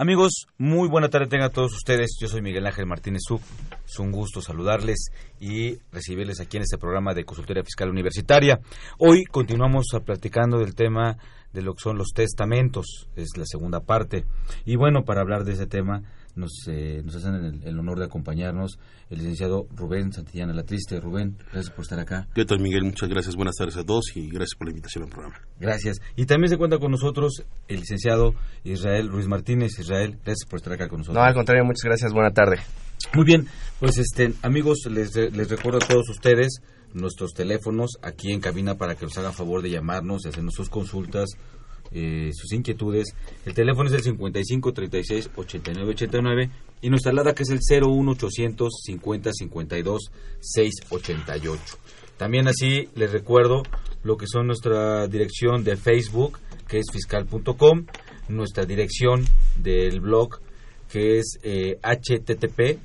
Amigos, 0.00 0.46
muy 0.58 0.88
buena 0.88 1.08
tarde 1.08 1.26
tengan 1.26 1.50
todos 1.50 1.74
ustedes. 1.74 2.16
Yo 2.20 2.28
soy 2.28 2.40
Miguel 2.40 2.64
Ángel 2.64 2.86
Martínez 2.86 3.22
Sub. 3.26 3.40
Es 3.84 3.98
un 3.98 4.12
gusto 4.12 4.40
saludarles 4.40 5.10
y 5.40 5.80
recibirles 5.90 6.38
aquí 6.38 6.56
en 6.56 6.62
este 6.62 6.78
programa 6.78 7.14
de 7.14 7.24
Consultoría 7.24 7.64
Fiscal 7.64 7.90
Universitaria. 7.90 8.60
Hoy 8.98 9.24
continuamos 9.24 9.86
platicando 10.06 10.60
del 10.60 10.76
tema 10.76 11.16
de 11.52 11.62
lo 11.62 11.74
que 11.74 11.82
son 11.82 11.98
los 11.98 12.12
testamentos. 12.14 13.08
Es 13.16 13.30
la 13.36 13.44
segunda 13.44 13.80
parte. 13.80 14.24
Y 14.64 14.76
bueno, 14.76 15.02
para 15.02 15.20
hablar 15.20 15.42
de 15.42 15.54
ese 15.54 15.66
tema 15.66 16.04
nos, 16.38 16.66
eh, 16.68 17.02
nos 17.04 17.16
hacen 17.16 17.34
el, 17.34 17.62
el, 17.64 17.78
honor 17.78 17.98
de 17.98 18.06
acompañarnos 18.06 18.78
el 19.10 19.18
licenciado 19.18 19.66
Rubén 19.74 20.12
Santillana 20.12 20.54
La 20.54 20.62
Triste. 20.62 21.00
Rubén, 21.00 21.36
gracias 21.52 21.74
por 21.74 21.82
estar 21.82 21.98
acá. 21.98 22.28
¿Qué 22.34 22.44
tal, 22.44 22.60
Miguel? 22.60 22.84
Muchas 22.84 23.08
gracias. 23.08 23.36
Buenas 23.36 23.56
tardes 23.56 23.76
a 23.76 23.84
todos 23.84 24.16
y 24.16 24.28
gracias 24.28 24.56
por 24.56 24.68
la 24.68 24.70
invitación 24.70 25.04
al 25.04 25.10
programa. 25.10 25.36
Gracias. 25.58 25.98
Y 26.16 26.26
también 26.26 26.48
se 26.48 26.56
cuenta 26.56 26.78
con 26.78 26.92
nosotros 26.92 27.44
el 27.66 27.80
licenciado 27.80 28.34
Israel 28.64 29.08
Ruiz 29.08 29.26
Martínez. 29.26 29.78
Israel, 29.78 30.18
gracias 30.24 30.48
por 30.48 30.58
estar 30.58 30.72
acá 30.72 30.88
con 30.88 30.98
nosotros. 30.98 31.20
No, 31.20 31.26
al 31.26 31.34
contrario, 31.34 31.64
muchas 31.64 31.84
gracias. 31.84 32.12
Buena 32.12 32.30
tarde. 32.30 32.58
Muy 33.14 33.24
bien, 33.24 33.46
pues 33.78 33.98
este, 33.98 34.34
amigos, 34.42 34.78
les, 34.90 35.14
les 35.14 35.48
recuerdo 35.48 35.78
a 35.78 35.86
todos 35.86 36.08
ustedes 36.08 36.60
nuestros 36.94 37.32
teléfonos 37.32 37.98
aquí 38.02 38.32
en 38.32 38.40
cabina 38.40 38.76
para 38.76 38.94
que 38.94 39.04
nos 39.04 39.16
hagan 39.18 39.32
favor 39.32 39.62
de 39.62 39.70
llamarnos 39.70 40.24
y 40.24 40.28
hacernos 40.28 40.54
sus 40.54 40.68
consultas 40.68 41.28
eh, 41.92 42.30
sus 42.32 42.52
inquietudes. 42.52 43.14
El 43.44 43.54
teléfono 43.54 43.88
es 43.88 43.94
el 43.94 44.02
55 44.02 44.72
36 44.72 45.30
89 45.36 45.90
89 45.90 46.50
y 46.82 46.90
nuestra 46.90 47.12
alada 47.12 47.34
que 47.34 47.42
es 47.42 47.50
el 47.50 47.60
01 47.60 48.12
800 48.12 48.72
50 48.84 49.32
52 49.32 50.10
688. 50.40 51.62
También 52.16 52.48
así 52.48 52.88
les 52.94 53.12
recuerdo 53.12 53.62
lo 54.02 54.16
que 54.16 54.26
son 54.26 54.46
nuestra 54.46 55.06
dirección 55.06 55.62
de 55.64 55.76
Facebook 55.76 56.38
que 56.66 56.78
es 56.78 56.86
fiscal.com, 56.92 57.86
nuestra 58.28 58.64
dirección 58.66 59.24
del 59.56 60.00
blog 60.00 60.40
que 60.90 61.18
es 61.18 61.38
eh, 61.42 61.78
http 61.82 62.78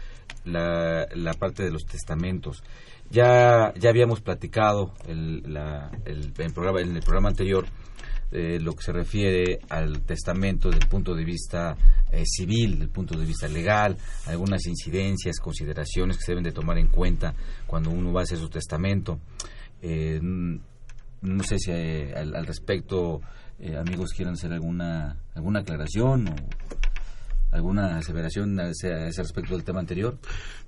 la, 0.45 1.07
la 1.15 1.35
parte 1.35 1.65
de 1.65 1.71
los 1.71 1.85
testamentos. 1.85 2.63
Ya, 3.11 3.73
ya 3.79 3.91
habíamos 3.91 4.21
platicado 4.21 4.93
el, 5.07 5.43
la, 5.53 5.91
el, 6.05 6.33
el 6.37 6.53
programa, 6.53 6.81
en 6.81 6.97
el 6.97 7.03
programa 7.03 7.29
anterior 7.29 7.67
eh, 8.33 8.59
lo 8.59 8.73
que 8.73 8.83
se 8.83 8.93
refiere 8.93 9.61
al 9.69 10.01
testamento 10.03 10.69
desde 10.69 10.85
el 10.85 10.89
punto 10.89 11.15
de 11.15 11.25
vista 11.25 11.77
eh, 12.11 12.25
civil, 12.25 12.73
desde 12.73 12.85
el 12.85 12.91
punto 12.91 13.19
de 13.19 13.27
vista 13.27 13.47
legal, 13.47 13.97
algunas 14.27 14.67
incidencias, 14.67 15.39
consideraciones 15.39 16.17
que 16.17 16.25
se 16.25 16.33
deben 16.33 16.45
de 16.45 16.53
tomar 16.53 16.79
en 16.79 16.89
cuenta 16.89 17.35
cuando 17.67 17.91
uno 17.91 18.13
va 18.13 18.21
a 18.21 18.23
hacer 18.25 18.39
su 18.39 18.49
testamento. 18.49 19.21
Eh, 19.83 20.21
no 21.25 21.43
sé 21.43 21.59
si 21.59 21.71
eh, 21.73 22.13
al, 22.15 22.35
al, 22.37 22.47
respecto 22.47 23.21
eh, 23.59 23.77
amigos 23.77 24.11
quieran 24.15 24.35
hacer 24.35 24.53
alguna 24.53 25.17
alguna 25.35 25.61
aclaración 25.61 26.29
o 26.29 26.35
alguna 27.51 27.99
aseveración 27.99 28.59
a 28.59 28.69
ese, 28.69 29.07
ese, 29.07 29.23
respecto 29.23 29.55
del 29.55 29.65
tema 29.65 29.79
anterior. 29.79 30.19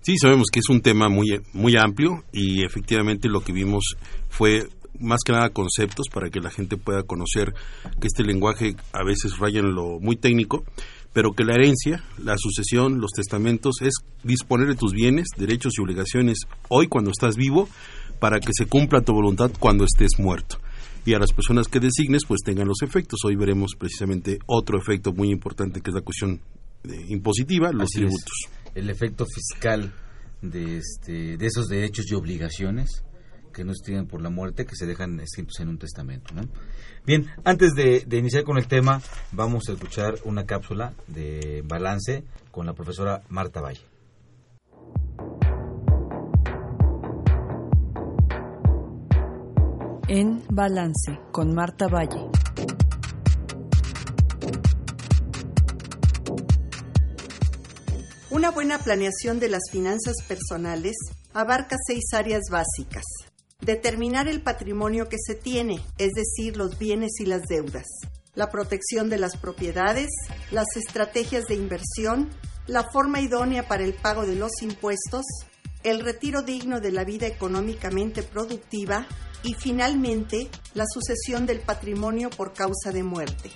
Sí, 0.00 0.16
sabemos 0.18 0.46
que 0.52 0.60
es 0.60 0.68
un 0.68 0.80
tema 0.80 1.08
muy 1.08 1.40
muy 1.52 1.76
amplio 1.76 2.24
y 2.32 2.64
efectivamente 2.64 3.28
lo 3.28 3.40
que 3.40 3.52
vimos 3.52 3.96
fue 4.28 4.68
más 5.00 5.20
que 5.24 5.32
nada 5.32 5.50
conceptos 5.50 6.06
para 6.12 6.30
que 6.30 6.40
la 6.40 6.50
gente 6.50 6.76
pueda 6.76 7.02
conocer 7.02 7.54
que 8.00 8.06
este 8.06 8.22
lenguaje 8.22 8.76
a 8.92 9.04
veces 9.04 9.38
raya 9.38 9.60
en 9.60 9.74
lo 9.74 10.00
muy 10.00 10.16
técnico, 10.16 10.64
pero 11.12 11.32
que 11.32 11.44
la 11.44 11.54
herencia, 11.54 12.02
la 12.18 12.36
sucesión, 12.38 13.00
los 13.00 13.10
testamentos 13.12 13.76
es 13.82 13.94
disponer 14.22 14.68
de 14.68 14.74
tus 14.74 14.92
bienes, 14.92 15.26
derechos 15.36 15.74
y 15.76 15.82
obligaciones 15.82 16.38
hoy 16.68 16.88
cuando 16.88 17.10
estás 17.10 17.36
vivo 17.36 17.68
para 18.18 18.40
que 18.40 18.52
se 18.52 18.66
cumpla 18.66 19.00
tu 19.00 19.12
voluntad 19.12 19.50
cuando 19.58 19.84
estés 19.84 20.18
muerto. 20.18 20.58
Y 21.04 21.14
a 21.14 21.18
las 21.18 21.32
personas 21.32 21.68
que 21.68 21.78
designes, 21.78 22.22
pues 22.26 22.40
tengan 22.44 22.66
los 22.66 22.82
efectos. 22.82 23.20
Hoy 23.24 23.36
veremos 23.36 23.72
precisamente 23.78 24.38
otro 24.46 24.78
efecto 24.78 25.12
muy 25.12 25.30
importante 25.30 25.80
que 25.80 25.90
es 25.90 25.94
la 25.94 26.00
cuestión 26.00 26.40
eh, 26.84 27.06
impositiva, 27.08 27.70
los 27.72 27.84
Así 27.84 28.00
tributos. 28.00 28.32
Es, 28.44 28.72
el 28.74 28.90
efecto 28.90 29.24
fiscal 29.24 29.92
de, 30.42 30.78
este, 30.78 31.36
de 31.36 31.46
esos 31.46 31.68
derechos 31.68 32.06
y 32.10 32.14
obligaciones 32.14 33.04
que 33.54 33.64
no 33.64 33.72
estén 33.72 34.06
por 34.06 34.20
la 34.20 34.28
muerte, 34.28 34.66
que 34.66 34.76
se 34.76 34.84
dejan 34.84 35.18
escritos 35.20 35.60
en 35.60 35.68
un 35.68 35.78
testamento. 35.78 36.34
¿no? 36.34 36.42
Bien, 37.06 37.26
antes 37.44 37.72
de, 37.74 38.04
de, 38.06 38.18
iniciar 38.18 38.44
con 38.44 38.58
el 38.58 38.66
tema, 38.66 39.00
vamos 39.32 39.68
a 39.68 39.72
escuchar 39.72 40.16
una 40.24 40.44
cápsula 40.44 40.92
de 41.06 41.62
balance 41.64 42.24
con 42.50 42.66
la 42.66 42.74
profesora 42.74 43.22
Marta 43.30 43.62
Valle. 43.62 43.80
En 50.08 50.44
Balance 50.48 51.18
con 51.32 51.52
Marta 51.52 51.88
Valle. 51.88 52.30
Una 58.30 58.52
buena 58.52 58.78
planeación 58.78 59.40
de 59.40 59.48
las 59.48 59.62
finanzas 59.72 60.14
personales 60.28 60.94
abarca 61.32 61.76
seis 61.84 62.04
áreas 62.12 62.42
básicas. 62.52 63.02
Determinar 63.60 64.28
el 64.28 64.42
patrimonio 64.42 65.08
que 65.08 65.16
se 65.18 65.34
tiene, 65.34 65.84
es 65.98 66.12
decir, 66.12 66.56
los 66.56 66.78
bienes 66.78 67.18
y 67.18 67.26
las 67.26 67.42
deudas. 67.48 67.86
La 68.36 68.48
protección 68.50 69.10
de 69.10 69.18
las 69.18 69.36
propiedades, 69.36 70.10
las 70.52 70.68
estrategias 70.76 71.46
de 71.46 71.56
inversión, 71.56 72.30
la 72.68 72.84
forma 72.92 73.20
idónea 73.20 73.66
para 73.66 73.82
el 73.82 73.94
pago 73.94 74.24
de 74.24 74.36
los 74.36 74.52
impuestos, 74.62 75.24
el 75.86 76.00
retiro 76.00 76.42
digno 76.42 76.80
de 76.80 76.90
la 76.90 77.04
vida 77.04 77.28
económicamente 77.28 78.24
productiva 78.24 79.06
y 79.44 79.54
finalmente 79.54 80.50
la 80.74 80.84
sucesión 80.92 81.46
del 81.46 81.60
patrimonio 81.60 82.28
por 82.28 82.52
causa 82.52 82.90
de 82.92 83.04
muerte. 83.04 83.52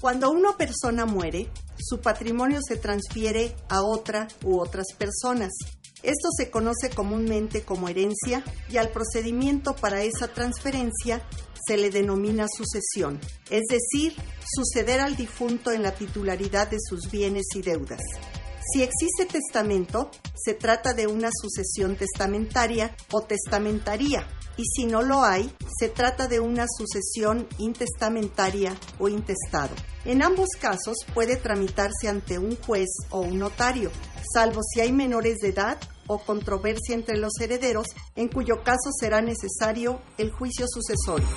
Cuando 0.00 0.30
una 0.30 0.56
persona 0.56 1.04
muere, 1.04 1.50
su 1.76 2.00
patrimonio 2.00 2.60
se 2.62 2.76
transfiere 2.76 3.56
a 3.68 3.82
otra 3.82 4.28
u 4.44 4.60
otras 4.60 4.86
personas. 4.96 5.50
Esto 6.04 6.28
se 6.36 6.48
conoce 6.48 6.90
comúnmente 6.90 7.62
como 7.62 7.88
herencia 7.88 8.44
y 8.70 8.76
al 8.76 8.90
procedimiento 8.90 9.74
para 9.74 10.04
esa 10.04 10.28
transferencia 10.28 11.26
se 11.66 11.76
le 11.76 11.90
denomina 11.90 12.46
sucesión, 12.46 13.18
es 13.50 13.64
decir, 13.68 14.14
suceder 14.54 15.00
al 15.00 15.16
difunto 15.16 15.72
en 15.72 15.82
la 15.82 15.90
titularidad 15.90 16.70
de 16.70 16.78
sus 16.80 17.10
bienes 17.10 17.46
y 17.56 17.62
deudas. 17.62 18.02
Si 18.70 18.82
existe 18.82 19.24
testamento, 19.24 20.10
se 20.34 20.52
trata 20.52 20.92
de 20.92 21.06
una 21.06 21.30
sucesión 21.32 21.96
testamentaria 21.96 22.94
o 23.12 23.22
testamentaría, 23.22 24.28
y 24.58 24.64
si 24.64 24.84
no 24.84 25.00
lo 25.00 25.22
hay, 25.22 25.50
se 25.78 25.88
trata 25.88 26.28
de 26.28 26.40
una 26.40 26.66
sucesión 26.76 27.48
intestamentaria 27.56 28.76
o 28.98 29.08
intestado. 29.08 29.74
En 30.04 30.22
ambos 30.22 30.48
casos 30.60 30.98
puede 31.14 31.36
tramitarse 31.36 32.08
ante 32.08 32.38
un 32.38 32.56
juez 32.56 32.88
o 33.08 33.20
un 33.20 33.38
notario, 33.38 33.90
salvo 34.34 34.60
si 34.62 34.80
hay 34.80 34.92
menores 34.92 35.38
de 35.38 35.48
edad 35.48 35.78
o 36.06 36.18
controversia 36.18 36.94
entre 36.94 37.16
los 37.16 37.32
herederos, 37.40 37.86
en 38.16 38.28
cuyo 38.28 38.62
caso 38.64 38.90
será 38.98 39.22
necesario 39.22 40.00
el 40.18 40.30
juicio 40.30 40.66
sucesorio. 40.68 41.28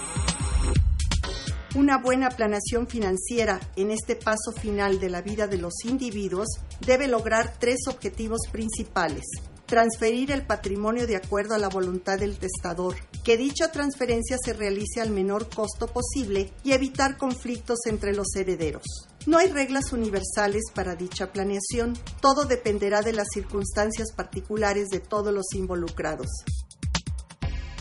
Una 1.74 2.00
buena 2.00 2.30
planeación 2.30 2.86
financiera 2.86 3.62
en 3.78 3.92
este 3.92 4.18
paso 4.18 4.52
final 4.52 5.00
de 5.00 5.10
la 5.10 5.22
vida 5.22 5.48
de 5.48 5.58
los 5.58 5.86
individuos 5.86 6.48
debe 6.86 7.08
lograr 7.08 7.56
tres 7.60 7.88
objetivos 7.88 8.42
principales. 8.52 9.24
Transferir 9.68 10.32
el 10.32 10.46
patrimonio 10.46 11.08
de 11.08 11.16
acuerdo 11.16 11.56
a 11.56 11.58
la 11.58 11.70
voluntad 11.70 12.20
del 12.20 12.38
testador, 12.38 12.98
que 13.24 13.38
dicha 13.38 13.72
transferencia 13.72 14.38
se 14.44 14.52
realice 14.52 15.00
al 15.00 15.12
menor 15.12 15.48
costo 15.48 15.88
posible 15.88 16.52
y 16.62 16.74
evitar 16.74 17.18
conflictos 17.18 17.80
entre 17.86 18.14
los 18.14 18.36
herederos. 18.36 18.84
No 19.26 19.38
hay 19.38 19.48
reglas 19.48 19.94
universales 19.94 20.64
para 20.76 20.98
dicha 20.98 21.32
planeación, 21.32 21.94
todo 22.20 22.44
dependerá 22.44 23.02
de 23.02 23.14
las 23.14 23.30
circunstancias 23.34 24.12
particulares 24.14 24.90
de 24.90 25.00
todos 25.00 25.34
los 25.34 25.54
involucrados. 25.54 26.28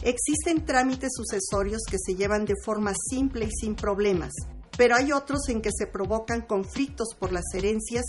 Existen 0.03 0.65
trámites 0.65 1.11
sucesorios 1.15 1.83
que 1.91 1.99
se 1.99 2.15
llevan 2.15 2.47
de 2.47 2.55
forma 2.65 2.93
simple 3.11 3.45
y 3.45 3.51
sin 3.51 3.75
problemas, 3.75 4.33
pero 4.79 4.97
hay 4.97 5.13
otros 5.13 5.49
en 5.51 5.61
que 5.61 5.71
se 5.77 5.87
provocan 5.87 6.41
conflictos 6.41 7.09
por 7.19 7.33
las 7.33 7.45
herencias 7.55 8.05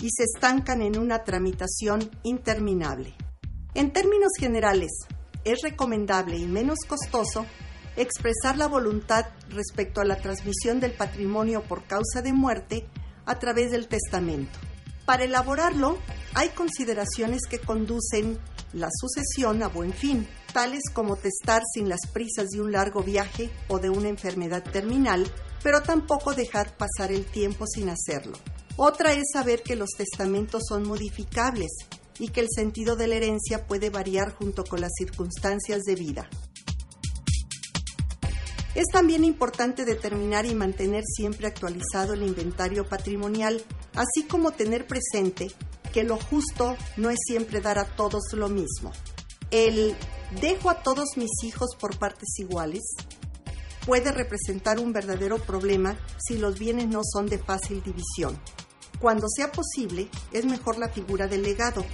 y 0.00 0.08
se 0.10 0.24
estancan 0.24 0.80
en 0.80 0.98
una 0.98 1.22
tramitación 1.22 2.10
interminable. 2.22 3.14
En 3.74 3.92
términos 3.92 4.32
generales, 4.38 4.90
es 5.44 5.60
recomendable 5.62 6.38
y 6.38 6.46
menos 6.46 6.78
costoso 6.88 7.44
expresar 7.96 8.56
la 8.56 8.66
voluntad 8.66 9.26
respecto 9.50 10.00
a 10.00 10.04
la 10.04 10.20
transmisión 10.20 10.80
del 10.80 10.92
patrimonio 10.92 11.62
por 11.62 11.84
causa 11.84 12.22
de 12.22 12.32
muerte 12.32 12.86
a 13.26 13.38
través 13.38 13.70
del 13.70 13.86
testamento. 13.88 14.58
Para 15.04 15.24
elaborarlo, 15.24 15.98
hay 16.32 16.48
consideraciones 16.50 17.42
que 17.48 17.58
conducen 17.58 18.38
la 18.72 18.88
sucesión 18.90 19.62
a 19.62 19.68
buen 19.68 19.92
fin, 19.92 20.26
tales 20.54 20.84
como 20.92 21.16
testar 21.16 21.62
sin 21.74 21.88
las 21.88 22.06
prisas 22.12 22.48
de 22.50 22.62
un 22.62 22.70
largo 22.70 23.02
viaje 23.02 23.50
o 23.68 23.80
de 23.80 23.90
una 23.90 24.08
enfermedad 24.08 24.62
terminal, 24.62 25.30
pero 25.64 25.82
tampoco 25.82 26.32
dejar 26.32 26.76
pasar 26.76 27.10
el 27.10 27.26
tiempo 27.26 27.66
sin 27.66 27.90
hacerlo. 27.90 28.38
Otra 28.76 29.12
es 29.12 29.24
saber 29.32 29.62
que 29.62 29.74
los 29.74 29.90
testamentos 29.90 30.62
son 30.68 30.86
modificables 30.86 31.72
y 32.20 32.28
que 32.28 32.40
el 32.40 32.48
sentido 32.54 32.94
de 32.94 33.08
la 33.08 33.16
herencia 33.16 33.66
puede 33.66 33.90
variar 33.90 34.32
junto 34.32 34.64
con 34.64 34.80
las 34.80 34.92
circunstancias 34.96 35.82
de 35.82 35.96
vida. 35.96 36.30
Es 38.76 38.86
también 38.92 39.24
importante 39.24 39.84
determinar 39.84 40.46
y 40.46 40.54
mantener 40.54 41.02
siempre 41.04 41.48
actualizado 41.48 42.14
el 42.14 42.22
inventario 42.22 42.86
patrimonial, 42.88 43.62
así 43.94 44.26
como 44.28 44.52
tener 44.52 44.86
presente 44.86 45.48
que 45.92 46.04
lo 46.04 46.16
justo 46.16 46.76
no 46.96 47.10
es 47.10 47.18
siempre 47.26 47.60
dar 47.60 47.78
a 47.78 47.84
todos 47.84 48.32
lo 48.32 48.48
mismo. 48.48 48.92
El 49.50 49.94
dejo 50.40 50.70
a 50.70 50.82
todos 50.82 51.16
mis 51.16 51.30
hijos 51.44 51.70
por 51.78 51.98
partes 51.98 52.38
iguales 52.38 52.82
puede 53.86 54.12
representar 54.12 54.80
un 54.80 54.92
verdadero 54.92 55.38
problema 55.38 55.98
si 56.18 56.38
los 56.38 56.58
bienes 56.58 56.88
no 56.88 57.02
son 57.04 57.26
de 57.26 57.38
fácil 57.38 57.82
división. 57.82 58.38
Cuando 59.00 59.28
sea 59.28 59.52
posible, 59.52 60.08
es 60.32 60.46
mejor 60.46 60.78
la 60.78 60.88
figura 60.88 61.26
del 61.26 61.42
legado, 61.42 61.84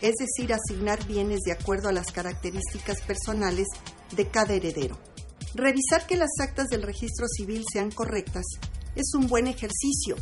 es 0.00 0.14
decir, 0.14 0.52
asignar 0.52 1.04
bienes 1.06 1.40
de 1.40 1.52
acuerdo 1.52 1.88
a 1.88 1.92
las 1.92 2.12
características 2.12 3.00
personales 3.02 3.66
de 4.14 4.28
cada 4.28 4.54
heredero. 4.54 4.98
Revisar 5.54 6.06
que 6.06 6.16
las 6.16 6.30
actas 6.40 6.68
del 6.68 6.82
registro 6.82 7.26
civil 7.26 7.64
sean 7.70 7.90
correctas 7.90 8.44
es 8.94 9.14
un 9.14 9.26
buen 9.26 9.46
ejercicio, 9.48 10.16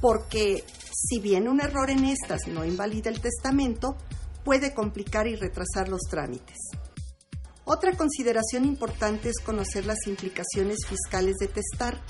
porque 0.00 0.64
si 0.92 1.18
bien 1.18 1.48
un 1.48 1.60
error 1.60 1.90
en 1.90 2.04
estas 2.04 2.46
no 2.46 2.64
invalida 2.64 3.10
el 3.10 3.20
testamento, 3.20 3.96
puede 4.44 4.74
complicar 4.74 5.26
y 5.26 5.34
retrasar 5.34 5.88
los 5.88 6.02
trámites. 6.02 6.56
Otra 7.72 7.96
consideración 7.96 8.64
importante 8.64 9.28
es 9.28 9.38
conocer 9.38 9.86
las 9.86 10.08
implicaciones 10.08 10.78
fiscales 10.88 11.36
de 11.36 11.46
testar, 11.46 12.02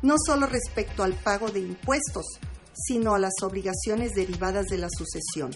no 0.00 0.14
solo 0.16 0.46
respecto 0.46 1.02
al 1.02 1.14
pago 1.14 1.48
de 1.48 1.58
impuestos, 1.58 2.24
sino 2.72 3.16
a 3.16 3.18
las 3.18 3.32
obligaciones 3.42 4.12
derivadas 4.14 4.66
de 4.66 4.78
la 4.78 4.86
sucesión. 4.88 5.50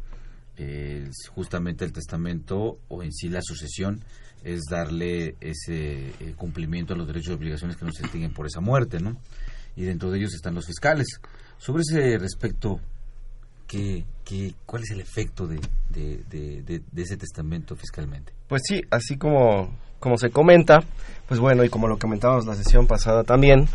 justamente 1.33 1.85
el 1.85 1.93
testamento 1.93 2.79
o 2.89 3.03
en 3.03 3.13
sí 3.13 3.29
la 3.29 3.41
sucesión 3.41 4.01
es 4.43 4.61
darle 4.69 5.35
ese 5.41 6.09
eh, 6.09 6.33
cumplimiento 6.35 6.93
a 6.93 6.97
los 6.97 7.07
derechos 7.07 7.31
y 7.31 7.33
obligaciones 7.33 7.77
que 7.77 7.85
nos 7.85 7.95
se 7.95 8.03
distinguen 8.03 8.33
por 8.33 8.45
esa 8.45 8.61
muerte, 8.61 8.99
¿no? 8.99 9.17
Y 9.75 9.83
dentro 9.83 10.11
de 10.11 10.19
ellos 10.19 10.33
están 10.33 10.55
los 10.55 10.65
fiscales. 10.65 11.07
Sobre 11.57 11.81
ese 11.81 12.17
respecto, 12.17 12.79
¿qué, 13.67 14.05
qué, 14.23 14.53
cuál 14.65 14.83
es 14.83 14.91
el 14.91 15.01
efecto 15.01 15.47
de, 15.47 15.59
de, 15.89 16.81
ese 16.95 17.17
testamento 17.17 17.75
fiscalmente? 17.75 18.33
Pues 18.47 18.61
sí, 18.65 18.81
así 18.89 19.17
como, 19.17 19.77
como 19.99 20.17
se 20.17 20.29
comenta, 20.29 20.79
pues 21.27 21.39
bueno, 21.39 21.63
y 21.63 21.69
como 21.69 21.87
lo 21.87 21.97
comentamos 21.97 22.45
la 22.45 22.55
sesión 22.55 22.87
pasada 22.87 23.23
también, 23.23 23.67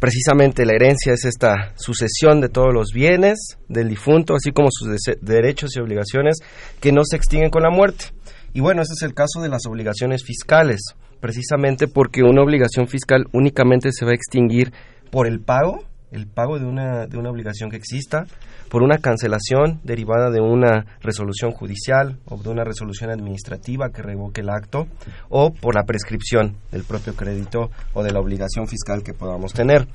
precisamente 0.00 0.64
la 0.64 0.72
herencia 0.72 1.12
es 1.12 1.24
esta 1.24 1.72
sucesión 1.76 2.40
de 2.40 2.48
todos 2.48 2.74
los 2.74 2.88
bienes 2.92 3.58
del 3.68 3.88
difunto, 3.88 4.34
así 4.34 4.50
como 4.50 4.68
sus 4.72 4.88
derechos 5.20 5.76
y 5.76 5.80
obligaciones 5.80 6.38
que 6.80 6.90
no 6.90 7.02
se 7.04 7.16
extinguen 7.16 7.50
con 7.50 7.62
la 7.62 7.70
muerte. 7.70 8.06
Y 8.52 8.60
bueno, 8.60 8.82
ese 8.82 8.94
es 8.94 9.02
el 9.02 9.14
caso 9.14 9.40
de 9.40 9.48
las 9.48 9.66
obligaciones 9.66 10.24
fiscales, 10.24 10.80
precisamente 11.20 11.86
porque 11.86 12.22
una 12.22 12.42
obligación 12.42 12.88
fiscal 12.88 13.26
únicamente 13.32 13.90
se 13.92 14.04
va 14.04 14.10
a 14.10 14.14
extinguir 14.14 14.72
por 15.10 15.28
el 15.28 15.40
pago 15.40 15.84
el 16.10 16.26
pago 16.26 16.58
de 16.58 16.66
una, 16.66 17.06
de 17.06 17.18
una 17.18 17.30
obligación 17.30 17.70
que 17.70 17.76
exista, 17.76 18.26
por 18.68 18.82
una 18.82 18.98
cancelación 18.98 19.80
derivada 19.84 20.30
de 20.30 20.40
una 20.40 20.86
resolución 21.00 21.52
judicial 21.52 22.18
o 22.26 22.36
de 22.36 22.50
una 22.50 22.64
resolución 22.64 23.10
administrativa 23.10 23.90
que 23.90 24.02
revoque 24.02 24.40
el 24.40 24.50
acto, 24.50 24.86
o 25.28 25.52
por 25.52 25.74
la 25.74 25.84
prescripción 25.84 26.56
del 26.70 26.84
propio 26.84 27.14
crédito 27.14 27.70
o 27.94 28.02
de 28.02 28.12
la 28.12 28.20
obligación 28.20 28.66
fiscal 28.66 29.02
que 29.02 29.14
podamos 29.14 29.52
tener. 29.52 29.88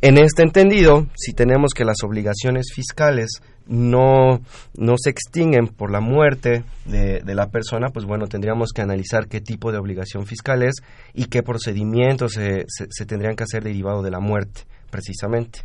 En 0.00 0.18
este 0.18 0.42
entendido, 0.42 1.06
si 1.14 1.32
tenemos 1.32 1.74
que 1.74 1.84
las 1.84 2.02
obligaciones 2.02 2.72
fiscales 2.74 3.40
no, 3.66 4.40
no 4.76 4.94
se 4.98 5.10
extinguen 5.10 5.68
por 5.68 5.90
la 5.90 6.00
muerte 6.00 6.64
de, 6.84 7.20
de, 7.20 7.34
la 7.34 7.50
persona, 7.50 7.88
pues 7.90 8.04
bueno, 8.04 8.26
tendríamos 8.26 8.70
que 8.72 8.82
analizar 8.82 9.28
qué 9.28 9.40
tipo 9.40 9.72
de 9.72 9.78
obligación 9.78 10.26
fiscal 10.26 10.62
es 10.62 10.76
y 11.14 11.26
qué 11.26 11.42
procedimientos 11.42 12.32
se, 12.32 12.64
se 12.66 13.06
tendrían 13.06 13.36
que 13.36 13.44
hacer 13.44 13.62
derivado 13.62 14.02
de 14.02 14.10
la 14.10 14.20
muerte 14.20 14.62
precisamente. 14.90 15.60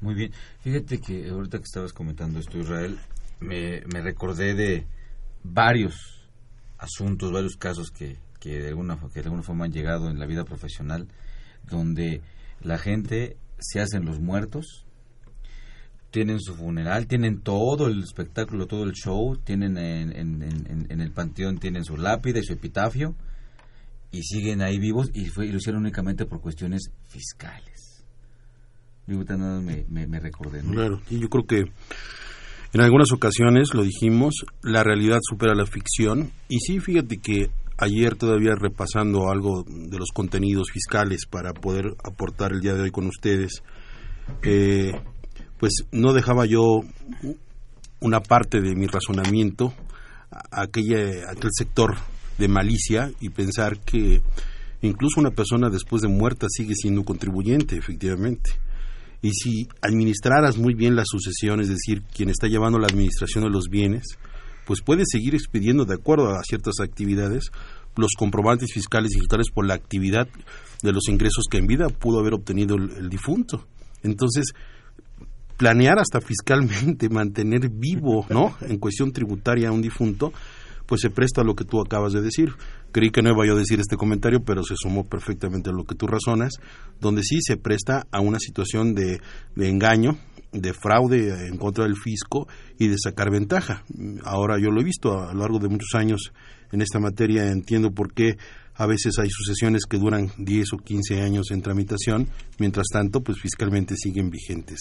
Muy 0.00 0.14
bien. 0.14 0.32
Fíjate 0.60 1.00
que 1.00 1.28
ahorita 1.30 1.58
que 1.58 1.64
estabas 1.64 1.92
comentando 1.92 2.38
esto, 2.38 2.58
Israel, 2.58 2.98
me, 3.40 3.82
me 3.92 4.00
recordé 4.02 4.54
de 4.54 4.86
varios 5.42 6.28
asuntos, 6.78 7.32
varios 7.32 7.56
casos 7.56 7.90
que, 7.90 8.18
que, 8.40 8.60
de 8.60 8.68
alguna, 8.68 8.98
que 9.12 9.20
de 9.20 9.26
alguna 9.26 9.42
forma 9.42 9.64
han 9.66 9.72
llegado 9.72 10.10
en 10.10 10.18
la 10.18 10.26
vida 10.26 10.44
profesional, 10.44 11.08
donde 11.62 12.22
la 12.60 12.78
gente 12.78 13.36
se 13.58 13.80
hacen 13.80 14.04
los 14.04 14.20
muertos, 14.20 14.83
tienen 16.14 16.38
su 16.38 16.54
funeral, 16.54 17.08
tienen 17.08 17.40
todo 17.40 17.88
el 17.88 17.98
espectáculo, 18.04 18.68
todo 18.68 18.84
el 18.84 18.92
show, 18.92 19.36
tienen 19.36 19.76
en, 19.76 21.00
el 21.00 21.10
panteón, 21.10 21.58
tienen 21.58 21.84
su 21.84 21.96
lápida 21.96 22.38
y 22.38 22.44
su 22.44 22.52
epitafio, 22.52 23.16
y 24.12 24.22
siguen 24.22 24.62
ahí 24.62 24.78
vivos 24.78 25.10
y, 25.12 25.26
fue, 25.26 25.46
y 25.46 25.50
lo 25.50 25.56
hicieron 25.56 25.82
únicamente 25.82 26.24
por 26.24 26.40
cuestiones 26.40 26.92
fiscales 27.08 27.74
me, 29.06 30.20
recordé. 30.20 30.60
Claro, 30.62 31.00
y 31.10 31.18
yo 31.18 31.28
creo 31.28 31.46
que 31.46 31.72
En 32.72 32.80
algunas 32.80 33.12
ocasiones, 33.12 33.74
lo 33.74 33.82
dijimos, 33.82 34.46
la 34.62 34.84
realidad 34.84 35.18
supera 35.20 35.54
la 35.54 35.66
ficción. 35.66 36.30
Y 36.48 36.58
sí, 36.60 36.78
fíjate 36.78 37.18
que 37.18 37.50
ayer 37.76 38.14
todavía 38.14 38.54
repasando 38.56 39.30
algo 39.30 39.64
de 39.66 39.98
los 39.98 40.10
contenidos 40.14 40.70
fiscales 40.72 41.26
para 41.26 41.52
poder 41.52 41.96
aportar 42.04 42.52
el 42.52 42.60
día 42.60 42.74
de 42.74 42.82
hoy 42.82 42.90
con 42.92 43.06
ustedes, 43.08 43.62
eh, 44.42 44.92
pues 45.58 45.72
no 45.92 46.12
dejaba 46.12 46.46
yo 46.46 46.82
una 48.00 48.20
parte 48.20 48.60
de 48.60 48.74
mi 48.74 48.86
razonamiento 48.86 49.72
a 50.30 50.62
aquella, 50.62 51.30
aquel 51.30 51.50
sector 51.52 51.96
de 52.38 52.48
malicia 52.48 53.10
y 53.20 53.30
pensar 53.30 53.78
que 53.80 54.20
incluso 54.82 55.20
una 55.20 55.30
persona 55.30 55.70
después 55.70 56.02
de 56.02 56.08
muerta 56.08 56.46
sigue 56.50 56.74
siendo 56.74 57.04
contribuyente, 57.04 57.76
efectivamente. 57.76 58.50
Y 59.22 59.30
si 59.32 59.68
administraras 59.80 60.58
muy 60.58 60.74
bien 60.74 60.96
la 60.96 61.04
sucesión, 61.06 61.60
es 61.60 61.68
decir, 61.68 62.02
quien 62.14 62.28
está 62.28 62.46
llevando 62.46 62.78
la 62.78 62.88
administración 62.88 63.44
de 63.44 63.50
los 63.50 63.68
bienes, 63.70 64.04
pues 64.66 64.82
puede 64.82 65.04
seguir 65.06 65.34
expidiendo 65.34 65.84
de 65.84 65.94
acuerdo 65.94 66.34
a 66.34 66.42
ciertas 66.42 66.80
actividades 66.80 67.50
los 67.96 68.10
comprobantes 68.18 68.72
fiscales 68.72 69.12
digitales 69.12 69.46
por 69.50 69.66
la 69.66 69.74
actividad 69.74 70.28
de 70.82 70.92
los 70.92 71.08
ingresos 71.08 71.44
que 71.50 71.58
en 71.58 71.66
vida 71.66 71.88
pudo 71.88 72.20
haber 72.20 72.34
obtenido 72.34 72.76
el, 72.76 72.90
el 72.96 73.08
difunto. 73.08 73.66
Entonces, 74.02 74.52
planear 75.56 75.98
hasta 75.98 76.20
fiscalmente 76.20 77.08
mantener 77.10 77.68
vivo, 77.70 78.26
¿no? 78.28 78.56
En 78.62 78.78
cuestión 78.78 79.12
tributaria 79.12 79.68
a 79.68 79.72
un 79.72 79.82
difunto, 79.82 80.32
pues 80.86 81.00
se 81.00 81.10
presta 81.10 81.40
a 81.40 81.44
lo 81.44 81.54
que 81.54 81.64
tú 81.64 81.80
acabas 81.80 82.12
de 82.12 82.20
decir. 82.20 82.52
Creí 82.92 83.10
que 83.10 83.22
no 83.22 83.30
iba 83.30 83.46
yo 83.46 83.54
a 83.54 83.58
decir 83.58 83.80
este 83.80 83.96
comentario, 83.96 84.44
pero 84.44 84.62
se 84.62 84.74
sumó 84.76 85.04
perfectamente 85.04 85.70
a 85.70 85.72
lo 85.72 85.84
que 85.84 85.94
tú 85.94 86.06
razonas, 86.06 86.52
donde 87.00 87.22
sí 87.22 87.38
se 87.40 87.56
presta 87.56 88.06
a 88.10 88.20
una 88.20 88.38
situación 88.38 88.94
de, 88.94 89.20
de 89.56 89.68
engaño, 89.68 90.18
de 90.52 90.72
fraude 90.72 91.48
en 91.48 91.56
contra 91.56 91.84
del 91.84 91.96
fisco 91.96 92.46
y 92.78 92.88
de 92.88 92.96
sacar 92.98 93.30
ventaja. 93.30 93.84
Ahora 94.24 94.58
yo 94.58 94.70
lo 94.70 94.80
he 94.80 94.84
visto 94.84 95.18
a 95.18 95.32
lo 95.32 95.40
largo 95.40 95.58
de 95.58 95.68
muchos 95.68 95.94
años 95.94 96.32
en 96.70 96.82
esta 96.82 97.00
materia, 97.00 97.50
entiendo 97.50 97.90
por 97.92 98.12
qué 98.12 98.36
a 98.76 98.86
veces 98.86 99.18
hay 99.18 99.28
sucesiones 99.30 99.82
que 99.88 99.98
duran 99.98 100.30
10 100.38 100.72
o 100.72 100.76
15 100.78 101.20
años 101.22 101.50
en 101.50 101.62
tramitación, 101.62 102.28
mientras 102.58 102.86
tanto, 102.92 103.20
pues 103.20 103.38
fiscalmente 103.40 103.94
siguen 103.96 104.30
vigentes 104.30 104.80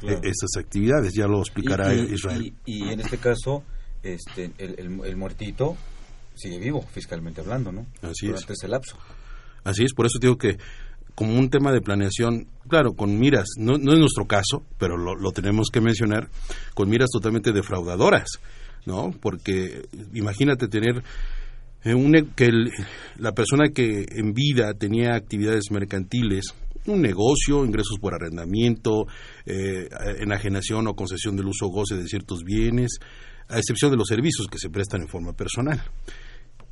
Claro. 0.00 0.16
eh, 0.18 0.20
estas 0.24 0.50
actividades, 0.58 1.12
ya 1.14 1.26
lo 1.26 1.40
explicará 1.40 1.94
Y- 1.94 2.00
y- 2.10 2.14
Israel. 2.14 2.54
Y, 2.64 2.84
y 2.84 2.88
en 2.92 3.00
este 3.00 3.18
caso, 3.18 3.62
este, 4.02 4.50
el, 4.58 4.74
el- 4.78 5.00
el 5.04 5.16
muertito 5.16 5.76
sigue 6.34 6.58
vivo, 6.58 6.82
fiscalmente 6.92 7.40
hablando, 7.40 7.70
¿no? 7.72 7.86
Así 8.02 8.26
es. 8.26 8.32
Durante 8.32 8.52
ese 8.54 8.68
lapso. 8.68 8.96
Así 9.62 9.84
es, 9.84 9.92
por 9.94 10.06
eso 10.06 10.18
digo 10.20 10.36
que 10.36 10.58
como 11.14 11.38
un 11.38 11.48
tema 11.48 11.70
de 11.72 11.80
planeación, 11.80 12.48
claro, 12.68 12.94
con 12.94 13.18
miras, 13.20 13.46
no, 13.56 13.78
no 13.78 13.92
es 13.92 13.98
nuestro 14.00 14.26
caso, 14.26 14.64
pero 14.78 14.96
lo, 14.96 15.14
lo 15.14 15.30
tenemos 15.30 15.68
que 15.72 15.80
mencionar, 15.80 16.28
con 16.74 16.88
miras 16.90 17.08
totalmente 17.12 17.52
defraudadoras, 17.52 18.26
¿no? 18.84 19.12
Porque 19.20 19.86
imagínate 20.12 20.66
tener 20.66 21.04
un 21.92 22.16
e- 22.16 22.26
que 22.34 22.46
el- 22.46 22.70
la 23.18 23.32
persona 23.32 23.68
que 23.68 24.06
en 24.08 24.32
vida 24.32 24.72
tenía 24.74 25.14
actividades 25.16 25.64
mercantiles, 25.70 26.46
un 26.86 27.02
negocio, 27.02 27.64
ingresos 27.64 27.98
por 28.00 28.14
arrendamiento, 28.14 29.06
eh, 29.44 29.88
enajenación 30.20 30.86
o 30.86 30.94
concesión 30.94 31.36
del 31.36 31.46
uso 31.46 31.66
o 31.66 31.70
goce 31.70 31.96
de 31.96 32.06
ciertos 32.06 32.42
bienes, 32.44 32.98
a 33.48 33.58
excepción 33.58 33.90
de 33.90 33.96
los 33.98 34.08
servicios 34.08 34.46
que 34.50 34.58
se 34.58 34.70
prestan 34.70 35.02
en 35.02 35.08
forma 35.08 35.32
personal 35.34 35.82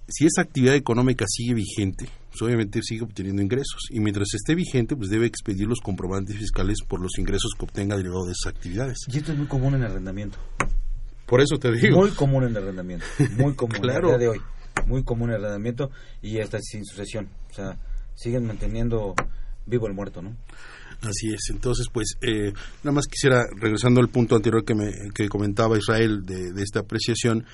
si 0.08 0.26
esa 0.26 0.42
actividad 0.42 0.74
económica 0.74 1.24
sigue 1.26 1.54
vigente, 1.54 2.06
pues 2.28 2.42
obviamente 2.42 2.80
sigue 2.82 3.02
obteniendo 3.02 3.40
ingresos. 3.40 3.80
Y 3.88 4.00
mientras 4.00 4.28
esté 4.34 4.54
vigente, 4.54 4.94
pues 4.94 5.08
debe 5.08 5.24
expedir 5.26 5.66
los 5.66 5.80
comprobantes 5.80 6.36
fiscales 6.36 6.78
por 6.86 7.00
los 7.00 7.18
ingresos 7.18 7.52
que 7.56 7.64
obtenga 7.64 7.96
derivado 7.96 8.26
de 8.26 8.32
esas 8.32 8.52
actividades. 8.52 8.98
Y 9.10 9.16
esto 9.18 9.32
es 9.32 9.38
muy 9.38 9.46
común 9.46 9.74
en 9.74 9.84
el 9.84 9.90
arrendamiento. 9.92 10.36
Por 11.24 11.40
eso 11.40 11.56
te 11.56 11.72
digo. 11.72 11.96
Muy 12.00 12.10
común 12.10 12.42
en 12.44 12.50
el 12.50 12.56
arrendamiento. 12.58 13.06
Muy 13.38 13.54
común 13.54 13.76
Claro. 13.80 14.08
a 14.08 14.18
día 14.18 14.18
de 14.18 14.28
hoy. 14.28 14.40
Muy 14.86 15.04
común 15.04 15.30
el 15.30 15.36
arrendamiento 15.36 15.90
y 16.20 16.40
hasta 16.40 16.58
sin 16.60 16.84
sucesión. 16.84 17.28
O 17.50 17.54
sea, 17.54 17.78
siguen 18.14 18.46
manteniendo 18.46 19.14
vivo 19.66 19.86
el 19.86 19.94
muerto, 19.94 20.22
¿no? 20.22 20.36
Así 21.02 21.32
es. 21.32 21.50
Entonces, 21.50 21.86
pues, 21.92 22.16
eh, 22.20 22.52
nada 22.84 22.94
más 22.94 23.06
quisiera, 23.06 23.42
regresando 23.56 24.00
al 24.00 24.08
punto 24.08 24.36
anterior 24.36 24.64
que, 24.64 24.74
me, 24.74 24.92
que 25.14 25.28
comentaba 25.28 25.76
Israel 25.76 26.24
de, 26.24 26.62
esta 26.62 26.80
apreciación, 26.80 27.44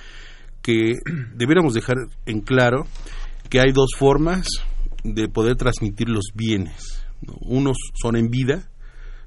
que 0.61 0.95
debiéramos 1.35 1.75
dejar 1.75 1.97
en 2.27 2.41
claro 2.41 2.87
que 3.49 3.61
hay 3.61 3.73
dos 3.73 3.91
formas 3.97 4.47
de 5.03 5.29
poder 5.29 5.57
transmitir 5.57 6.09
los 6.09 6.33
bienes. 6.35 7.05
¿no? 7.23 7.35
Unos 7.41 7.79
son 7.95 8.17
en 8.17 8.29
vida 8.29 8.71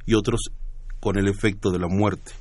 y 0.06 0.14
otros 0.14 0.52
con 1.00 1.18
el 1.18 1.28
efecto 1.28 1.72
de 1.72 1.80
la 1.80 1.88
muerte. 1.88 2.34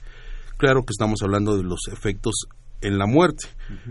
Claro 0.59 0.83
que 0.83 0.93
estamos 0.93 1.23
hablando 1.23 1.57
de 1.57 1.63
los 1.63 1.81
efectos 1.91 2.35
en 2.81 2.99
la 2.99 3.07
muerte, 3.07 3.47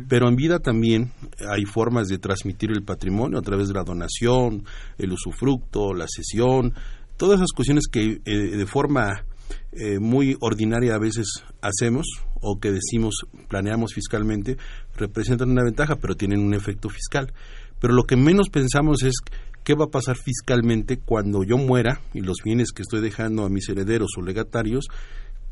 pero 0.08 0.28
en 0.28 0.36
vida 0.36 0.60
también 0.60 1.12
hay 1.48 1.66
formas 1.66 2.08
de 2.08 2.18
transmitir 2.18 2.72
el 2.72 2.84
patrimonio 2.84 3.38
a 3.38 3.42
través 3.42 3.68
de 3.68 3.76
la 3.76 3.84
donación, 3.84 4.64
el 4.98 5.12
usufructo, 5.12 5.94
la 5.94 6.06
cesión, 6.08 6.74
todas 7.18 7.40
esas 7.40 7.52
cuestiones 7.52 7.86
que 7.88 8.22
eh, 8.26 8.58
de 8.58 8.66
forma 8.66 9.24
eh, 9.72 10.00
muy 10.00 10.36
ordinaria 10.40 10.96
a 10.96 11.00
veces 11.00 11.44
hacemos 11.62 12.08
o 12.42 12.60
que 12.60 12.72
decimos, 12.72 13.26
planeamos 13.48 13.94
fiscalmente, 13.94 14.58
representan 14.96 15.52
una 15.52 15.64
ventaja, 15.64 15.98
pero 15.98 16.16
tienen 16.16 16.40
un 16.40 16.54
efecto 16.54 16.90
fiscal. 16.90 17.34
Pero 17.80 17.94
lo 17.94 18.04
que 18.04 18.16
menos 18.16 18.50
pensamos 18.50 19.04
es 19.04 19.16
qué 19.64 19.76
va 19.76 19.86
a 19.86 19.92
pasar 19.92 20.18
fiscalmente 20.18 20.98
cuando 20.98 21.44
yo 21.44 21.58
muera 21.58 22.02
y 22.14 22.22
los 22.22 22.38
bienes 22.44 22.72
que 22.72 22.82
estoy 22.82 23.02
dejando 23.02 23.46
a 23.46 23.50
mis 23.50 23.70
herederos 23.70 24.12
o 24.18 24.22
legatarios, 24.22 24.86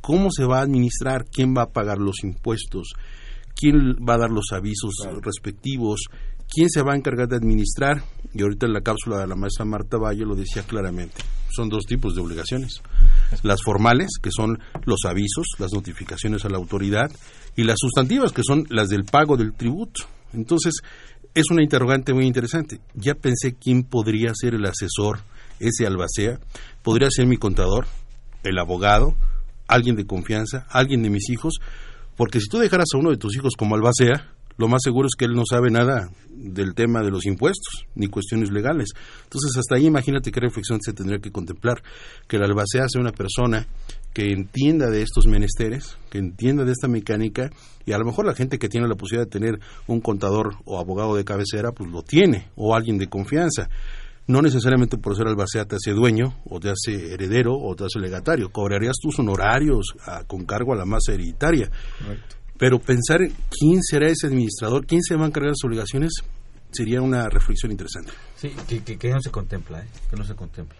cómo 0.01 0.31
se 0.31 0.45
va 0.45 0.59
a 0.59 0.63
administrar, 0.63 1.25
quién 1.25 1.53
va 1.55 1.63
a 1.63 1.71
pagar 1.71 1.97
los 1.99 2.23
impuestos, 2.23 2.93
quién 3.57 3.95
va 4.07 4.15
a 4.15 4.19
dar 4.19 4.29
los 4.29 4.51
avisos 4.51 4.93
respectivos, 5.21 6.01
quién 6.47 6.69
se 6.69 6.83
va 6.83 6.93
a 6.93 6.95
encargar 6.95 7.27
de 7.27 7.37
administrar. 7.37 8.03
Y 8.33 8.43
ahorita 8.43 8.67
en 8.67 8.73
la 8.73 8.81
cápsula 8.81 9.19
de 9.19 9.27
la 9.27 9.35
maestra 9.35 9.65
Marta 9.65 9.97
Valle 9.97 10.25
lo 10.25 10.35
decía 10.35 10.63
claramente. 10.63 11.15
Son 11.49 11.69
dos 11.69 11.85
tipos 11.85 12.13
de 12.13 12.21
obligaciones. 12.21 12.81
Las 13.41 13.63
formales, 13.63 14.09
que 14.21 14.31
son 14.31 14.59
los 14.85 15.05
avisos, 15.05 15.47
las 15.57 15.73
notificaciones 15.73 16.45
a 16.45 16.49
la 16.49 16.57
autoridad, 16.57 17.09
y 17.55 17.63
las 17.63 17.77
sustantivas, 17.79 18.31
que 18.31 18.43
son 18.43 18.65
las 18.69 18.89
del 18.89 19.05
pago 19.05 19.37
del 19.37 19.53
tributo. 19.53 20.03
Entonces, 20.33 20.75
es 21.33 21.45
una 21.49 21.63
interrogante 21.63 22.13
muy 22.13 22.25
interesante. 22.25 22.79
Ya 22.93 23.15
pensé 23.15 23.55
quién 23.55 23.83
podría 23.83 24.33
ser 24.35 24.53
el 24.53 24.65
asesor, 24.65 25.19
ese 25.59 25.87
albacea. 25.87 26.39
Podría 26.83 27.09
ser 27.09 27.25
mi 27.25 27.37
contador, 27.37 27.87
el 28.43 28.59
abogado, 28.59 29.15
alguien 29.67 29.95
de 29.95 30.05
confianza, 30.05 30.67
alguien 30.69 31.01
de 31.01 31.09
mis 31.09 31.29
hijos, 31.29 31.59
porque 32.17 32.41
si 32.41 32.49
tú 32.49 32.57
dejaras 32.57 32.87
a 32.93 32.97
uno 32.97 33.11
de 33.11 33.17
tus 33.17 33.35
hijos 33.37 33.53
como 33.57 33.75
albacea, 33.75 34.33
lo 34.57 34.67
más 34.67 34.81
seguro 34.83 35.07
es 35.07 35.15
que 35.15 35.25
él 35.25 35.35
no 35.35 35.43
sabe 35.47 35.69
nada 35.69 36.09
del 36.29 36.73
tema 36.73 37.03
de 37.03 37.11
los 37.11 37.25
impuestos, 37.27 37.85
ni 37.93 38.07
cuestiones 38.07 38.51
legales. 38.51 38.89
Entonces, 39.23 39.55
hasta 39.55 39.75
ahí 39.75 39.85
imagínate 39.85 40.31
qué 40.31 40.39
reflexión 40.39 40.81
se 40.81 40.93
tendría 40.93 41.19
que 41.19 41.31
contemplar, 41.31 41.83
que 42.27 42.37
el 42.37 42.43
albacea 42.43 42.87
sea 42.89 42.99
una 42.99 43.11
persona 43.11 43.67
que 44.13 44.31
entienda 44.31 44.89
de 44.89 45.03
estos 45.03 45.27
menesteres, 45.27 45.97
que 46.09 46.17
entienda 46.17 46.65
de 46.65 46.71
esta 46.71 46.87
mecánica, 46.87 47.51
y 47.85 47.91
a 47.91 47.99
lo 47.99 48.05
mejor 48.05 48.25
la 48.25 48.33
gente 48.33 48.57
que 48.57 48.67
tiene 48.67 48.87
la 48.87 48.95
posibilidad 48.95 49.27
de 49.27 49.39
tener 49.39 49.59
un 49.85 50.01
contador 50.01 50.55
o 50.65 50.79
abogado 50.79 51.15
de 51.15 51.23
cabecera, 51.23 51.71
pues 51.71 51.91
lo 51.91 52.01
tiene, 52.01 52.47
o 52.55 52.73
alguien 52.73 52.97
de 52.97 53.09
confianza. 53.09 53.69
No 54.27 54.41
necesariamente 54.41 54.97
por 54.97 55.15
ser 55.15 55.27
albacea 55.27 55.65
te 55.65 55.77
hace 55.77 55.91
dueño, 55.91 56.37
o 56.49 56.59
te 56.59 56.69
hace 56.69 57.13
heredero, 57.13 57.53
o 57.57 57.75
te 57.75 57.85
hace 57.85 57.99
legatario. 57.99 58.49
Cobrarías 58.51 58.95
tus 59.01 59.17
honorarios 59.19 59.93
a- 60.05 60.23
con 60.25 60.45
cargo 60.45 60.73
a 60.73 60.75
la 60.75 60.85
masa 60.85 61.13
hereditaria. 61.13 61.69
Pero 62.57 62.79
pensar 62.79 63.21
en 63.21 63.33
quién 63.49 63.81
será 63.83 64.09
ese 64.09 64.27
administrador, 64.27 64.85
quién 64.85 65.01
se 65.01 65.15
va 65.15 65.23
a 65.23 65.27
encargar 65.27 65.49
de 65.49 65.51
las 65.53 65.63
obligaciones, 65.63 66.11
sería 66.71 67.01
una 67.01 67.29
reflexión 67.29 67.71
interesante. 67.71 68.11
Sí, 68.35 68.51
que, 68.67 68.83
que, 68.83 68.97
que 68.97 69.09
no 69.11 69.21
se 69.21 69.29
contempla, 69.29 69.79
¿eh? 69.81 69.87
Que 70.09 70.15
no 70.17 70.23
se 70.25 70.35
contempla. 70.35 70.77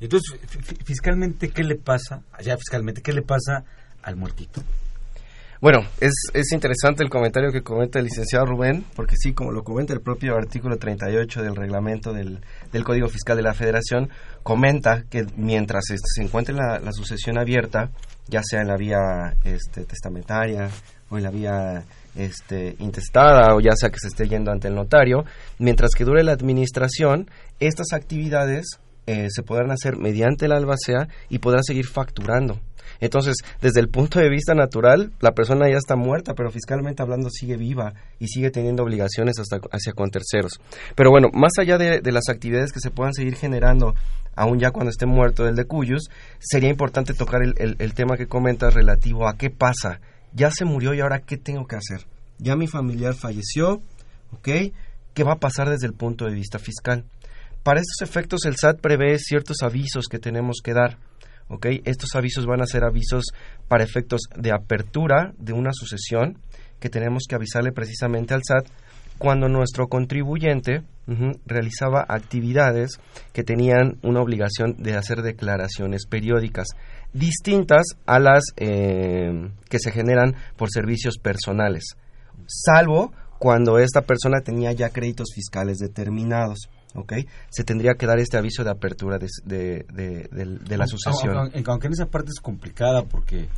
Entonces, 0.00 0.38
fi- 0.48 0.58
fi- 0.60 0.76
fiscalmente, 0.84 1.48
¿qué 1.50 1.62
le 1.64 1.76
pasa, 1.76 2.22
allá 2.32 2.56
fiscalmente, 2.58 3.00
qué 3.00 3.12
le 3.12 3.22
pasa 3.22 3.64
al 4.02 4.16
muertito? 4.16 4.62
Bueno, 5.62 5.80
es, 6.00 6.12
es 6.32 6.52
interesante 6.52 7.04
el 7.04 7.10
comentario 7.10 7.52
que 7.52 7.60
comenta 7.62 7.98
el 7.98 8.06
licenciado 8.06 8.46
Rubén, 8.46 8.82
porque 8.96 9.14
sí, 9.18 9.34
como 9.34 9.52
lo 9.52 9.62
comenta 9.62 9.92
el 9.92 10.00
propio 10.00 10.34
artículo 10.34 10.78
38 10.78 11.42
del 11.42 11.54
reglamento 11.54 12.14
del, 12.14 12.40
del 12.72 12.84
Código 12.84 13.08
Fiscal 13.08 13.36
de 13.36 13.42
la 13.42 13.54
Federación, 13.54 14.10
comenta 14.42 15.04
que 15.08 15.24
mientras 15.36 15.84
este, 15.90 16.06
se 16.14 16.22
encuentre 16.22 16.54
la, 16.54 16.80
sucesión 16.92 17.38
abierta, 17.38 17.90
ya 18.28 18.42
sea 18.42 18.60
en 18.60 18.68
la 18.68 18.76
vía 18.76 19.34
este, 19.44 19.84
testamentaria 19.84 20.68
o 21.08 21.18
en 21.18 21.24
la 21.24 21.30
vía 21.30 21.84
este, 22.14 22.76
intestada 22.78 23.54
o 23.54 23.60
ya 23.60 23.72
sea 23.74 23.90
que 23.90 23.98
se 23.98 24.08
esté 24.08 24.28
yendo 24.28 24.50
ante 24.50 24.68
el 24.68 24.74
notario, 24.74 25.24
mientras 25.58 25.90
que 25.96 26.04
dure 26.04 26.22
la 26.22 26.32
administración, 26.32 27.30
estas 27.58 27.92
actividades 27.92 28.78
eh, 29.06 29.28
se 29.28 29.42
podrán 29.42 29.70
hacer 29.70 29.96
mediante 29.96 30.46
la 30.46 30.56
albacea 30.56 31.08
y 31.28 31.38
podrá 31.38 31.60
seguir 31.62 31.86
facturando. 31.86 32.60
Entonces, 32.98 33.36
desde 33.60 33.80
el 33.80 33.88
punto 33.88 34.18
de 34.18 34.28
vista 34.28 34.54
natural, 34.54 35.12
la 35.20 35.32
persona 35.32 35.68
ya 35.70 35.76
está 35.76 35.96
muerta, 35.96 36.34
pero 36.34 36.50
fiscalmente 36.50 37.02
hablando 37.02 37.30
sigue 37.30 37.56
viva 37.56 37.94
y 38.18 38.28
sigue 38.28 38.50
teniendo 38.50 38.82
obligaciones 38.82 39.38
hasta 39.38 39.60
hacia 39.70 39.92
con 39.92 40.10
terceros. 40.10 40.60
Pero 40.96 41.10
bueno, 41.10 41.28
más 41.32 41.52
allá 41.58 41.78
de, 41.78 42.00
las 42.10 42.28
actividades 42.28 42.72
que 42.72 42.80
se 42.80 42.90
puedan 42.90 43.14
seguir 43.14 43.36
generando, 43.36 43.94
aún 44.34 44.58
ya 44.58 44.70
cuando 44.70 44.90
esté 44.90 45.06
muerto 45.06 45.46
el 45.46 45.56
de 45.56 45.64
Cuyos, 45.64 46.10
sería 46.38 46.70
importante 46.70 47.14
tocar 47.14 47.42
el, 47.42 47.54
el- 47.58 47.76
el 47.78 47.94
tema 47.94 48.16
que 48.16 48.26
comentas 48.26 48.74
relativo 48.74 49.28
a 49.28 49.36
qué 49.36 49.50
pasa 49.50 50.00
ya 50.32 50.50
se 50.50 50.64
murió 50.64 50.94
y 50.94 51.00
ahora 51.00 51.20
qué 51.20 51.36
tengo 51.36 51.66
que 51.66 51.76
hacer. 51.76 52.06
Ya 52.38 52.54
mi 52.56 52.66
familiar 52.68 53.14
falleció, 53.14 53.82
¿ok? 54.32 54.48
¿Qué 55.12 55.24
va 55.24 55.32
a 55.32 55.38
pasar 55.40 55.68
desde 55.68 55.86
el 55.88 55.92
punto 55.92 56.24
de 56.24 56.32
vista 56.32 56.58
fiscal? 56.58 57.04
Para 57.62 57.80
estos 57.80 58.00
efectos 58.08 58.44
el 58.46 58.56
SAT 58.56 58.80
prevé 58.80 59.18
ciertos 59.18 59.58
avisos 59.62 60.06
que 60.08 60.18
tenemos 60.18 60.58
que 60.64 60.72
dar. 60.72 60.96
¿Ok? 61.50 61.66
Estos 61.84 62.14
avisos 62.14 62.46
van 62.46 62.62
a 62.62 62.66
ser 62.66 62.84
avisos 62.84 63.24
para 63.68 63.84
efectos 63.84 64.22
de 64.36 64.52
apertura 64.52 65.32
de 65.38 65.52
una 65.52 65.72
sucesión 65.72 66.38
que 66.78 66.88
tenemos 66.88 67.24
que 67.28 67.34
avisarle 67.34 67.72
precisamente 67.72 68.32
al 68.32 68.42
SAT 68.42 68.66
cuando 69.18 69.48
nuestro 69.48 69.88
contribuyente 69.88 70.82
realizaba 71.44 72.06
actividades 72.08 73.00
que 73.32 73.42
tenían 73.42 73.98
una 74.02 74.22
obligación 74.22 74.76
de 74.78 74.94
hacer 74.94 75.22
declaraciones 75.22 76.06
periódicas 76.06 76.68
distintas 77.12 77.82
a 78.06 78.20
las 78.20 78.44
eh, 78.56 79.50
que 79.68 79.78
se 79.78 79.90
generan 79.90 80.36
por 80.56 80.70
servicios 80.70 81.18
personales, 81.18 81.96
salvo 82.46 83.12
cuando 83.38 83.78
esta 83.78 84.02
persona 84.02 84.40
tenía 84.42 84.72
ya 84.72 84.90
créditos 84.90 85.28
fiscales 85.34 85.78
determinados. 85.78 86.70
¿Ok? 86.94 87.12
Se 87.50 87.64
tendría 87.64 87.94
que 87.94 88.06
dar 88.06 88.18
este 88.18 88.36
aviso 88.38 88.64
de 88.64 88.70
apertura 88.70 89.18
de, 89.18 89.28
de- 89.44 89.84
de- 89.92 90.28
de- 90.30 90.58
de 90.58 90.76
la 90.76 90.86
sucesión. 90.86 91.36
Aunque, 91.36 91.62
aunque 91.66 91.86
en 91.86 91.92
esa 91.92 92.06
parte 92.06 92.30
es 92.34 92.40
complicada 92.40 93.04
porque, 93.04 93.48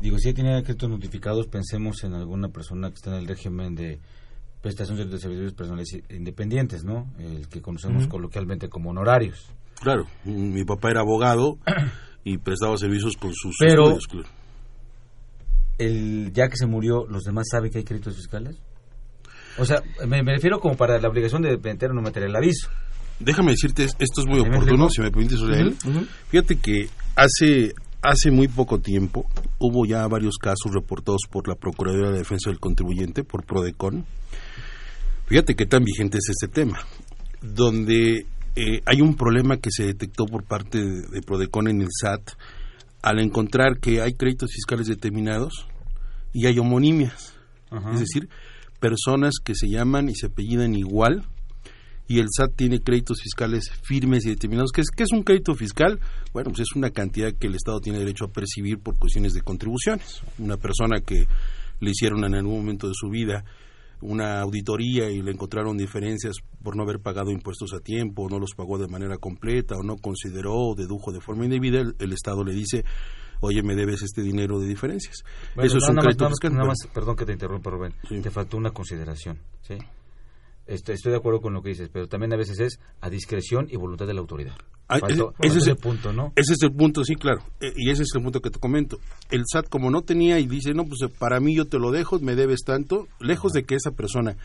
digo, 0.00 0.18
si 0.18 0.28
ya 0.30 0.34
tiene 0.34 0.62
créditos 0.62 0.90
notificados, 0.90 1.46
pensemos 1.46 2.04
en 2.04 2.14
alguna 2.14 2.48
persona 2.48 2.88
que 2.90 2.96
está 2.96 3.10
en 3.10 3.16
el 3.22 3.26
régimen 3.28 3.74
de 3.74 3.98
prestación 4.60 4.96
de 5.10 5.18
servicios 5.18 5.54
personales 5.54 5.88
independientes, 6.10 6.84
¿no? 6.84 7.10
El 7.18 7.48
que 7.48 7.60
conocemos 7.60 8.06
coloquialmente 8.06 8.68
como 8.68 8.90
honorarios. 8.90 9.48
Claro, 9.80 10.06
mi 10.24 10.64
papá 10.64 10.90
era 10.90 11.00
abogado 11.00 11.58
y 12.24 12.38
prestaba 12.38 12.76
servicios 12.76 13.16
con 13.16 13.32
sus 13.34 13.56
Pero- 13.58 13.82
estudios, 13.98 14.06
claro. 14.06 14.28
El, 15.78 16.32
ya 16.32 16.48
que 16.48 16.56
se 16.56 16.66
murió, 16.66 17.06
¿los 17.08 17.24
demás 17.24 17.46
saben 17.50 17.70
que 17.72 17.78
hay 17.78 17.84
créditos 17.84 18.14
fiscales? 18.14 18.56
O 19.58 19.64
sea, 19.64 19.82
me, 20.06 20.22
me 20.22 20.32
refiero 20.32 20.60
como 20.60 20.76
para 20.76 20.98
la 20.98 21.08
obligación 21.08 21.42
de 21.42 21.56
meter 21.58 21.90
o 21.90 21.94
no 21.94 22.02
meter 22.02 22.22
el 22.22 22.34
aviso. 22.34 22.68
Déjame 23.20 23.52
decirte, 23.52 23.84
esto 23.84 24.20
es 24.20 24.26
muy 24.26 24.42
¿Me 24.42 24.48
oportuno, 24.48 24.88
si 24.90 25.00
me 25.00 25.10
permites, 25.10 25.38
ujú. 25.40 26.06
Fíjate 26.28 26.56
que 26.56 26.88
hace, 27.14 27.72
hace 28.02 28.30
muy 28.30 28.48
poco 28.48 28.80
tiempo 28.80 29.26
hubo 29.58 29.86
ya 29.86 30.06
varios 30.08 30.38
casos 30.38 30.72
reportados 30.72 31.22
por 31.30 31.46
la 31.46 31.54
Procuraduría 31.54 32.10
de 32.10 32.18
Defensa 32.18 32.50
del 32.50 32.58
Contribuyente, 32.58 33.22
por 33.22 33.44
PRODECON. 33.44 34.04
Fíjate 35.26 35.54
qué 35.54 35.66
tan 35.66 35.84
vigente 35.84 36.18
es 36.18 36.30
este 36.30 36.48
tema, 36.48 36.80
donde 37.40 38.26
eh, 38.56 38.80
hay 38.84 39.00
un 39.00 39.14
problema 39.16 39.58
que 39.58 39.70
se 39.70 39.84
detectó 39.84 40.26
por 40.26 40.44
parte 40.44 40.78
de, 40.78 41.02
de 41.08 41.22
PRODECON 41.22 41.68
en 41.68 41.82
el 41.82 41.88
SAT 41.90 42.32
al 43.02 43.20
encontrar 43.20 43.78
que 43.78 44.00
hay 44.00 44.14
créditos 44.14 44.50
fiscales 44.52 44.86
determinados 44.86 45.66
y 46.32 46.46
hay 46.46 46.58
homonimias. 46.58 47.34
Ajá. 47.70 47.92
Es 47.92 48.00
decir, 48.00 48.28
personas 48.82 49.34
que 49.42 49.54
se 49.54 49.68
llaman 49.68 50.08
y 50.08 50.14
se 50.16 50.26
apellidan 50.26 50.74
igual 50.74 51.24
y 52.08 52.18
el 52.18 52.26
SAT 52.36 52.56
tiene 52.56 52.80
créditos 52.80 53.22
fiscales 53.22 53.70
firmes 53.84 54.26
y 54.26 54.30
determinados. 54.30 54.72
¿Qué 54.72 54.80
es, 54.80 54.88
es 54.96 55.12
un 55.12 55.22
crédito 55.22 55.54
fiscal? 55.54 56.00
Bueno, 56.32 56.50
pues 56.50 56.62
es 56.62 56.76
una 56.76 56.90
cantidad 56.90 57.32
que 57.32 57.46
el 57.46 57.54
Estado 57.54 57.80
tiene 57.80 58.00
derecho 58.00 58.24
a 58.24 58.32
percibir 58.32 58.80
por 58.80 58.98
cuestiones 58.98 59.34
de 59.34 59.42
contribuciones. 59.42 60.20
Una 60.38 60.56
persona 60.56 61.00
que 61.00 61.28
le 61.78 61.90
hicieron 61.90 62.24
en 62.24 62.34
algún 62.34 62.56
momento 62.56 62.88
de 62.88 62.94
su 62.94 63.08
vida 63.08 63.44
una 64.02 64.40
auditoría 64.40 65.10
y 65.10 65.22
le 65.22 65.30
encontraron 65.30 65.78
diferencias 65.78 66.36
por 66.62 66.76
no 66.76 66.82
haber 66.82 67.00
pagado 67.00 67.30
impuestos 67.30 67.72
a 67.72 67.80
tiempo, 67.80 68.24
o 68.24 68.28
no 68.28 68.38
los 68.38 68.50
pagó 68.54 68.76
de 68.78 68.88
manera 68.88 69.16
completa, 69.18 69.76
o 69.76 69.82
no 69.82 69.96
consideró 69.96 70.54
o 70.54 70.74
dedujo 70.74 71.12
de 71.12 71.20
forma 71.20 71.44
indebida, 71.44 71.80
el, 71.80 71.94
el 71.98 72.12
Estado 72.12 72.44
le 72.44 72.52
dice, 72.52 72.84
oye, 73.40 73.62
me 73.62 73.74
debes 73.74 74.02
este 74.02 74.22
dinero 74.22 74.58
de 74.60 74.66
diferencias. 74.68 75.22
Bueno, 75.54 75.66
Eso 75.68 75.78
es 75.78 75.82
nada 75.82 75.90
un 75.90 75.96
más- 75.96 76.04
crédito 76.04 76.24
nada 76.24 76.30
más- 76.30 76.38
fiscal. 76.40 76.52
nada 76.54 76.66
más, 76.68 76.78
perdón 76.92 77.16
que 77.16 77.24
te 77.24 77.32
interrumpa, 77.32 77.70
Rubén. 77.70 77.94
Te 78.22 78.30
faltó 78.30 78.56
una 78.56 78.70
consideración, 78.72 79.38
¿sí? 79.62 79.74
Estoy, 80.66 80.94
estoy 80.94 81.10
de 81.12 81.18
acuerdo 81.18 81.40
con 81.40 81.52
lo 81.54 81.62
que 81.62 81.70
dices, 81.70 81.88
pero 81.92 82.06
también 82.08 82.32
a 82.32 82.36
veces 82.36 82.60
es 82.60 82.78
a 83.00 83.10
discreción 83.10 83.66
y 83.68 83.76
voluntad 83.76 84.06
de 84.06 84.14
la 84.14 84.20
autoridad. 84.20 84.54
Ah, 84.88 84.98
ese, 85.40 85.58
es 85.58 85.66
el 85.68 85.76
punto, 85.76 86.12
¿no? 86.12 86.32
Ese 86.36 86.52
es 86.52 86.62
el 86.62 86.72
punto, 86.72 87.02
sí, 87.04 87.14
claro. 87.14 87.42
Eh, 87.60 87.72
y 87.76 87.90
ese 87.90 88.02
es 88.02 88.10
el 88.14 88.22
punto 88.22 88.40
que 88.40 88.50
te 88.50 88.58
comento. 88.58 88.98
El 89.30 89.42
SAT, 89.50 89.68
como 89.68 89.90
no 89.90 90.02
tenía 90.02 90.38
y 90.38 90.46
dice, 90.46 90.74
no, 90.74 90.84
pues 90.84 91.00
eh, 91.02 91.14
para 91.18 91.40
mí 91.40 91.56
yo 91.56 91.66
te 91.66 91.78
lo 91.78 91.90
dejo, 91.90 92.18
me 92.18 92.34
debes 92.34 92.60
tanto, 92.64 93.08
lejos 93.18 93.52
de 93.52 93.64
que 93.64 93.74
esa 93.74 93.92
persona 93.92 94.36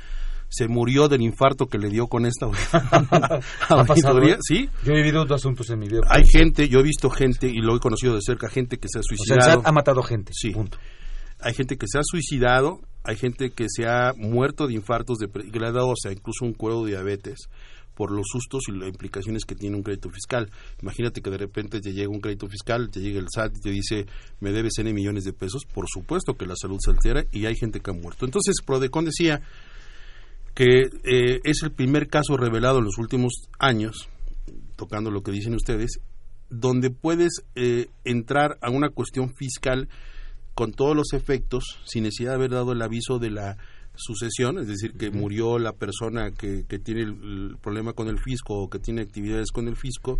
se 0.49 0.67
murió 0.67 1.09
del 1.09 1.21
infarto 1.21 1.67
que 1.67 1.77
le 1.77 1.89
dio 1.89 2.07
con 2.07 2.25
esta 2.25 2.45
auditoría, 3.69 4.35
¿eh? 4.35 4.39
sí. 4.39 4.69
Yo 4.85 4.93
he 4.93 4.97
vivido 4.97 5.25
dos 5.25 5.41
asuntos 5.41 5.69
en 5.69 5.79
mi 5.79 5.87
vida. 5.87 6.01
Hay 6.09 6.25
gente, 6.25 6.69
yo 6.69 6.79
he 6.79 6.83
visto 6.83 7.09
gente 7.09 7.47
y 7.47 7.59
lo 7.59 7.75
he 7.75 7.79
conocido 7.79 8.15
de 8.15 8.21
cerca, 8.21 8.47
gente 8.47 8.77
que 8.77 8.87
se 8.87 8.99
ha 8.99 9.01
O 9.01 9.03
sea, 9.03 9.11
el 9.11 9.17
suicidado. 9.17 9.59
SAT 9.59 9.67
ha 9.67 9.71
matado 9.73 10.01
gente. 10.03 10.31
Sí. 10.33 10.53
Hay 11.39 11.53
gente 11.53 11.77
que 11.77 11.87
se 11.87 11.99
ha 11.99 12.03
suicidado, 12.03 12.79
hay 13.03 13.17
gente 13.17 13.51
que 13.51 13.65
se 13.67 13.85
ha 13.85 14.13
muerto 14.15 14.67
de 14.67 14.75
infartos, 14.75 15.17
de, 15.17 15.27
que 15.29 15.59
le 15.59 15.67
ha 15.67 15.71
dado 15.71 15.89
o 15.89 15.95
sea, 16.01 16.11
incluso 16.11 16.45
un 16.45 16.53
cuero 16.53 16.83
de 16.83 16.91
diabetes 16.91 17.49
por 17.97 18.11
los 18.11 18.27
sustos 18.31 18.65
y 18.67 18.73
las 18.73 18.87
implicaciones 18.87 19.43
que 19.43 19.55
tiene 19.55 19.75
un 19.75 19.81
crédito 19.81 20.09
fiscal. 20.11 20.49
Imagínate 20.81 21.21
que 21.21 21.31
de 21.31 21.37
repente 21.37 21.81
te 21.81 21.91
llega 21.91 22.09
un 22.09 22.21
crédito 22.21 22.47
fiscal, 22.47 22.91
te 22.91 22.99
llega 22.99 23.19
el 23.19 23.25
SAT 23.33 23.57
y 23.57 23.59
te 23.59 23.71
dice, 23.71 24.05
me 24.39 24.51
debes 24.51 24.77
N 24.77 24.93
millones 24.93 25.23
de 25.23 25.33
pesos. 25.33 25.63
Por 25.65 25.85
supuesto 25.89 26.35
que 26.35 26.45
la 26.45 26.55
salud 26.55 26.77
se 26.79 26.91
altera 26.91 27.25
y 27.31 27.47
hay 27.47 27.55
gente 27.55 27.79
que 27.79 27.89
ha 27.89 27.93
muerto. 27.95 28.25
Entonces, 28.25 28.57
Prodecon 28.63 29.05
decía 29.05 29.41
que 30.53 30.89
eh, 31.03 31.41
es 31.43 31.63
el 31.63 31.71
primer 31.71 32.07
caso 32.07 32.37
revelado 32.37 32.77
en 32.77 32.85
los 32.85 32.99
últimos 32.99 33.49
años, 33.57 34.07
tocando 34.75 35.09
lo 35.09 35.23
que 35.23 35.31
dicen 35.31 35.55
ustedes, 35.55 35.99
donde 36.51 36.91
puedes 36.91 37.41
eh, 37.55 37.87
entrar 38.05 38.59
a 38.61 38.69
una 38.69 38.89
cuestión 38.89 39.33
fiscal 39.33 39.89
con 40.53 40.71
todos 40.71 40.95
los 40.95 41.13
efectos 41.13 41.79
sin 41.85 42.03
necesidad 42.03 42.31
de 42.31 42.35
haber 42.35 42.51
dado 42.51 42.73
el 42.73 42.81
aviso 42.81 43.17
de 43.17 43.31
la 43.31 43.57
sucesión, 43.97 44.59
es 44.59 44.67
decir, 44.67 44.93
que 44.93 45.11
murió 45.11 45.59
la 45.59 45.73
persona 45.73 46.31
que, 46.31 46.65
que 46.67 46.79
tiene 46.79 47.01
el, 47.01 47.09
el 47.09 47.57
problema 47.61 47.93
con 47.93 48.07
el 48.07 48.19
fisco 48.19 48.55
o 48.55 48.69
que 48.69 48.79
tiene 48.79 49.01
actividades 49.01 49.51
con 49.51 49.67
el 49.67 49.75
fisco, 49.75 50.19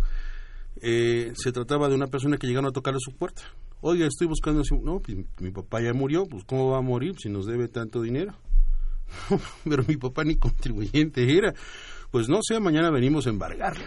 eh, 0.80 1.32
se 1.34 1.52
trataba 1.52 1.88
de 1.88 1.94
una 1.94 2.06
persona 2.06 2.36
que 2.36 2.46
llegaron 2.46 2.68
a 2.68 2.72
tocarle 2.72 3.00
su 3.00 3.12
puerta. 3.12 3.42
Oiga, 3.80 4.06
estoy 4.06 4.26
buscando, 4.26 4.62
no, 4.82 5.00
pues, 5.00 5.16
mi 5.40 5.50
papá 5.50 5.80
ya 5.80 5.92
murió, 5.92 6.26
pues 6.26 6.44
¿cómo 6.44 6.70
va 6.70 6.78
a 6.78 6.82
morir 6.82 7.14
si 7.18 7.28
nos 7.28 7.46
debe 7.46 7.68
tanto 7.68 8.02
dinero? 8.02 8.34
Pero 9.64 9.84
mi 9.86 9.96
papá 9.96 10.24
ni 10.24 10.36
contribuyente 10.36 11.36
era. 11.36 11.54
Pues 12.10 12.28
no 12.28 12.38
sé, 12.42 12.58
mañana 12.60 12.90
venimos 12.90 13.26
a 13.26 13.30
embargarle. 13.30 13.86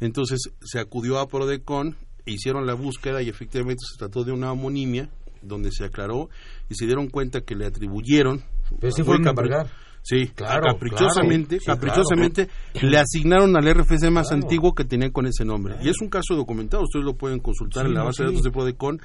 Entonces 0.00 0.40
se 0.60 0.78
acudió 0.78 1.18
a 1.18 1.28
Prodecon, 1.28 1.96
e 2.26 2.32
hicieron 2.32 2.66
la 2.66 2.74
búsqueda 2.74 3.22
y 3.22 3.28
efectivamente 3.28 3.84
se 3.90 3.98
trató 3.98 4.24
de 4.24 4.32
una 4.32 4.52
homonimia 4.52 5.08
donde 5.42 5.70
se 5.70 5.84
aclaró 5.84 6.28
y 6.68 6.74
se 6.74 6.86
dieron 6.86 7.08
cuenta 7.08 7.42
que 7.42 7.54
le 7.54 7.66
atribuyeron. 7.66 8.42
Pero 8.80 8.92
sí 8.92 9.02
capri- 9.02 9.28
embargar. 9.28 9.66
Sí, 10.02 10.28
Claro, 10.36 10.62
caprichosamente, 10.72 11.58
claro. 11.58 11.60
Sí, 11.60 11.66
caprichosamente 11.88 12.48
claro. 12.72 12.88
le 12.90 12.98
asignaron 12.98 13.56
al 13.56 13.66
RFC 13.74 14.08
más 14.10 14.30
antiguo 14.30 14.72
que 14.72 14.84
tenían 14.84 15.10
con 15.10 15.26
ese 15.26 15.44
nombre. 15.44 15.74
Y 15.82 15.88
es 15.88 16.00
un 16.00 16.08
caso 16.08 16.36
documentado, 16.36 16.84
ustedes 16.84 17.04
lo 17.04 17.14
pueden 17.14 17.40
consultar 17.40 17.84
Sí, 17.84 17.88
en 17.88 17.94
la 17.94 18.04
base 18.04 18.22
de 18.22 18.28
datos 18.28 18.44
de 18.44 18.50
Prodecon, 18.52 19.00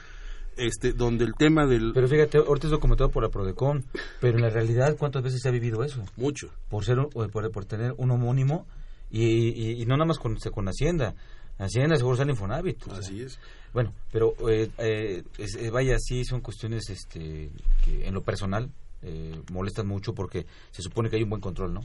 este, 0.58 0.93
donde 0.93 1.26
el 1.26 1.34
tema 1.34 1.65
del... 1.65 1.91
Pero 1.93 2.08
fíjate, 2.08 2.38
ahorita 2.38 2.67
es 2.67 2.71
documentado 2.71 3.10
por 3.10 3.24
la 3.24 3.30
Prodecon, 3.30 3.84
pero 4.19 4.36
en 4.38 4.43
la 4.43 4.50
realidad, 4.52 4.95
¿cuántas 4.95 5.24
veces 5.24 5.41
se 5.41 5.47
ha 5.50 5.52
vivido 5.52 5.84
eso? 5.84 6.04
Mucho. 6.17 6.50
Por 6.69 6.86
ser 6.86 6.97
por, 7.12 7.52
por 7.52 7.65
tener 7.65 7.93
un 7.97 8.12
homónimo 8.12 8.67
y, 9.10 9.24
y- 9.26 9.82
y 9.82 9.86
no 9.88 9.95
nada 9.97 10.06
más 10.06 10.19
con, 10.19 10.36
con 10.36 10.67
Hacienda. 10.67 11.15
Hacienda 11.58 11.95
seguro 11.95 12.15
sale 12.17 12.32
Infonavit. 12.32 12.80
o 12.84 12.89
sea. 12.91 13.00
Así 13.00 13.21
es. 13.24 13.39
Bueno, 13.74 13.91
pero 14.12 14.34
eh, 14.50 14.69
eh, 14.78 15.24
es- 15.39 15.56
eh, 15.56 15.71
vaya, 15.71 15.95
sí 15.97 16.26
son 16.26 16.41
cuestiones 16.41 16.89
este, 16.91 17.50
que 17.84 18.06
en 18.08 18.13
lo 18.13 18.21
personal 18.21 18.69
eh, 19.02 19.42
molestan 19.52 19.88
mucho 19.88 20.14
porque 20.14 20.46
se 20.72 20.82
supone 20.82 21.10
que 21.10 21.18
hay 21.18 21.24
un 21.24 21.30
buen 21.30 21.42
control, 21.42 21.74
¿no? 21.74 21.82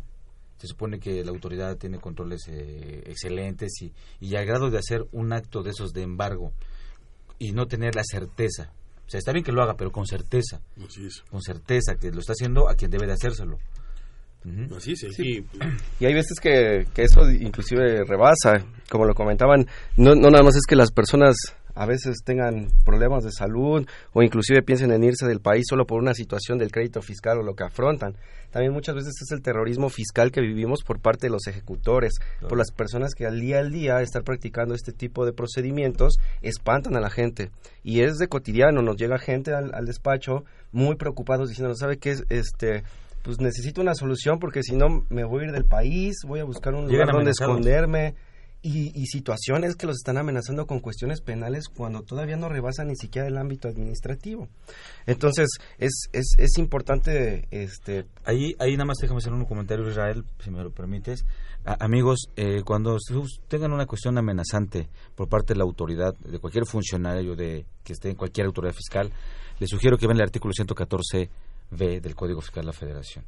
Se 0.59 0.66
supone 0.66 0.98
que 0.98 1.22
la 1.24 1.31
autoridad 1.31 1.76
tiene 1.76 1.98
controles 1.98 2.48
eh, 2.48 3.02
excelentes 3.07 3.83
y, 3.83 3.92
y 4.20 4.37
al 4.37 4.46
grado 4.46 4.70
de 4.70 4.79
hacer 4.79 5.07
un 5.12 5.33
acto 5.33 5.62
de 5.62 5.70
esos 5.70 5.92
de 5.92 6.02
embargo 6.02 6.52
y 7.38 7.52
no 7.52 7.66
tener 7.66 7.94
la 7.94 8.02
certeza. 8.05 8.72
O 9.07 9.11
sea, 9.11 9.18
está 9.18 9.33
bien 9.33 9.44
que 9.44 9.52
lo 9.52 9.62
haga, 9.62 9.76
pero 9.76 9.92
con 9.92 10.07
certeza. 10.07 10.61
Así 10.85 11.07
es. 11.07 11.22
Con 11.31 11.42
certeza, 11.42 11.94
que 11.96 12.11
lo 12.11 12.20
está 12.20 12.33
haciendo 12.33 12.68
a 12.68 12.74
quien 12.74 12.90
debe 12.90 13.07
de 13.07 13.12
hacérselo. 13.12 13.59
Así 14.76 14.92
es, 14.92 15.05
aquí, 15.05 15.44
Y 15.98 16.05
hay 16.05 16.14
veces 16.14 16.38
que, 16.40 16.87
que 16.94 17.02
eso 17.02 17.29
inclusive 17.31 18.05
rebasa, 18.05 18.64
como 18.88 19.05
lo 19.05 19.14
comentaban, 19.14 19.66
no, 19.96 20.14
no 20.14 20.31
nada 20.31 20.44
más 20.44 20.55
es 20.55 20.62
que 20.68 20.76
las 20.76 20.92
personas 20.92 21.35
a 21.76 21.86
veces 21.86 22.16
tengan 22.24 22.68
problemas 22.84 23.22
de 23.22 23.30
salud 23.30 23.86
o 24.12 24.22
inclusive 24.22 24.62
piensen 24.62 24.90
en 24.90 25.04
irse 25.04 25.26
del 25.26 25.40
país 25.40 25.66
solo 25.68 25.86
por 25.86 26.00
una 26.00 26.14
situación 26.14 26.58
del 26.58 26.72
crédito 26.72 27.02
fiscal 27.02 27.38
o 27.38 27.42
lo 27.42 27.54
que 27.54 27.64
afrontan. 27.64 28.16
También 28.50 28.72
muchas 28.72 28.94
veces 28.94 29.12
es 29.22 29.30
el 29.32 29.42
terrorismo 29.42 29.90
fiscal 29.90 30.32
que 30.32 30.40
vivimos 30.40 30.82
por 30.82 31.00
parte 31.00 31.26
de 31.26 31.30
los 31.30 31.46
ejecutores, 31.46 32.14
por 32.48 32.56
las 32.56 32.72
personas 32.72 33.12
que 33.14 33.26
al 33.26 33.40
día 33.40 33.58
al 33.58 33.70
día 33.70 34.00
estar 34.00 34.24
practicando 34.24 34.74
este 34.74 34.92
tipo 34.92 35.26
de 35.26 35.34
procedimientos 35.34 36.18
espantan 36.40 36.96
a 36.96 37.00
la 37.00 37.10
gente. 37.10 37.50
Y 37.84 38.00
es 38.00 38.16
de 38.16 38.28
cotidiano, 38.28 38.80
nos 38.80 38.96
llega 38.96 39.18
gente 39.18 39.52
al, 39.52 39.74
al 39.74 39.84
despacho 39.84 40.44
muy 40.72 40.96
preocupados 40.96 41.50
diciendo, 41.50 41.74
¿sabe 41.74 41.98
qué? 41.98 42.16
Este, 42.30 42.84
pues 43.22 43.40
necesito 43.40 43.82
una 43.82 43.94
solución 43.94 44.38
porque 44.38 44.62
si 44.62 44.76
no 44.76 45.04
me 45.10 45.24
voy 45.24 45.42
a 45.42 45.46
ir 45.48 45.52
del 45.52 45.66
país, 45.66 46.14
voy 46.26 46.40
a 46.40 46.44
buscar 46.44 46.74
un 46.74 46.88
Llegan 46.88 47.08
lugar 47.08 47.16
donde 47.16 47.32
esconderme. 47.32 48.14
Y, 48.66 49.07
situaciones 49.07 49.76
que 49.76 49.87
los 49.87 49.96
están 49.96 50.18
amenazando 50.18 50.66
con 50.66 50.81
cuestiones 50.81 51.20
penales 51.20 51.68
cuando 51.68 52.02
todavía 52.02 52.37
no 52.37 52.48
rebasan 52.48 52.88
ni 52.88 52.96
siquiera 52.96 53.29
el 53.29 53.38
ámbito 53.38 53.68
administrativo. 53.68 54.48
Entonces, 55.07 55.48
es, 55.79 56.09
es, 56.12 56.35
es 56.38 56.59
importante... 56.59 57.46
este 57.50 58.07
Ahí, 58.24 58.57
ahí 58.59 58.72
nada 58.72 58.87
más 58.87 58.98
déjame 59.00 59.18
hacer 59.18 59.33
un 59.33 59.44
comentario, 59.44 59.88
Israel, 59.88 60.24
si 60.40 60.50
me 60.50 60.62
lo 60.62 60.70
permites. 60.70 61.24
amigos, 61.64 62.29
eh, 62.37 62.62
cuando 62.64 62.98
tengan 63.48 63.72
una 63.72 63.87
cuestión 63.87 64.18
amenazante 64.18 64.88
por 65.14 65.29
parte 65.29 65.55
de 65.55 65.59
la 65.59 65.64
autoridad, 65.64 66.14
de 66.16 66.38
cualquier 66.40 66.66
funcionario 66.66 67.37
de 67.37 67.64
que 67.85 67.92
esté 67.92 68.11
en 68.11 68.16
cualquier 68.16 68.46
autoridad 68.46 68.74
fiscal, 68.74 69.12
les 69.61 69.70
sugiero 69.70 69.96
que 69.96 70.07
vean 70.07 70.18
el 70.18 70.24
artículo 70.24 70.52
114b 70.52 71.29
del 72.00 72.14
Código 72.16 72.40
Fiscal 72.40 72.64
de 72.64 72.66
la 72.66 72.72
Federación. 72.72 73.24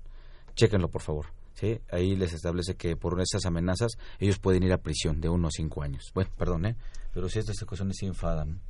Chéquenlo, 0.57 0.89
por 0.89 1.03
favor 1.03 1.27
¿sí? 1.59 1.81
Ahí 1.91 2.15
les 2.17 2.33
establece 2.33 2.75
que 2.75 2.97
por 2.97 3.21
esas 3.21 3.45
amenazas 3.47 3.93
ellos 4.19 4.39
pueden 4.39 4.63
ir 4.63 4.73
a 4.73 4.79
prisión 4.79 5.21
de 5.21 5.29
uno 5.29 5.49
a 5.49 5.51
cinco 5.51 5.83
años. 5.83 6.11
Bueno, 6.15 6.31
perdón, 6.37 6.67
¿eh? 6.67 6.77
Pero 7.13 7.29
si 7.29 7.39
estas 7.39 7.59
cuestiones 7.65 7.97
sí 7.99 8.07
enfadan. 8.07 8.61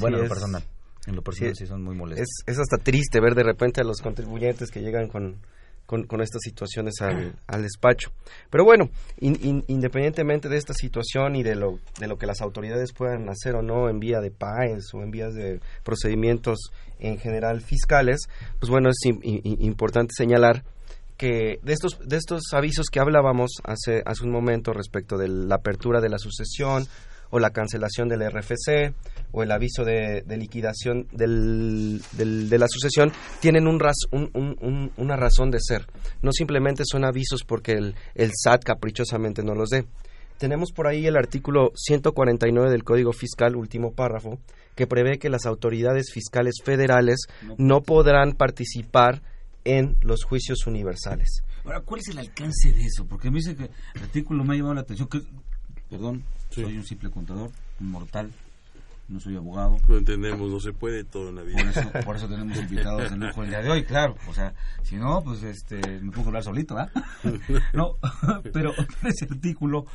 bueno, 0.00 0.18
en 0.18 0.22
lo 0.24 0.28
personal. 0.28 0.64
En 1.06 1.16
lo 1.16 1.22
personal 1.22 1.54
sí, 1.56 1.66
son 1.66 1.82
muy 1.82 1.96
molestos. 1.96 2.28
Es, 2.46 2.58
hasta 2.58 2.78
triste 2.78 3.20
ver 3.20 3.34
de 3.34 3.42
repente 3.42 3.80
a 3.80 3.84
los 3.84 4.00
contribuyentes 4.00 4.70
que 4.70 4.80
llegan 4.80 5.08
con, 5.08 5.36
con, 5.86 6.20
estas 6.22 6.40
situaciones 6.42 6.94
al, 7.00 7.34
al, 7.48 7.62
despacho. 7.62 8.12
Pero 8.50 8.64
bueno, 8.64 8.88
independientemente 9.18 10.48
de 10.48 10.56
esta 10.56 10.74
situación 10.74 11.34
y 11.34 11.42
de 11.42 11.56
lo, 11.56 11.80
de 11.98 12.06
lo 12.06 12.16
que 12.18 12.26
las 12.26 12.40
autoridades 12.40 12.92
puedan 12.92 13.28
hacer 13.28 13.56
o 13.56 13.62
no 13.62 13.90
en 13.90 13.98
vía 13.98 14.20
de 14.20 14.30
PAES 14.30 14.94
o 14.94 15.02
en 15.02 15.10
vías 15.10 15.34
de 15.34 15.60
procedimientos 15.82 16.70
en 17.00 17.18
general 17.18 17.60
fiscales, 17.62 18.28
pues 18.60 18.70
bueno, 18.70 18.90
es 18.90 18.96
importante 19.04 20.12
señalar 20.16 20.62
que 21.22 21.60
de 21.62 21.72
estos, 21.72 22.00
de 22.04 22.16
estos 22.16 22.42
avisos 22.52 22.86
que 22.90 22.98
hablábamos 22.98 23.52
hace, 23.62 24.02
hace 24.04 24.24
un 24.24 24.32
momento 24.32 24.72
respecto 24.72 25.16
de 25.16 25.28
la 25.28 25.54
apertura 25.54 26.00
de 26.00 26.08
la 26.08 26.18
sucesión 26.18 26.84
o 27.30 27.38
la 27.38 27.50
cancelación 27.50 28.08
del 28.08 28.28
RFC 28.28 28.92
o 29.30 29.44
el 29.44 29.52
aviso 29.52 29.84
de, 29.84 30.24
liquidación 30.26 31.06
del, 31.12 32.02
de 32.10 32.58
la 32.58 32.66
sucesión 32.66 33.12
tienen 33.38 33.68
un 33.68 33.80
una 34.96 35.14
razón 35.14 35.52
de 35.52 35.58
ser. 35.60 35.86
No 36.22 36.32
simplemente 36.32 36.82
son 36.84 37.04
avisos 37.04 37.44
porque 37.46 37.74
el, 37.74 37.94
el 38.16 38.32
SAT 38.34 38.64
caprichosamente 38.64 39.44
no 39.44 39.54
los 39.54 39.68
dé. 39.68 39.84
Tenemos 40.38 40.72
por 40.72 40.88
ahí 40.88 41.06
el 41.06 41.16
artículo 41.16 41.70
149 41.76 42.68
del 42.68 42.82
Código 42.82 43.12
Fiscal, 43.12 43.54
último 43.54 43.92
párrafo, 43.92 44.40
que 44.74 44.88
prevé 44.88 45.20
que 45.20 45.30
las 45.30 45.46
autoridades 45.46 46.12
fiscales 46.12 46.56
federales 46.64 47.26
no 47.58 47.82
podrán 47.82 48.32
participar 48.32 49.22
en 49.64 49.96
los 50.00 50.24
juicios 50.24 50.66
universales. 50.66 51.42
Ahora, 51.64 51.80
¿cuál 51.80 52.00
es 52.00 52.08
el 52.08 52.18
alcance 52.18 52.72
de 52.72 52.84
eso? 52.84 53.06
Porque 53.06 53.30
me 53.30 53.36
dice 53.36 53.54
que 53.54 53.70
el 53.94 54.02
artículo 54.02 54.44
me 54.44 54.54
ha 54.54 54.56
llamado 54.56 54.74
la 54.74 54.80
atención. 54.80 55.08
Que, 55.08 55.22
perdón, 55.88 56.24
soy 56.50 56.76
un 56.76 56.84
simple 56.84 57.10
contador, 57.10 57.50
un 57.80 57.90
mortal, 57.90 58.32
no 59.08 59.20
soy 59.20 59.36
abogado. 59.36 59.78
Lo 59.86 59.98
entendemos, 59.98 60.50
no 60.50 60.60
se 60.60 60.72
puede 60.72 61.04
todo 61.04 61.28
en 61.28 61.36
la 61.36 61.42
vida. 61.42 61.58
Por 61.58 61.68
eso, 61.68 61.92
por 62.04 62.16
eso 62.16 62.28
tenemos 62.28 62.56
invitados 62.58 63.10
de 63.10 63.16
lujo 63.16 63.42
el 63.42 63.50
día 63.50 63.62
de 63.62 63.70
hoy, 63.70 63.84
claro. 63.84 64.16
O 64.28 64.34
sea, 64.34 64.54
si 64.82 64.96
no, 64.96 65.22
pues 65.22 65.42
este, 65.42 65.76
me 66.00 66.10
pongo 66.10 66.26
a 66.26 66.28
hablar 66.28 66.44
solito, 66.44 66.76
¿ah? 66.78 66.90
no, 67.74 67.96
pero 68.52 68.72
ese 69.04 69.26
artículo 69.30 69.86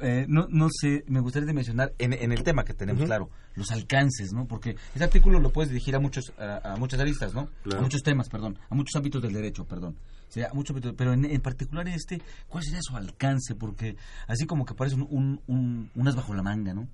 eh, 0.00 0.26
no, 0.28 0.46
no 0.50 0.68
sé, 0.70 1.04
me 1.08 1.20
gustaría 1.20 1.52
mencionar 1.52 1.92
en, 1.98 2.12
en 2.12 2.32
el 2.32 2.42
tema 2.42 2.64
que 2.64 2.74
tenemos, 2.74 3.04
claro, 3.04 3.30
los 3.54 3.70
alcances, 3.70 4.32
¿no? 4.32 4.46
Porque 4.46 4.76
ese 4.94 5.04
artículo 5.04 5.40
lo 5.40 5.50
puedes 5.50 5.70
dirigir 5.70 5.94
a 5.96 6.00
muchos 6.00 6.32
a, 6.38 6.76
muchas 6.78 7.00
aristas, 7.00 7.34
¿no? 7.34 7.48
A 7.76 7.80
muchos 7.80 8.02
temas, 8.02 8.28
perdón, 8.28 8.58
a 8.68 8.74
muchos 8.74 8.96
ámbitos 8.96 9.22
del 9.22 9.32
derecho, 9.32 9.64
perdón. 9.64 9.96
sea, 10.28 10.50
mucho, 10.52 10.74
pero 10.96 11.12
en, 11.12 11.24
en, 11.24 11.40
particular 11.40 11.88
este, 11.88 12.20
¿cuál 12.48 12.64
sería 12.64 12.80
su 12.82 12.96
alcance? 12.96 13.54
Porque 13.54 13.96
así 14.26 14.46
como 14.46 14.64
que 14.64 14.74
parece 14.74 14.96
un, 14.96 15.40
un, 15.46 15.90
unas 15.94 16.16
bajo 16.16 16.34
la 16.34 16.42
manga, 16.42 16.74
¿no? 16.74 16.88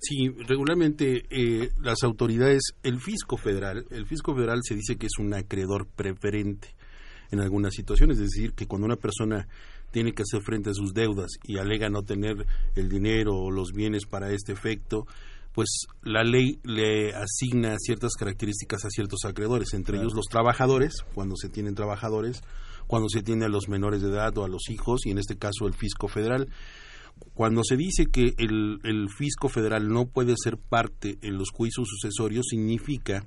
Sí, 0.00 0.28
regularmente 0.46 1.24
eh, 1.28 1.70
las 1.80 2.04
autoridades, 2.04 2.62
el 2.84 3.00
fisco 3.00 3.36
federal, 3.36 3.84
el 3.90 4.06
fisco 4.06 4.32
federal 4.34 4.60
se 4.62 4.76
dice 4.76 4.96
que 4.96 5.06
es 5.06 5.18
un 5.18 5.34
acreedor 5.34 5.88
preferente 5.88 6.68
en 7.30 7.40
algunas 7.40 7.74
situaciones, 7.74 8.18
es 8.18 8.30
decir, 8.30 8.52
que 8.52 8.66
cuando 8.66 8.86
una 8.86 8.96
persona 8.96 9.48
tiene 9.90 10.12
que 10.12 10.22
hacer 10.22 10.42
frente 10.42 10.70
a 10.70 10.74
sus 10.74 10.92
deudas 10.92 11.30
y 11.44 11.58
alega 11.58 11.88
no 11.88 12.02
tener 12.02 12.46
el 12.74 12.88
dinero 12.88 13.36
o 13.36 13.50
los 13.50 13.72
bienes 13.72 14.06
para 14.06 14.30
este 14.32 14.52
efecto, 14.52 15.06
pues 15.52 15.86
la 16.02 16.22
ley 16.22 16.60
le 16.62 17.14
asigna 17.14 17.76
ciertas 17.78 18.12
características 18.18 18.84
a 18.84 18.90
ciertos 18.90 19.24
acreedores, 19.24 19.74
entre 19.74 19.98
ellos 19.98 20.14
los 20.14 20.26
trabajadores, 20.26 21.04
cuando 21.14 21.36
se 21.36 21.48
tienen 21.48 21.74
trabajadores, 21.74 22.42
cuando 22.86 23.08
se 23.08 23.22
tiene 23.22 23.46
a 23.46 23.48
los 23.48 23.68
menores 23.68 24.02
de 24.02 24.08
edad 24.08 24.36
o 24.38 24.44
a 24.44 24.48
los 24.48 24.70
hijos, 24.70 25.04
y 25.04 25.10
en 25.10 25.18
este 25.18 25.36
caso 25.36 25.66
el 25.66 25.74
fisco 25.74 26.08
federal. 26.08 26.48
Cuando 27.34 27.64
se 27.64 27.76
dice 27.76 28.06
que 28.06 28.34
el, 28.38 28.78
el 28.84 29.08
fisco 29.10 29.48
federal 29.48 29.88
no 29.88 30.06
puede 30.06 30.34
ser 30.40 30.58
parte 30.58 31.18
en 31.22 31.36
los 31.36 31.50
juicios 31.50 31.88
sucesorios, 31.88 32.46
significa 32.48 33.24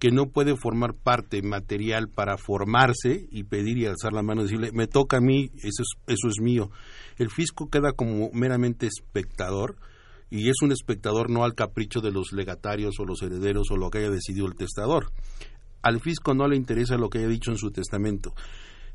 que 0.00 0.10
no 0.10 0.30
puede 0.30 0.56
formar 0.56 0.94
parte 0.94 1.42
material 1.42 2.08
para 2.08 2.38
formarse 2.38 3.28
y 3.30 3.44
pedir 3.44 3.76
y 3.76 3.84
alzar 3.84 4.14
la 4.14 4.22
mano 4.22 4.40
y 4.40 4.44
decirle, 4.44 4.72
me 4.72 4.86
toca 4.86 5.18
a 5.18 5.20
mí, 5.20 5.50
eso 5.56 5.82
es, 5.82 5.90
eso 6.06 6.28
es 6.28 6.40
mío. 6.40 6.70
El 7.18 7.28
fisco 7.28 7.68
queda 7.68 7.92
como 7.92 8.30
meramente 8.32 8.86
espectador 8.86 9.76
y 10.30 10.48
es 10.48 10.62
un 10.62 10.72
espectador 10.72 11.28
no 11.28 11.44
al 11.44 11.54
capricho 11.54 12.00
de 12.00 12.12
los 12.12 12.32
legatarios 12.32 12.98
o 12.98 13.04
los 13.04 13.20
herederos 13.20 13.70
o 13.70 13.76
lo 13.76 13.90
que 13.90 13.98
haya 13.98 14.10
decidido 14.10 14.46
el 14.46 14.54
testador. 14.54 15.12
Al 15.82 16.00
fisco 16.00 16.32
no 16.32 16.48
le 16.48 16.56
interesa 16.56 16.96
lo 16.96 17.10
que 17.10 17.18
haya 17.18 17.28
dicho 17.28 17.50
en 17.50 17.58
su 17.58 17.70
testamento. 17.70 18.32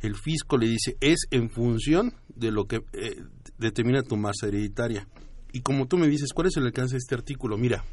El 0.02 0.16
fisco 0.16 0.58
le 0.58 0.68
dice, 0.68 0.98
es 1.02 1.28
en 1.30 1.52
función 1.52 2.14
de 2.30 2.52
lo 2.52 2.66
que 2.66 2.78
eh, 2.94 3.22
determina 3.60 4.02
tu 4.02 4.18
masa 4.18 4.48
hereditaria. 4.48 5.08
Y 5.54 5.62
como 5.62 5.88
tú 5.88 5.98
me 5.98 6.08
dices, 6.08 6.34
¿cuál 6.34 6.48
es 6.48 6.58
el 6.58 6.66
alcance 6.66 6.96
de 6.96 7.00
este 7.00 7.16
artículo? 7.16 7.58
Mira, 7.58 7.84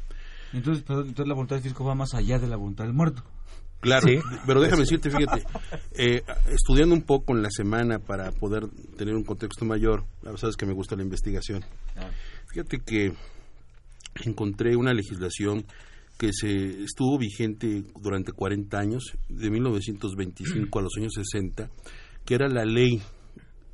entonces, 0.53 0.83
entonces 0.87 1.27
la 1.27 1.33
voluntad 1.33 1.55
del 1.57 1.63
fisco 1.63 1.83
va 1.83 1.95
más 1.95 2.13
allá 2.13 2.39
de 2.39 2.47
la 2.47 2.55
voluntad 2.55 2.85
del 2.85 2.93
muerto. 2.93 3.23
Claro, 3.83 4.07
pero 4.47 4.61
déjame 4.61 4.83
decirte, 4.83 5.09
fíjate, 5.09 5.43
eh, 5.91 6.23
estudiando 6.49 6.95
un 6.95 7.01
poco 7.01 7.35
en 7.35 7.43
la 7.43 7.49
semana 7.51 7.99
para 7.99 8.31
poder 8.31 8.69
tener 8.97 9.13
un 9.13 9.25
contexto 9.25 9.65
mayor, 9.65 10.05
sabes 10.37 10.55
que 10.55 10.65
me 10.65 10.71
gusta 10.71 10.95
la 10.95 11.03
investigación, 11.03 11.65
fíjate 12.47 12.79
que 12.79 13.11
encontré 14.23 14.77
una 14.77 14.93
legislación 14.93 15.65
que 16.17 16.29
se 16.31 16.83
estuvo 16.83 17.17
vigente 17.17 17.83
durante 17.99 18.31
40 18.31 18.79
años, 18.79 19.03
de 19.27 19.49
1925 19.49 20.79
a 20.79 20.81
los 20.81 20.93
años 20.97 21.11
60, 21.15 21.69
que 22.23 22.35
era 22.35 22.47
la 22.47 22.63
ley 22.63 23.01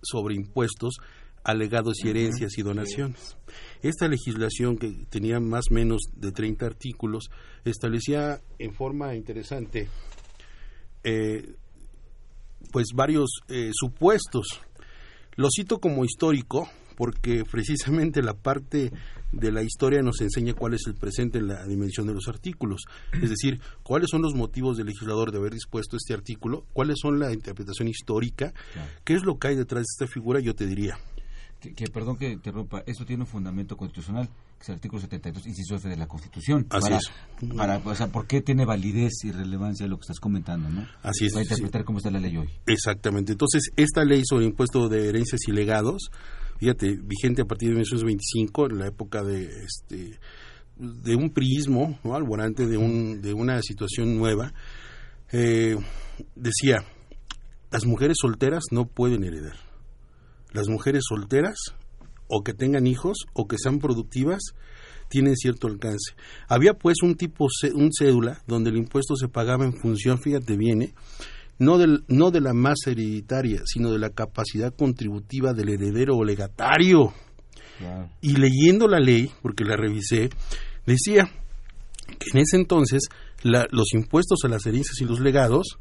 sobre 0.02 0.34
impuestos 0.34 0.96
alegados 1.44 2.04
y 2.04 2.10
herencias 2.10 2.58
y 2.58 2.62
donaciones. 2.62 3.38
Esta 3.82 4.08
legislación, 4.08 4.78
que 4.78 5.06
tenía 5.10 5.40
más 5.40 5.66
o 5.72 5.74
menos 5.74 6.02
de 6.16 6.32
30 6.32 6.66
artículos, 6.66 7.30
establecía 7.66 8.42
en 8.58 8.74
forma 8.74 9.16
interesante 9.16 9.90
eh, 11.04 11.56
pues 12.72 12.88
varios 12.94 13.30
eh, 13.48 13.72
supuestos. 13.74 14.62
Lo 15.36 15.48
cito 15.56 15.80
como 15.80 16.04
histórico 16.04 16.70
porque 17.00 17.46
precisamente 17.50 18.22
la 18.22 18.34
parte 18.34 18.92
de 19.32 19.52
la 19.54 19.64
historia 19.64 20.02
nos 20.02 20.20
enseña 20.20 20.54
cuál 20.54 20.74
es 20.74 20.82
el 20.86 20.96
presente 20.96 21.38
en 21.38 21.48
la 21.48 21.66
dimensión 21.66 22.08
de 22.08 22.14
los 22.14 22.28
artículos. 22.28 22.82
Es 23.14 23.30
decir, 23.30 23.62
cuáles 23.84 24.10
son 24.10 24.22
los 24.22 24.34
motivos 24.34 24.76
del 24.76 24.88
legislador 24.88 25.32
de 25.32 25.38
haber 25.38 25.54
dispuesto 25.54 25.96
este 25.96 26.14
artículo, 26.14 26.66
cuáles 26.74 26.98
son 27.02 27.20
la 27.20 27.32
interpretación 27.32 27.88
histórica, 27.88 28.54
qué 29.06 29.14
es 29.14 29.24
lo 29.24 29.40
que 29.40 29.48
hay 29.48 29.56
detrás 29.56 29.84
de 29.84 30.06
esta 30.06 30.14
figura, 30.14 30.42
yo 30.42 30.56
te 30.56 30.66
diría 30.66 30.98
que, 31.60 31.88
perdón 31.88 32.18
que 32.18 32.32
interrumpa, 32.32 32.84
eso 32.86 33.06
tiene 33.06 33.24
un 33.24 33.28
fundamento 33.28 33.76
constitucional, 33.76 34.28
que 34.28 34.64
es 34.64 34.70
el 34.70 34.76
artículo 34.76 35.02
72, 35.02 35.46
inciso 35.46 35.76
F 35.76 35.90
de 35.90 35.98
la 35.98 36.08
Constitución. 36.08 36.66
Así 36.70 36.94
es. 36.94 37.12
Para, 37.56 37.78
o 37.78 37.96
sea, 37.96 38.08
¿por 38.08 38.28
qué 38.28 38.42
tiene 38.42 38.66
validez 38.66 39.26
y 39.26 39.32
relevancia 39.32 39.86
lo 39.88 39.98
que 39.98 40.04
estás 40.04 40.20
comentando, 40.20 40.70
no? 40.70 40.88
Así 41.04 41.26
es. 41.26 41.34
Para 41.34 41.44
interpretar 41.44 41.84
cómo 41.84 41.98
está 41.98 42.12
la 42.12 42.20
ley 42.20 42.38
hoy. 42.38 42.48
Exactamente. 42.66 43.34
Entonces, 43.34 43.72
esta 43.76 44.06
ley 44.06 44.24
sobre 44.26 44.46
impuesto 44.46 44.88
de 44.88 45.10
herencias 45.10 45.42
y 45.48 45.52
legados, 45.52 46.10
fíjate, 46.60 46.98
vigente 47.02 47.42
a 47.42 47.46
partir 47.46 47.70
de 47.70 47.76
1925, 47.76 48.68
en 48.68 48.80
la 48.80 48.88
época 48.88 49.24
de 49.24 49.50
este 49.66 50.20
de 50.78 51.14
un 51.14 51.32
prismo, 51.32 52.00
¿no? 52.06 52.16
alborante 52.16 52.66
de, 52.66 52.78
un, 52.78 53.22
de 53.22 53.34
una 53.34 53.62
situación 53.62 54.18
nueva, 54.18 54.54
eh, 55.34 55.76
decía, 56.36 56.86
las 57.70 57.86
mujeres 57.86 58.16
solteras 58.22 58.64
no 58.72 58.86
pueden 58.86 59.26
heredar 59.26 59.69
las 60.52 60.68
mujeres 60.68 61.04
solteras 61.08 61.58
o 62.28 62.44
que 62.44 62.54
tengan 62.54 62.88
hijos 62.88 63.26
o 63.34 63.48
que 63.48 63.58
sean 63.58 63.80
productivas 63.80 64.40
tienen 65.10 65.36
cierto 65.36 65.68
alcance. 65.68 66.14
Había 66.48 66.74
pues 66.74 66.98
un 67.02 67.16
tipo, 67.16 67.48
un 67.74 67.90
cédula 67.92 68.42
donde 68.48 68.70
el 68.70 68.78
impuesto 68.78 69.16
se 69.16 69.28
pagaba 69.28 69.66
en 69.66 69.74
función, 69.74 70.20
fíjate 70.20 70.56
bien, 70.56 70.84
¿eh? 70.84 70.94
no, 71.58 71.78
del, 71.78 72.04
no 72.08 72.32
de 72.32 72.42
la 72.42 72.54
masa 72.54 72.92
hereditaria, 72.92 73.62
sino 73.66 73.92
de 73.92 74.00
la 74.00 74.12
capacidad 74.12 74.74
contributiva 74.74 75.54
del 75.54 75.70
heredero 75.70 76.16
o 76.16 76.24
legatario. 76.24 77.14
Y 78.22 78.36
leyendo 78.36 78.88
la 78.88 79.00
ley, 79.00 79.32
porque 79.42 79.64
la 79.64 79.78
revisé, 79.78 80.30
decía 80.86 81.32
que 82.18 82.32
en 82.34 82.40
ese 82.40 82.58
entonces 82.58 83.04
los 83.42 83.94
impuestos 83.94 84.40
a 84.44 84.50
las 84.50 84.66
herencias 84.66 85.00
y 85.00 85.06
los 85.06 85.22
legados 85.22 85.80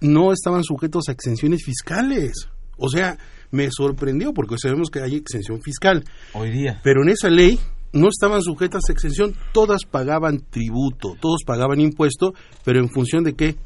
no 0.00 0.32
estaban 0.32 0.64
sujetos 0.64 1.04
a 1.08 1.12
exenciones 1.12 1.64
fiscales. 1.64 2.48
O 2.80 2.88
sea, 2.88 3.18
me 3.50 3.68
sorprendió 3.70 4.32
porque 4.32 4.56
sabemos 4.58 4.90
que 4.90 5.00
hay 5.00 5.16
exención 5.16 5.60
fiscal. 5.62 6.04
Hoy 6.32 6.50
día. 6.50 6.80
Pero 6.82 7.02
en 7.02 7.10
esa 7.10 7.30
ley 7.30 7.60
no 7.92 8.08
estaban 8.08 8.42
sujetas 8.42 8.82
a 8.88 8.92
exención, 8.92 9.34
todas 9.52 9.84
pagaban 9.84 10.40
tributo, 10.48 11.16
todos 11.20 11.42
pagaban 11.44 11.80
impuesto, 11.80 12.32
pero 12.64 12.78
en 12.80 12.88
función 12.88 13.24
de 13.24 13.34
qué? 13.34 13.56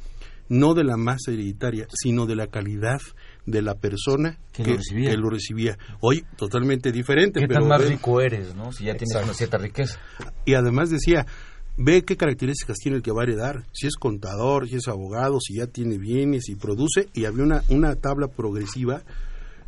No 0.48 0.74
de 0.74 0.85
la 0.85 0.96
masa 0.96 1.31
hereditaria, 1.33 1.87
sino 1.90 2.27
de 2.27 2.37
la 2.37 2.48
calidad 2.48 3.00
de 3.46 3.62
la 3.62 3.74
persona 3.74 4.38
que, 4.53 4.64
lo, 4.64 4.77
recibía. 4.77 5.14
lo 5.16 5.31
recibía. 5.31 5.79
Hoy 6.00 6.24
totalmente 6.37 6.92
diferente. 6.92 7.40
¿Qué 7.40 7.48
pero 7.48 7.61
tan 7.61 7.68
más 7.68 7.87
rico 7.87 8.20
eres, 8.20 8.55
no? 8.55 8.72
Si 8.72 8.85
ya 8.85 8.92
tienes 8.92 9.11
Exacto. 9.11 9.27
una 9.27 9.35
cierta 9.35 9.59
riqueza. 9.59 9.98
Y 10.44 10.55
además 10.55 10.90
decía, 10.90 11.27
ve 11.76 12.04
qué 12.04 12.16
características 12.16 12.78
tiene 12.78 12.98
el 12.98 13.02
que 13.02 13.12
va 13.12 13.22
a 13.22 13.24
heredar, 13.24 13.64
si 13.72 13.87
es 13.87 13.96
contador, 13.96 14.68
si 14.68 14.76
es 14.76 14.88
abogado, 14.88 15.38
si 15.40 15.56
ya 15.56 15.66
tiene 15.66 15.98
bienes 15.98 16.48
y 16.48 16.54
produce, 16.54 17.08
y 17.14 17.24
había 17.24 17.44
una, 17.44 17.62
una 17.68 17.94
tabla 17.96 18.28
progresiva 18.28 19.02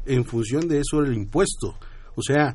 en 0.07 0.25
función 0.25 0.69
de 0.69 0.81
eso 0.81 1.01
el 1.01 1.15
impuesto. 1.15 1.77
O 2.15 2.23
sea, 2.23 2.55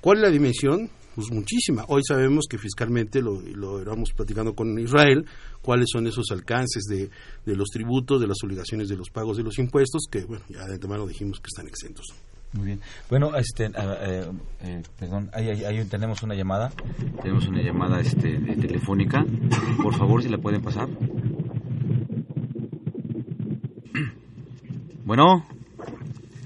¿cuál 0.00 0.18
es 0.18 0.22
la 0.22 0.30
dimensión? 0.30 0.90
Pues 1.14 1.30
muchísima. 1.30 1.84
Hoy 1.88 2.02
sabemos 2.06 2.46
que 2.48 2.58
fiscalmente, 2.58 3.22
lo, 3.22 3.40
lo 3.40 3.80
éramos 3.80 4.10
platicando 4.14 4.54
con 4.54 4.78
Israel, 4.78 5.24
cuáles 5.62 5.86
son 5.90 6.06
esos 6.06 6.26
alcances 6.30 6.84
de, 6.84 7.10
de 7.44 7.56
los 7.56 7.68
tributos, 7.68 8.20
de 8.20 8.26
las 8.26 8.36
obligaciones 8.44 8.88
de 8.88 8.96
los 8.96 9.08
pagos 9.10 9.36
de 9.36 9.42
los 9.42 9.58
impuestos, 9.58 10.02
que 10.10 10.24
bueno, 10.24 10.44
ya 10.48 10.66
de 10.66 10.74
antemano 10.74 11.06
dijimos 11.06 11.40
que 11.40 11.48
están 11.48 11.66
exentos. 11.68 12.06
Muy 12.56 12.66
bien. 12.66 12.80
Bueno, 13.10 13.36
este, 13.36 13.66
ah, 13.76 13.96
eh, 14.00 14.24
eh, 14.62 14.82
perdón, 14.98 15.28
ahí, 15.34 15.50
ahí- 15.50 15.64
ahí 15.64 15.84
tenemos 15.88 16.22
una 16.22 16.34
llamada. 16.34 16.70
Tenemos 17.22 17.46
una 17.48 17.60
llamada 17.62 18.00
este, 18.00 18.38
de 18.38 18.56
telefónica. 18.56 19.24
Por 19.82 19.94
favor, 19.94 20.22
si 20.22 20.28
la 20.28 20.38
pueden 20.38 20.62
pasar. 20.62 20.88
Bueno. 25.04 25.46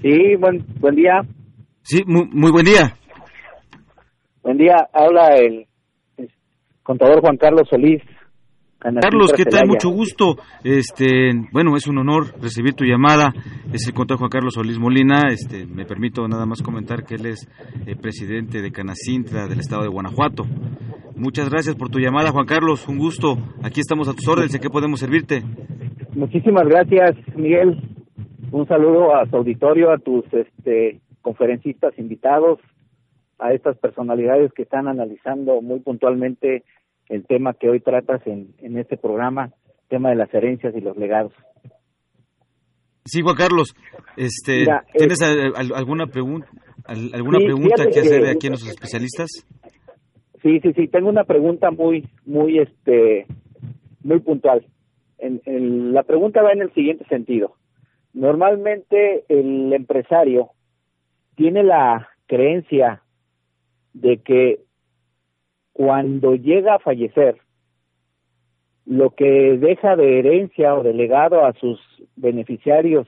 Sí, 0.01 0.35
buen, 0.39 0.63
buen 0.79 0.95
día. 0.95 1.21
Sí, 1.81 2.03
muy, 2.05 2.25
muy 2.31 2.51
buen 2.51 2.65
día. 2.65 2.95
Buen 4.43 4.57
día. 4.57 4.87
Habla 4.93 5.35
el, 5.37 5.65
el 6.17 6.29
contador 6.83 7.21
Juan 7.21 7.37
Carlos 7.37 7.67
Solís. 7.69 8.01
Carlos, 8.81 9.31
¿qué 9.37 9.45
tal? 9.45 9.67
Mucho 9.67 9.89
gusto. 9.89 10.37
Este, 10.63 11.31
bueno, 11.51 11.75
es 11.75 11.87
un 11.87 11.99
honor 11.99 12.33
recibir 12.41 12.73
tu 12.73 12.83
llamada. 12.83 13.31
Es 13.71 13.87
el 13.87 13.93
contador 13.93 14.19
Juan 14.19 14.29
Carlos 14.31 14.55
Solís 14.55 14.79
Molina. 14.79 15.27
Este, 15.29 15.67
me 15.67 15.85
permito 15.85 16.27
nada 16.27 16.47
más 16.47 16.63
comentar 16.63 17.03
que 17.03 17.15
él 17.15 17.27
es 17.27 17.47
eh, 17.85 17.95
presidente 17.95 18.61
de 18.61 18.71
Canacintra 18.71 19.47
del 19.47 19.59
estado 19.59 19.83
de 19.83 19.89
Guanajuato. 19.89 20.45
Muchas 21.15 21.51
gracias 21.51 21.75
por 21.75 21.89
tu 21.89 21.99
llamada, 21.99 22.31
Juan 22.31 22.47
Carlos. 22.47 22.87
Un 22.87 22.97
gusto. 22.97 23.37
Aquí 23.63 23.81
estamos 23.81 24.07
a 24.09 24.13
tus 24.13 24.27
órdenes. 24.27 24.55
¿En 24.55 24.61
qué 24.61 24.69
podemos 24.69 24.99
servirte? 24.99 25.43
Muchísimas 26.15 26.67
gracias, 26.67 27.15
Miguel. 27.35 27.79
Un 28.51 28.67
saludo 28.67 29.15
a 29.15 29.27
su 29.27 29.35
auditorio, 29.37 29.91
a 29.91 29.99
tus 29.99 30.25
este, 30.33 30.99
conferencistas 31.21 31.93
invitados, 31.99 32.59
a 33.37 33.53
estas 33.53 33.77
personalidades 33.77 34.51
que 34.53 34.63
están 34.63 34.87
analizando 34.87 35.61
muy 35.61 35.81
puntualmente 35.81 36.63
el 37.11 37.25
tema 37.25 37.53
que 37.53 37.69
hoy 37.69 37.79
tratas 37.81 38.25
en, 38.25 38.53
en 38.59 38.77
este 38.77 38.97
programa, 38.97 39.51
tema 39.89 40.09
de 40.09 40.15
las 40.15 40.33
herencias 40.33 40.73
y 40.75 40.81
los 40.81 40.97
legados. 40.97 41.33
Sí, 43.05 43.21
Juan 43.21 43.35
Carlos. 43.35 43.73
Este, 44.15 44.59
Mira, 44.59 44.83
eh, 44.93 44.97
¿Tienes 44.97 45.21
al- 45.21 45.73
alguna, 45.75 46.05
pregun- 46.05 46.45
al- 46.85 47.11
alguna 47.13 47.39
Sí, 47.39 47.45
pregunta 47.45 47.87
que 47.91 47.99
hacer 47.99 48.25
aquí 48.27 48.47
a 48.47 48.51
nuestros 48.51 48.71
especialistas? 48.71 49.27
Sí, 50.41 50.59
sí, 50.61 50.73
sí. 50.73 50.87
Tengo 50.87 51.09
una 51.09 51.23
pregunta 51.23 51.71
muy, 51.71 52.07
muy, 52.25 52.59
este, 52.59 53.25
muy 54.03 54.19
puntual. 54.19 54.65
En, 55.17 55.41
en- 55.45 55.93
la 55.93 56.03
pregunta 56.03 56.41
va 56.41 56.51
en 56.53 56.61
el 56.61 56.73
siguiente 56.73 57.05
sentido. 57.05 57.55
Normalmente 58.13 59.23
el 59.29 59.71
empresario 59.73 60.51
tiene 61.35 61.63
la 61.63 62.09
creencia 62.27 63.01
de 63.93 64.17
que 64.19 64.59
cuando 65.73 66.35
llega 66.35 66.75
a 66.75 66.79
fallecer, 66.79 67.37
lo 68.85 69.11
que 69.11 69.57
deja 69.57 69.95
de 69.95 70.19
herencia 70.19 70.75
o 70.75 70.83
de 70.83 70.93
legado 70.93 71.45
a 71.45 71.53
sus 71.53 71.79
beneficiarios, 72.15 73.07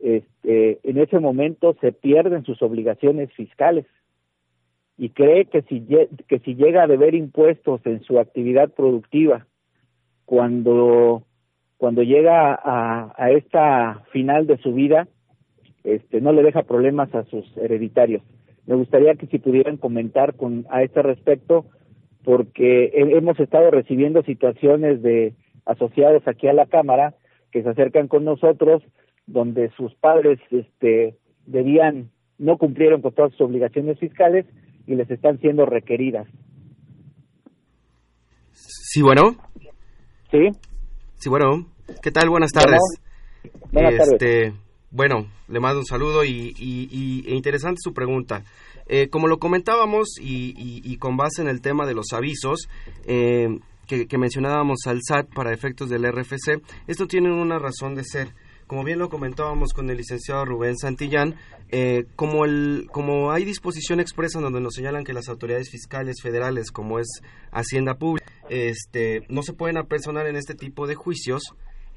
este, 0.00 0.78
en 0.82 0.98
ese 0.98 1.18
momento 1.18 1.76
se 1.80 1.92
pierden 1.92 2.44
sus 2.44 2.62
obligaciones 2.62 3.32
fiscales 3.32 3.86
y 4.96 5.10
cree 5.10 5.46
que 5.46 5.62
si, 5.62 5.86
que 6.26 6.38
si 6.40 6.54
llega 6.54 6.82
a 6.82 6.88
deber 6.88 7.14
impuestos 7.14 7.80
en 7.86 8.02
su 8.02 8.18
actividad 8.18 8.70
productiva, 8.70 9.46
cuando, 10.24 11.22
cuando 11.76 12.02
llega 12.02 12.52
a, 12.54 13.14
a 13.16 13.30
esta 13.30 14.04
final 14.12 14.46
de 14.46 14.58
su 14.58 14.74
vida, 14.74 15.08
este, 15.84 16.20
no 16.20 16.32
le 16.32 16.42
deja 16.42 16.64
problemas 16.64 17.14
a 17.14 17.24
sus 17.24 17.56
hereditarios. 17.56 18.22
Me 18.68 18.76
gustaría 18.76 19.14
que 19.14 19.26
si 19.26 19.38
pudieran 19.38 19.78
comentar 19.78 20.36
con, 20.36 20.64
a 20.70 20.82
este 20.84 21.02
respecto, 21.02 21.64
porque 22.22 22.84
he- 22.94 23.16
hemos 23.16 23.40
estado 23.40 23.70
recibiendo 23.72 24.22
situaciones 24.22 25.02
de 25.02 25.34
asociados 25.64 26.22
aquí 26.28 26.46
a 26.48 26.52
la 26.52 26.66
Cámara 26.66 27.14
que 27.50 27.62
se 27.62 27.68
acercan 27.70 28.08
con 28.08 28.24
nosotros 28.24 28.82
donde 29.26 29.70
sus 29.70 29.94
padres 29.96 30.38
este, 30.50 31.16
debían, 31.46 32.10
no 32.38 32.56
cumplieron 32.58 33.00
con 33.02 33.14
todas 33.14 33.32
sus 33.32 33.40
obligaciones 33.42 33.98
fiscales 33.98 34.46
y 34.86 34.94
les 34.94 35.10
están 35.10 35.38
siendo 35.40 35.66
requeridas. 35.66 36.26
Sí, 38.52 39.02
bueno. 39.02 39.34
Sí. 40.30 40.48
Sí, 41.14 41.28
bueno. 41.30 41.66
¿Qué 42.02 42.10
tal? 42.10 42.28
Buenas 42.28 42.52
tardes. 42.52 42.80
Buenas 43.72 43.96
tardes. 43.96 44.12
Este, 44.12 44.52
Bueno, 44.90 45.26
le 45.48 45.60
mando 45.60 45.80
un 45.80 45.86
saludo 45.86 46.24
y, 46.24 46.54
y- 46.58 46.88
y- 46.90 47.24
e 47.30 47.34
interesante 47.34 47.78
su 47.82 47.92
pregunta. 47.92 48.44
Eh, 48.86 49.08
como 49.10 49.28
lo 49.28 49.38
comentábamos 49.38 50.08
y, 50.20 50.54
y- 50.56 50.96
con 50.96 51.16
base 51.18 51.42
en 51.42 51.48
el 51.48 51.60
tema 51.60 51.86
de 51.86 51.94
los 51.94 52.12
avisos 52.14 52.68
eh, 53.04 53.58
que, 53.86 54.06
que 54.06 54.16
mencionábamos 54.18 54.78
al 54.86 55.00
SAT 55.02 55.28
para 55.34 55.52
efectos 55.52 55.90
del 55.90 56.10
RFC, 56.10 56.62
esto 56.86 57.06
tiene 57.06 57.30
una 57.30 57.58
razón 57.58 57.94
de 57.94 58.04
ser. 58.04 58.32
Como 58.66 58.84
bien 58.84 58.98
lo 58.98 59.08
comentábamos 59.10 59.72
con 59.72 59.88
el 59.90 59.96
licenciado 59.98 60.44
Rubén 60.46 60.76
Santillán, 60.76 61.36
eh, 61.70 62.04
como, 62.16 62.44
el, 62.46 62.86
como 62.90 63.30
hay 63.30 63.44
disposición 63.44 64.00
expresa 64.00 64.40
donde 64.40 64.60
nos 64.60 64.74
señalan 64.74 65.04
que 65.04 65.12
las 65.14 65.28
autoridades 65.28 65.70
fiscales 65.70 66.16
federales, 66.22 66.70
como 66.70 66.98
es 66.98 67.06
Hacienda 67.50 67.94
Pública, 67.94 68.26
este, 68.50 69.22
no 69.28 69.42
se 69.42 69.52
pueden 69.54 69.76
apersonar 69.78 70.26
en 70.26 70.36
este 70.36 70.54
tipo 70.54 70.86
de 70.86 70.94
juicios, 70.96 71.42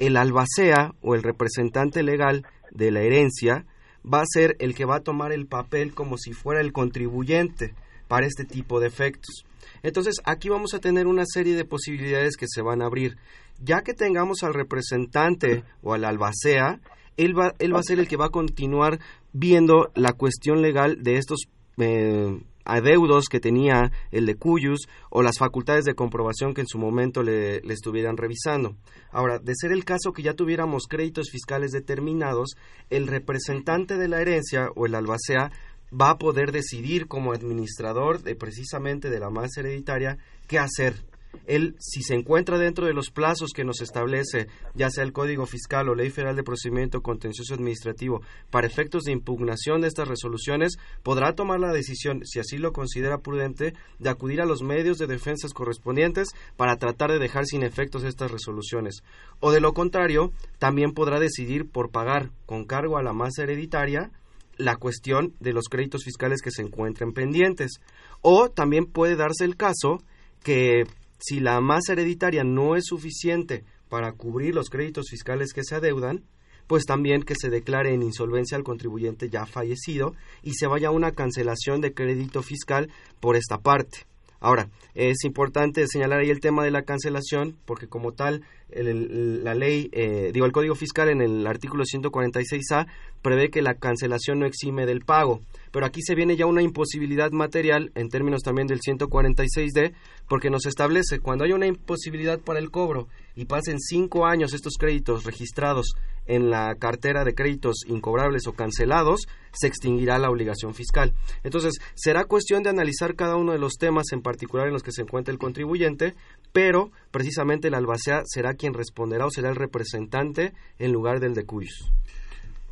el 0.02 0.18
albacea 0.18 0.96
o 1.02 1.14
el 1.14 1.22
representante 1.22 2.02
legal 2.02 2.44
de 2.72 2.90
la 2.90 3.02
herencia 3.02 3.68
va 4.04 4.22
a 4.22 4.26
ser 4.26 4.56
el 4.58 4.74
que 4.74 4.86
va 4.86 4.96
a 4.96 5.04
tomar 5.04 5.32
el 5.32 5.46
papel 5.46 5.94
como 5.94 6.18
si 6.18 6.34
fuera 6.34 6.60
el 6.60 6.74
contribuyente 6.74 7.76
para 8.08 8.26
este 8.26 8.44
tipo 8.44 8.80
de 8.80 8.88
efectos. 8.88 9.46
Entonces, 9.84 10.16
aquí 10.24 10.50
vamos 10.50 10.74
a 10.74 10.80
tener 10.80 11.06
una 11.06 11.24
serie 11.26 11.56
de 11.56 11.66
posibilidades 11.66 12.36
que 12.36 12.48
se 12.50 12.64
van 12.64 12.82
a 12.82 12.88
abrir. 12.88 13.18
Ya 13.64 13.84
que 13.84 13.94
tengamos 13.94 14.42
al 14.42 14.56
representante 14.56 15.64
o 15.84 15.94
al 15.94 16.04
albacea, 16.04 16.82
él 17.16 17.38
va, 17.38 17.54
él 17.60 17.76
va 17.76 17.80
a 17.80 17.84
ser 17.84 18.00
el 18.00 18.08
que 18.08 18.18
va 18.18 18.26
a 18.26 18.30
continuar 18.30 19.00
viendo 19.34 19.92
la 19.94 20.14
cuestión 20.14 20.64
legal 20.64 21.04
de 21.04 21.18
estos 21.18 21.42
eh, 21.78 22.42
adeudos 22.65 23.26
que 23.30 23.39
tenía 23.39 23.91
el 24.12 24.26
de 24.26 24.36
Cuyus 24.36 24.88
o 25.10 25.21
las 25.21 25.38
facultades 25.38 25.86
de 25.86 25.95
comprobación 25.95 26.54
que 26.54 26.62
en 26.62 26.67
su 26.67 26.78
momento 26.78 27.24
le, 27.24 27.62
le 27.62 27.74
estuvieran 27.74 28.17
revisando. 28.17 28.76
Ahora, 29.12 29.39
de 29.39 29.54
ser 29.56 29.71
el 29.71 29.86
caso 29.86 30.13
que 30.13 30.24
ya 30.24 30.34
tuviéramos 30.34 30.88
créditos 30.88 31.30
fiscales 31.32 31.71
determinados, 31.71 32.56
el 32.89 33.08
representante 33.08 33.97
de 33.97 34.08
la 34.08 34.21
herencia 34.21 34.69
o 34.76 34.86
el 34.86 34.95
albacea 34.95 35.52
va 35.93 36.12
a 36.12 36.17
poder 36.17 36.52
decidir 36.52 37.08
como 37.08 37.34
administrador 37.34 38.21
de 38.21 38.36
precisamente 38.36 39.10
de 39.10 39.19
la 39.19 39.30
masa 39.30 39.60
hereditaria 39.62 40.17
qué 40.47 40.60
hacer. 40.60 41.11
Él, 41.46 41.76
si 41.80 42.02
se 42.04 42.15
encuentra 42.15 42.58
dentro 42.58 42.86
de 42.86 42.94
los 42.94 43.10
plazos 43.10 43.52
que 43.54 43.63
nos 43.63 43.82
establece, 43.82 44.48
ya 44.76 44.89
sea 44.89 45.04
el 45.04 45.13
Código 45.13 45.46
Fiscal 45.46 45.89
o 45.89 45.96
Ley 45.96 46.10
Federal 46.10 46.36
de 46.36 46.44
Procedimiento 46.44 47.02
Contencioso 47.02 47.54
Administrativo, 47.54 48.22
para 48.50 48.67
efectos 48.67 49.04
de 49.04 49.12
impugnación 49.12 49.82
de 49.82 49.88
estas 49.88 50.08
resoluciones, 50.08 50.78
podrá 51.04 51.34
tomar 51.34 51.60
la 51.60 51.74
decisión, 51.74 52.22
si 52.26 52.39
así 52.39 52.58
lo 52.58 52.74
considera 52.74 53.20
prudente, 53.20 53.74
de 54.00 54.10
acudir 54.10 54.41
a 54.41 54.46
los 54.46 54.62
medios 54.62 54.98
de 54.98 55.08
defensas 55.08 55.54
correspondientes 55.54 56.30
para 56.58 56.78
tratar 56.78 57.12
de 57.12 57.20
dejar 57.20 57.46
sin 57.46 57.63
efectos 57.63 58.04
estas 58.04 58.32
resoluciones. 58.32 59.04
O 59.39 59.52
de 59.52 59.62
lo 59.62 59.74
contrario, 59.74 60.32
también 60.60 60.94
podrá 60.94 61.20
decidir 61.20 61.70
por 61.70 61.91
pagar 61.91 62.32
con 62.46 62.65
cargo 62.65 62.98
a 62.98 63.04
la 63.04 63.13
masa 63.13 63.44
hereditaria 63.44 64.12
la 64.58 64.76
cuestión 64.76 65.34
de 65.39 65.54
los 65.54 65.65
créditos 65.70 66.04
fiscales 66.04 66.41
que 66.41 66.52
se 66.52 66.62
encuentren 66.62 67.13
pendientes. 67.13 67.80
O 68.22 68.50
también 68.50 68.86
puede 68.86 69.15
darse 69.15 69.44
el 69.46 69.56
caso 69.56 70.04
que 70.44 70.84
si 71.22 71.40
la 71.40 71.62
masa 71.62 71.94
hereditaria 71.94 72.44
no 72.44 72.76
es 72.76 72.86
suficiente 72.86 73.64
para 73.90 74.12
cubrir 74.14 74.56
los 74.56 74.70
créditos 74.70 75.10
fiscales 75.10 75.54
que 75.54 75.64
se 75.64 75.76
adeudan, 75.76 76.24
pues 76.68 76.86
también 76.86 77.24
que 77.24 77.36
se 77.36 77.50
declare 77.50 77.94
en 77.94 78.02
insolvencia 78.02 78.58
al 78.58 78.64
contribuyente 78.64 79.30
ya 79.30 79.46
fallecido 79.46 80.16
y 80.42 80.54
se 80.54 80.68
vaya 80.68 80.88
a 80.88 80.92
una 80.92 81.12
cancelación 81.12 81.82
de 81.82 81.94
crédito 81.94 82.42
fiscal 82.42 82.90
por 83.20 83.36
esta 83.36 83.60
parte. 83.60 84.11
Ahora, 84.43 84.69
es 84.95 85.23
importante 85.23 85.86
señalar 85.88 86.21
ahí 86.21 86.32
el 86.32 86.39
tema 86.39 86.63
de 86.63 86.71
la 86.71 86.82
cancelación, 86.82 87.58
porque 87.65 87.88
como 87.88 88.13
tal, 88.13 88.41
la 88.71 89.54
ley, 89.54 89.88
eh, 89.91 90.32
digo, 90.34 90.47
el 90.47 90.51
Código 90.51 90.73
Fiscal 90.73 91.10
en 91.10 91.21
el 91.21 91.45
artículo 91.45 91.84
146A 91.84 92.88
prevé 93.21 93.51
que 93.51 93.62
la 93.62 93.75
cancelación 93.75 94.39
no 94.39 94.47
exime 94.47 94.88
del 94.88 95.01
pago. 95.01 95.41
Pero 95.71 95.86
aquí 95.86 96.01
se 96.01 96.15
viene 96.15 96.38
ya 96.38 96.47
una 96.47 96.63
imposibilidad 96.63 97.32
material 97.32 97.91
en 97.93 98.10
términos 98.10 98.41
también 98.41 98.67
del 98.67 98.80
146D, 98.80 99.93
porque 100.27 100.49
nos 100.49 100.65
establece 100.65 101.19
cuando 101.19 101.45
hay 101.45 101.51
una 101.51 101.67
imposibilidad 101.67 102.39
para 102.39 102.60
el 102.60 102.71
cobro 102.71 103.08
y 103.36 103.45
pasen 103.45 103.80
cinco 103.80 104.25
años 104.25 104.54
estos 104.54 104.73
créditos 104.80 105.23
registrados 105.23 105.93
en 106.32 106.50
la 106.50 106.76
cartera 106.76 107.26
de 107.26 107.34
créditos 107.34 107.84
incobrables 107.88 108.48
o 108.48 108.54
cancelados, 108.54 109.28
se 109.52 109.67
extinguirá 109.67 110.17
la 110.17 110.30
obligación 110.30 110.74
fiscal. 110.74 111.13
Entonces, 111.44 111.74
será 111.94 112.24
cuestión 112.24 112.63
de 112.63 112.70
analizar 112.70 113.15
cada 113.15 113.36
uno 113.36 113.52
de 113.52 113.60
los 113.60 113.74
temas 113.74 114.06
en 114.13 114.22
particular 114.22 114.67
en 114.67 114.74
los 114.74 114.82
que 114.82 114.94
se 114.94 115.02
encuentra 115.02 115.34
el 115.34 115.39
contribuyente, 115.39 116.13
pero 116.54 116.89
precisamente 117.12 117.67
el 117.67 117.74
albacea 117.74 118.22
será 118.26 118.54
quien 118.54 118.74
responderá 118.74 119.26
o 119.26 119.30
será 119.30 119.50
el 119.50 119.58
representante 119.58 120.54
en 120.80 120.94
lugar 120.94 121.20
del 121.20 121.34
de 121.34 121.44
cuyos. 121.44 121.91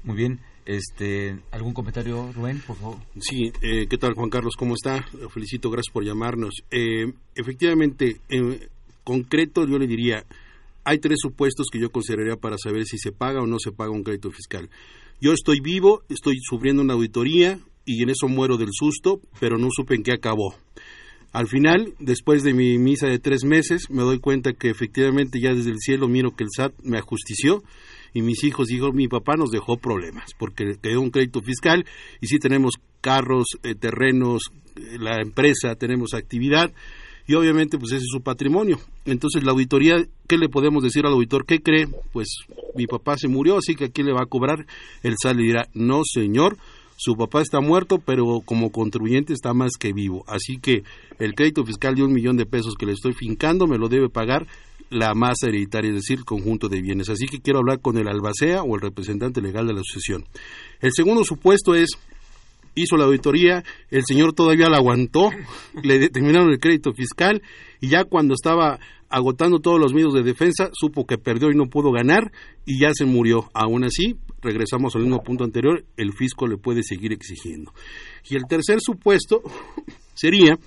Muy 0.03 0.15
bien. 0.15 0.39
Este, 0.65 1.37
¿Algún 1.51 1.73
comentario, 1.73 2.31
Rubén, 2.31 2.61
por 2.65 2.77
favor? 2.77 2.97
Sí, 3.19 3.51
eh, 3.61 3.87
¿qué 3.89 3.97
tal, 3.97 4.13
Juan 4.13 4.29
Carlos? 4.29 4.55
¿Cómo 4.55 4.75
está? 4.75 5.03
Felicito, 5.33 5.69
gracias 5.69 5.91
por 5.91 6.05
llamarnos. 6.05 6.61
Eh, 6.69 7.11
efectivamente, 7.35 8.21
en 8.29 8.69
concreto, 9.03 9.65
yo 9.65 9.79
le 9.79 9.87
diría, 9.87 10.23
hay 10.83 10.99
tres 10.99 11.17
supuestos 11.21 11.67
que 11.71 11.79
yo 11.79 11.91
consideraría 11.91 12.35
para 12.35 12.57
saber 12.57 12.85
si 12.85 12.97
se 12.97 13.11
paga 13.11 13.41
o 13.41 13.47
no 13.47 13.59
se 13.59 13.71
paga 13.71 13.91
un 13.91 14.03
crédito 14.03 14.31
fiscal. 14.31 14.69
Yo 15.21 15.33
estoy 15.33 15.59
vivo, 15.59 16.03
estoy 16.09 16.37
sufriendo 16.41 16.81
una 16.81 16.93
auditoría 16.93 17.59
y 17.85 18.03
en 18.03 18.09
eso 18.09 18.27
muero 18.27 18.57
del 18.57 18.69
susto, 18.71 19.19
pero 19.39 19.57
no 19.57 19.69
supe 19.71 19.95
en 19.95 20.03
qué 20.03 20.13
acabó. 20.13 20.55
Al 21.31 21.47
final, 21.47 21.93
después 21.99 22.43
de 22.43 22.53
mi 22.53 22.77
misa 22.79 23.07
de 23.07 23.19
tres 23.19 23.43
meses, 23.43 23.89
me 23.89 24.01
doy 24.01 24.19
cuenta 24.19 24.53
que 24.53 24.69
efectivamente 24.69 25.39
ya 25.39 25.53
desde 25.53 25.69
el 25.69 25.79
cielo 25.79 26.07
miro 26.07 26.35
que 26.35 26.43
el 26.43 26.49
SAT 26.55 26.73
me 26.83 26.97
ajustició 26.97 27.63
y 28.13 28.23
mis 28.23 28.43
hijos 28.43 28.67
dijo 28.67 28.91
mi 28.91 29.07
papá 29.07 29.35
nos 29.35 29.51
dejó 29.51 29.77
problemas 29.77 30.31
porque 30.39 30.77
quedó 30.81 31.01
un 31.01 31.11
crédito 31.11 31.41
fiscal 31.41 31.85
y 32.21 32.27
sí 32.27 32.39
tenemos 32.39 32.73
carros, 33.01 33.45
eh, 33.61 33.75
terrenos, 33.75 34.51
eh, 34.75 34.97
la 34.99 35.21
empresa, 35.21 35.75
tenemos 35.75 36.15
actividad 36.15 36.71
y 37.29 37.35
obviamente 37.35 37.77
pues 37.77 37.91
ese 37.91 38.05
es 38.05 38.09
su 38.11 38.21
patrimonio. 38.21 38.79
Entonces 39.05 39.43
la 39.43 39.51
auditoría, 39.51 40.03
¿qué 40.27 40.39
le 40.39 40.49
podemos 40.49 40.81
decir 40.81 41.05
al 41.05 41.13
auditor? 41.13 41.45
¿Qué 41.45 41.61
cree? 41.61 41.87
Pues 42.11 42.27
mi 42.73 42.87
papá 42.87 43.17
se 43.19 43.27
murió, 43.27 43.59
así 43.59 43.75
que 43.75 43.85
aquí 43.85 44.01
le 44.01 44.13
va 44.13 44.23
a 44.23 44.25
cobrar. 44.25 44.65
El 45.03 45.13
SAT 45.21 45.35
le 45.35 45.43
dirá, 45.43 45.67
no 45.75 46.01
señor, 46.03 46.57
su 46.97 47.15
papá 47.15 47.43
está 47.43 47.61
muerto, 47.61 47.99
pero 48.03 48.41
como 48.43 48.71
contribuyente 48.71 49.33
está 49.33 49.53
más 49.53 49.73
que 49.79 49.93
vivo. 49.93 50.23
Así 50.25 50.57
que 50.57 50.81
el 51.19 51.35
crédito 51.35 51.63
fiscal 51.63 51.93
de 51.93 52.01
un 52.01 52.13
millón 52.13 52.35
de 52.35 52.47
pesos 52.47 52.73
que 52.73 52.87
le 52.87 52.93
estoy 52.93 53.13
fincando 53.13 53.67
me 53.67 53.77
lo 53.77 53.89
debe 53.89 54.09
pagar 54.09 54.47
la 54.89 55.13
masa 55.13 55.49
hereditaria, 55.49 55.89
es 55.89 55.97
decir, 55.97 56.17
el 56.17 56.25
conjunto 56.25 56.67
de 56.67 56.81
bienes. 56.81 57.09
Así 57.09 57.27
que 57.27 57.41
quiero 57.41 57.59
hablar 57.59 57.79
con 57.79 57.99
el 57.99 58.07
albacea 58.07 58.63
o 58.63 58.73
el 58.73 58.81
representante 58.81 59.39
legal 59.39 59.67
de 59.67 59.73
la 59.73 59.81
asociación. 59.81 60.25
El 60.81 60.93
segundo 60.93 61.23
supuesto 61.23 61.75
es 61.75 61.89
hizo 62.83 62.97
la 62.97 63.05
auditoría, 63.05 63.63
el 63.89 64.03
señor 64.05 64.33
todavía 64.33 64.69
la 64.69 64.77
aguantó, 64.77 65.29
le 65.83 65.99
determinaron 65.99 66.49
el 66.49 66.59
crédito 66.59 66.93
fiscal 66.93 67.41
y 67.79 67.89
ya 67.89 68.03
cuando 68.03 68.33
estaba 68.33 68.79
agotando 69.09 69.59
todos 69.59 69.79
los 69.79 69.93
medios 69.93 70.13
de 70.13 70.23
defensa, 70.23 70.69
supo 70.73 71.05
que 71.05 71.17
perdió 71.17 71.49
y 71.49 71.55
no 71.55 71.65
pudo 71.65 71.91
ganar 71.91 72.31
y 72.65 72.79
ya 72.79 72.91
se 72.93 73.05
murió. 73.05 73.49
Aún 73.53 73.83
así, 73.83 74.15
regresamos 74.41 74.95
al 74.95 75.01
mismo 75.01 75.23
punto 75.23 75.43
anterior, 75.43 75.83
el 75.97 76.13
fisco 76.13 76.47
le 76.47 76.57
puede 76.57 76.83
seguir 76.83 77.11
exigiendo. 77.11 77.73
Y 78.29 78.35
el 78.35 78.43
tercer 78.47 78.79
supuesto 78.81 79.41
sería 80.13 80.57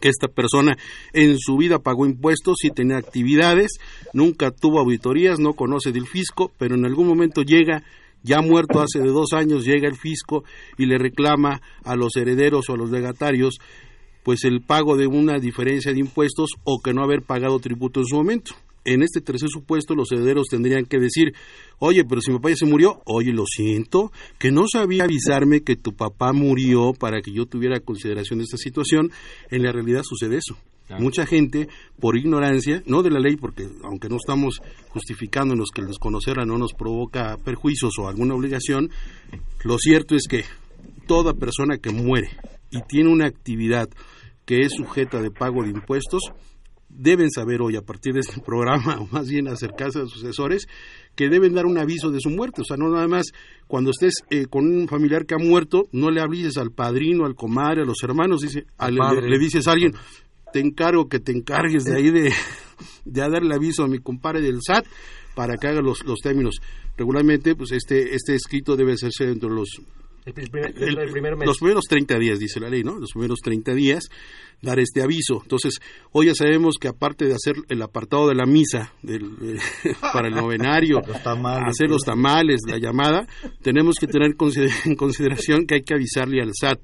que 0.00 0.08
esta 0.08 0.28
persona 0.28 0.76
en 1.12 1.38
su 1.38 1.56
vida 1.56 1.80
pagó 1.80 2.06
impuestos 2.06 2.64
y 2.64 2.70
tenía 2.70 2.98
actividades, 2.98 3.80
nunca 4.12 4.50
tuvo 4.50 4.80
auditorías, 4.80 5.38
no 5.38 5.54
conoce 5.54 5.92
del 5.92 6.06
fisco, 6.06 6.52
pero 6.58 6.74
en 6.74 6.84
algún 6.84 7.08
momento 7.08 7.42
llega 7.42 7.82
ya 8.22 8.40
muerto 8.40 8.80
hace 8.80 9.00
de 9.00 9.08
dos 9.08 9.32
años, 9.32 9.64
llega 9.64 9.88
el 9.88 9.96
fisco 9.96 10.44
y 10.78 10.86
le 10.86 10.98
reclama 10.98 11.60
a 11.84 11.96
los 11.96 12.16
herederos 12.16 12.68
o 12.68 12.74
a 12.74 12.76
los 12.76 12.90
legatarios 12.90 13.58
pues 14.22 14.44
el 14.44 14.60
pago 14.60 14.96
de 14.96 15.06
una 15.06 15.38
diferencia 15.38 15.92
de 15.92 16.00
impuestos 16.00 16.50
o 16.64 16.80
que 16.82 16.92
no 16.92 17.02
haber 17.02 17.22
pagado 17.22 17.58
tributo 17.58 18.00
en 18.00 18.06
su 18.06 18.16
momento. 18.16 18.54
En 18.84 19.02
este 19.02 19.20
tercer 19.20 19.48
supuesto, 19.50 19.94
los 19.94 20.10
herederos 20.10 20.46
tendrían 20.48 20.86
que 20.86 20.98
decir, 20.98 21.34
oye, 21.78 22.02
pero 22.04 22.20
si 22.22 22.30
mi 22.30 22.38
papá 22.38 22.50
ya 22.50 22.56
se 22.56 22.66
murió, 22.66 23.02
oye, 23.04 23.30
lo 23.32 23.44
siento, 23.46 24.10
que 24.38 24.50
no 24.50 24.64
sabía 24.72 25.04
avisarme 25.04 25.60
que 25.62 25.76
tu 25.76 25.94
papá 25.94 26.32
murió 26.32 26.92
para 26.98 27.20
que 27.20 27.32
yo 27.32 27.44
tuviera 27.44 27.80
consideración 27.80 28.38
de 28.38 28.44
esta 28.44 28.56
situación. 28.56 29.10
En 29.50 29.62
la 29.62 29.72
realidad 29.72 30.02
sucede 30.02 30.38
eso. 30.38 30.56
Mucha 30.98 31.26
gente, 31.26 31.68
por 31.98 32.16
ignorancia, 32.16 32.82
no 32.86 33.02
de 33.02 33.10
la 33.10 33.20
ley, 33.20 33.36
porque 33.36 33.68
aunque 33.84 34.08
no 34.08 34.16
estamos 34.16 34.60
justificándonos 34.88 35.70
que 35.74 35.82
el 35.82 35.88
desconocerla 35.88 36.44
no 36.44 36.58
nos 36.58 36.72
provoca 36.72 37.36
perjuicios 37.44 37.92
o 37.98 38.08
alguna 38.08 38.34
obligación, 38.34 38.90
lo 39.64 39.78
cierto 39.78 40.16
es 40.16 40.26
que 40.28 40.44
toda 41.06 41.34
persona 41.34 41.78
que 41.78 41.90
muere 41.90 42.30
y 42.70 42.82
tiene 42.82 43.10
una 43.10 43.26
actividad 43.26 43.88
que 44.44 44.60
es 44.60 44.72
sujeta 44.72 45.20
de 45.22 45.30
pago 45.30 45.62
de 45.62 45.70
impuestos, 45.70 46.32
deben 46.88 47.30
saber 47.30 47.62
hoy 47.62 47.76
a 47.76 47.82
partir 47.82 48.14
de 48.14 48.20
este 48.20 48.40
programa, 48.44 49.00
o 49.00 49.06
más 49.06 49.28
bien 49.28 49.48
acercarse 49.48 50.00
a 50.00 50.06
sus 50.06 50.24
asesores, 50.24 50.66
que 51.14 51.28
deben 51.28 51.54
dar 51.54 51.66
un 51.66 51.78
aviso 51.78 52.10
de 52.10 52.20
su 52.20 52.30
muerte. 52.30 52.62
O 52.62 52.64
sea, 52.64 52.76
no 52.76 52.90
nada 52.90 53.08
más 53.08 53.26
cuando 53.66 53.90
estés 53.90 54.14
eh, 54.30 54.46
con 54.46 54.66
un 54.66 54.88
familiar 54.88 55.26
que 55.26 55.34
ha 55.34 55.38
muerto, 55.38 55.88
no 55.92 56.10
le 56.10 56.20
avises 56.20 56.56
al 56.58 56.72
padrino, 56.72 57.26
al 57.26 57.34
comadre, 57.34 57.82
a 57.82 57.84
los 57.84 58.02
hermanos, 58.02 58.40
dice, 58.40 58.66
le, 58.90 59.38
dices 59.38 59.66
a 59.68 59.72
alguien, 59.72 59.92
te 60.52 60.60
encargo 60.60 61.08
que 61.08 61.20
te 61.20 61.32
encargues 61.32 61.84
de 61.84 61.96
ahí 61.96 62.10
de, 62.10 62.32
de 63.04 63.20
darle 63.20 63.54
aviso 63.54 63.84
a 63.84 63.88
mi 63.88 63.98
compadre 63.98 64.40
del 64.40 64.60
SAT 64.60 64.86
para 65.34 65.56
que 65.56 65.68
haga 65.68 65.80
los, 65.80 66.04
los 66.04 66.18
términos. 66.20 66.60
Regularmente, 66.96 67.54
pues 67.54 67.72
este, 67.72 68.14
este 68.14 68.34
escrito 68.34 68.76
debe 68.76 68.92
hacerse 68.92 69.26
dentro 69.26 69.48
de 69.48 69.54
los 69.54 69.80
los 71.46 71.58
primeros 71.58 71.84
30 71.88 72.18
días, 72.18 72.38
dice 72.38 72.60
la 72.60 72.68
ley, 72.68 72.84
¿no? 72.84 72.98
Los 72.98 73.12
primeros 73.12 73.40
30 73.40 73.72
días 73.72 74.04
dar 74.62 74.78
este 74.78 75.02
aviso. 75.02 75.40
Entonces, 75.42 75.80
hoy 76.12 76.26
ya 76.26 76.34
sabemos 76.34 76.76
que 76.78 76.88
aparte 76.88 77.24
de 77.24 77.34
hacer 77.34 77.56
el 77.68 77.80
apartado 77.80 78.28
de 78.28 78.34
la 78.34 78.44
misa 78.44 78.92
para 80.12 80.28
el 80.28 80.34
novenario, 80.34 80.98
hacer 81.66 81.88
los 81.88 82.02
tamales, 82.02 82.60
la 82.66 82.78
llamada, 82.78 83.26
tenemos 83.62 83.96
que 83.98 84.06
tener 84.06 84.32
en 84.84 84.96
consideración 84.96 85.66
que 85.66 85.76
hay 85.76 85.82
que 85.82 85.94
avisarle 85.94 86.42
al 86.42 86.50
SAT, 86.52 86.80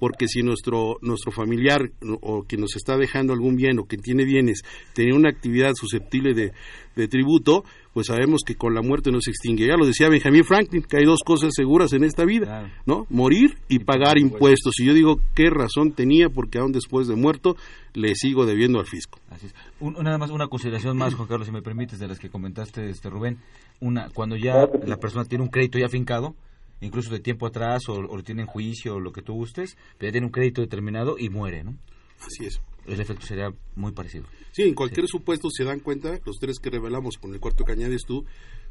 porque 0.00 0.28
si 0.28 0.42
nuestro, 0.42 0.96
nuestro 1.02 1.30
familiar 1.30 1.90
o 2.22 2.44
quien 2.44 2.62
nos 2.62 2.74
está 2.74 2.96
dejando 2.96 3.34
algún 3.34 3.54
bien 3.54 3.78
o 3.78 3.84
quien 3.84 4.00
tiene 4.00 4.24
bienes 4.24 4.62
tiene 4.94 5.14
una 5.14 5.28
actividad 5.28 5.74
susceptible 5.74 6.32
de, 6.32 6.54
de 6.96 7.06
tributo, 7.06 7.64
pues 7.92 8.06
sabemos 8.06 8.40
que 8.46 8.54
con 8.54 8.72
la 8.72 8.80
muerte 8.80 9.12
no 9.12 9.20
se 9.20 9.30
extingue. 9.30 9.66
Ya 9.66 9.76
lo 9.76 9.84
decía 9.84 10.08
Benjamin 10.08 10.44
Franklin, 10.44 10.82
que 10.82 10.96
hay 10.96 11.04
dos 11.04 11.20
cosas 11.22 11.50
seguras 11.54 11.92
en 11.92 12.04
esta 12.04 12.24
vida, 12.24 12.72
¿no? 12.86 13.06
Morir 13.10 13.58
y 13.68 13.80
pagar 13.80 14.16
impuestos. 14.16 14.80
Y 14.80 14.86
yo 14.86 14.94
digo, 14.94 15.20
¿qué 15.34 15.50
razón 15.50 15.92
tenía? 15.92 16.30
Porque 16.30 16.58
aún 16.58 16.72
después 16.72 17.06
de 17.06 17.16
muerto 17.16 17.56
le 17.92 18.14
sigo 18.14 18.46
debiendo 18.46 18.78
al 18.78 18.86
fisco. 18.86 19.18
Así 19.28 19.48
es. 19.48 19.54
nada 20.02 20.16
más 20.16 20.30
una 20.30 20.48
consideración 20.48 20.96
más, 20.96 21.14
Juan 21.14 21.28
Carlos, 21.28 21.46
si 21.46 21.52
me 21.52 21.60
permites, 21.60 21.98
de 21.98 22.08
las 22.08 22.18
que 22.18 22.30
comentaste, 22.30 22.88
este 22.88 23.10
Rubén. 23.10 23.36
Una, 23.80 24.08
cuando 24.08 24.36
ya 24.36 24.66
la 24.86 24.96
persona 24.96 25.26
tiene 25.26 25.44
un 25.44 25.50
crédito 25.50 25.78
ya 25.78 25.90
fincado, 25.90 26.34
incluso 26.80 27.10
de 27.10 27.20
tiempo 27.20 27.46
atrás, 27.46 27.88
o, 27.88 27.94
o 27.94 28.22
tiene 28.22 28.42
en 28.42 28.48
juicio, 28.48 28.96
o 28.96 29.00
lo 29.00 29.12
que 29.12 29.22
tú 29.22 29.34
gustes, 29.34 29.76
pero 29.98 30.08
ya 30.08 30.12
tiene 30.12 30.26
un 30.26 30.32
crédito 30.32 30.60
determinado 30.60 31.16
y 31.18 31.28
muere, 31.28 31.64
¿no? 31.64 31.76
Así 32.20 32.46
es. 32.46 32.60
El 32.86 33.00
efecto 33.00 33.26
sería 33.26 33.52
muy 33.76 33.92
parecido. 33.92 34.24
Sí, 34.52 34.62
en 34.62 34.74
cualquier 34.74 35.06
supuesto 35.06 35.48
se 35.50 35.64
dan 35.64 35.80
cuenta, 35.80 36.18
los 36.24 36.38
tres 36.38 36.58
que 36.58 36.70
revelamos 36.70 37.18
con 37.18 37.32
el 37.32 37.40
cuarto 37.40 37.64
que 37.64 37.72
añades 37.72 38.02
tú, 38.06 38.24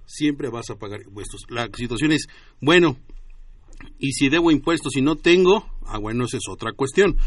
siempre 0.05 0.49
vas 0.49 0.69
a 0.69 0.75
pagar 0.75 1.01
impuestos. 1.03 1.41
La 1.49 1.69
situación 1.73 2.11
es, 2.11 2.27
bueno, 2.59 2.97
y 3.97 4.11
si 4.11 4.29
debo 4.29 4.51
impuestos 4.51 4.95
y 4.95 5.01
no 5.01 5.15
tengo, 5.15 5.65
ah, 5.85 5.99
bueno, 5.99 6.25
esa 6.25 6.37
es 6.37 6.43
otra 6.49 6.73
cuestión. 6.73 7.17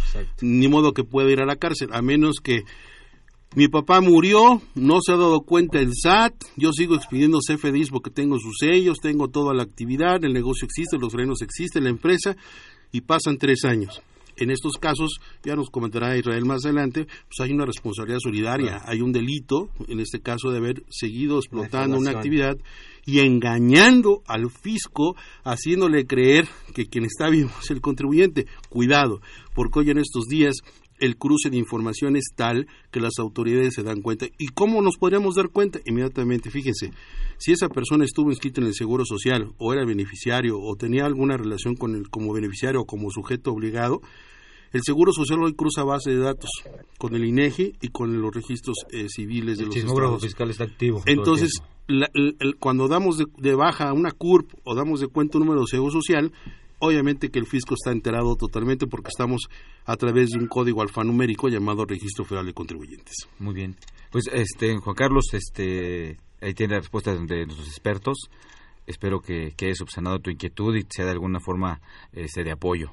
Ni 0.41 0.69
modo 0.69 0.93
que 0.93 1.05
pueda 1.05 1.31
ir 1.31 1.41
a 1.41 1.47
la 1.47 1.57
cárcel, 1.57 1.91
a 1.93 2.03
menos 2.03 2.37
que 2.43 2.65
mi 3.55 3.69
papá 3.69 4.01
murió, 4.01 4.63
no 4.75 5.01
se 5.05 5.13
ha 5.13 5.17
dado 5.17 5.43
cuenta 5.43 5.79
el 5.79 5.93
SAT, 5.95 6.33
yo 6.57 6.73
sigo 6.73 6.95
expidiendo 6.95 7.39
CFDIs 7.39 7.91
porque 7.91 8.11
tengo 8.11 8.39
sus 8.39 8.57
sellos, 8.59 8.99
tengo 8.99 9.29
toda 9.29 9.53
la 9.53 9.63
actividad, 9.63 10.25
el 10.25 10.33
negocio 10.33 10.65
existe, 10.65 10.97
los 10.97 11.13
reinos 11.13 11.43
existen, 11.43 11.85
la 11.85 11.91
empresa, 11.91 12.35
y 12.93 13.03
pasan 13.03 13.37
tres 13.37 13.65
años. 13.65 14.01
En 14.37 14.51
estos 14.51 14.79
casos, 14.79 15.21
ya 15.45 15.55
nos 15.55 15.69
comentará 15.69 16.17
Israel 16.17 16.47
más 16.47 16.65
adelante, 16.65 17.05
pues 17.05 17.41
hay 17.41 17.53
una 17.53 17.67
responsabilidad 17.67 18.21
solidaria, 18.21 18.81
hay 18.87 19.03
un 19.03 19.13
delito, 19.13 19.69
en 19.87 20.01
este 20.01 20.21
caso 20.21 20.51
de 20.51 20.57
haber 20.59 20.85
seguido 20.89 21.37
explotando 21.39 21.99
una 21.99 22.13
actividad 22.13 22.57
y 23.05 23.19
engañando 23.19 24.23
al 24.27 24.51
fisco, 24.51 25.17
haciéndole 25.45 26.07
creer 26.07 26.49
que 26.75 26.87
quien 26.87 27.05
está 27.05 27.29
vivo 27.29 27.51
es 27.63 27.71
el 27.71 27.83
contribuyente. 27.83 28.47
Cuidado, 28.71 29.21
porque 29.55 29.81
hoy 29.81 29.91
en 29.91 29.99
estos 29.99 30.27
días 30.27 30.57
el 31.05 31.17
cruce 31.17 31.51
de 31.51 31.57
información 31.59 32.17
es 32.17 32.27
tal 32.35 32.67
que 32.91 33.01
las 33.01 33.19
autoridades 33.19 33.75
se 33.75 33.83
dan 33.83 34.01
cuenta. 34.03 34.27
¿Y 34.39 34.47
cómo 34.49 34.81
nos 34.83 34.97
podríamos 34.97 35.35
dar 35.35 35.49
cuenta? 35.51 35.81
Inmediatamente, 35.85 36.51
fíjense, 36.51 36.93
si 37.39 37.53
esa 37.53 37.69
persona 37.69 38.05
estuvo 38.05 38.31
inscrita 38.31 38.61
en 38.61 38.69
el 38.69 38.75
Seguro 38.75 39.05
Social 39.05 39.53
o 39.59 39.73
era 39.73 39.85
beneficiario 39.85 40.59
o 40.61 40.77
tenía 40.77 41.05
alguna 41.05 41.37
relación 41.37 41.75
con 41.75 41.95
el 41.97 42.09
como 42.09 42.33
beneficiario 42.33 42.81
o 42.83 42.87
como 42.87 43.11
sujeto 43.11 43.53
obligado, 43.53 44.01
El 44.75 44.81
Seguro 44.85 45.13
Social 45.13 45.43
hoy 45.43 45.53
cruza 45.53 45.85
base 45.85 46.13
de 46.13 46.17
datos 46.19 46.49
con 46.97 47.15
el 47.15 47.27
INEGI 47.27 47.75
y 47.83 47.89
con 47.89 48.23
los 48.23 48.35
registros 48.35 48.77
eh, 48.91 49.07
civiles 49.11 49.59
de 49.59 49.65
El 49.65 49.69
los 49.69 49.77
estados. 49.77 50.23
fiscal 50.23 50.49
está 50.51 50.65
activo. 50.65 51.03
Entonces, 51.05 51.51
la- 51.89 52.09
el- 52.15 52.37
el- 52.41 52.57
cuando 52.57 52.89
damos 52.89 53.19
de, 53.19 53.27
de 53.37 53.55
baja 53.55 53.93
una 53.93 54.13
CURP 54.13 54.51
o 54.65 54.75
damos 54.75 55.01
de 55.01 55.09
cuenta 55.09 55.37
un 55.37 55.45
número 55.45 55.61
de 55.61 55.67
seguro 55.67 55.93
social, 55.93 56.33
obviamente 56.83 57.31
que 57.31 57.39
el 57.39 57.47
fisco 57.47 57.75
está 57.75 57.93
enterado 57.93 58.35
totalmente 58.35 58.87
porque 58.89 59.09
estamos 59.09 59.49
a 59.87 59.97
través 59.97 60.31
de 60.31 60.41
un 60.41 60.49
código 60.49 60.83
alfanumérico 60.83 61.49
llamado 61.49 61.85
Registro 61.85 62.25
Federal 62.25 62.47
de 62.47 62.55
Contribuyentes. 62.55 63.15
Muy 63.39 63.55
bien. 63.55 63.77
Pues, 64.11 64.25
este, 64.35 64.77
Juan 64.77 64.97
Carlos, 64.97 65.33
este, 65.33 66.17
ahí 66.43 66.55
tiene 66.55 66.75
la 66.75 66.81
respuesta 66.81 67.13
de 67.13 67.19
nuestros 67.19 67.69
expertos. 67.69 68.29
Espero 68.87 69.21
que, 69.21 69.51
que 69.57 69.67
haya 69.67 69.75
subsanado 69.77 70.19
tu 70.19 70.31
inquietud 70.31 70.75
y 70.75 70.83
sea 70.89 71.05
de 71.05 71.13
alguna 71.13 71.39
forma 71.39 71.79
este, 72.13 72.43
de 72.43 72.51
apoyo. 72.51 72.91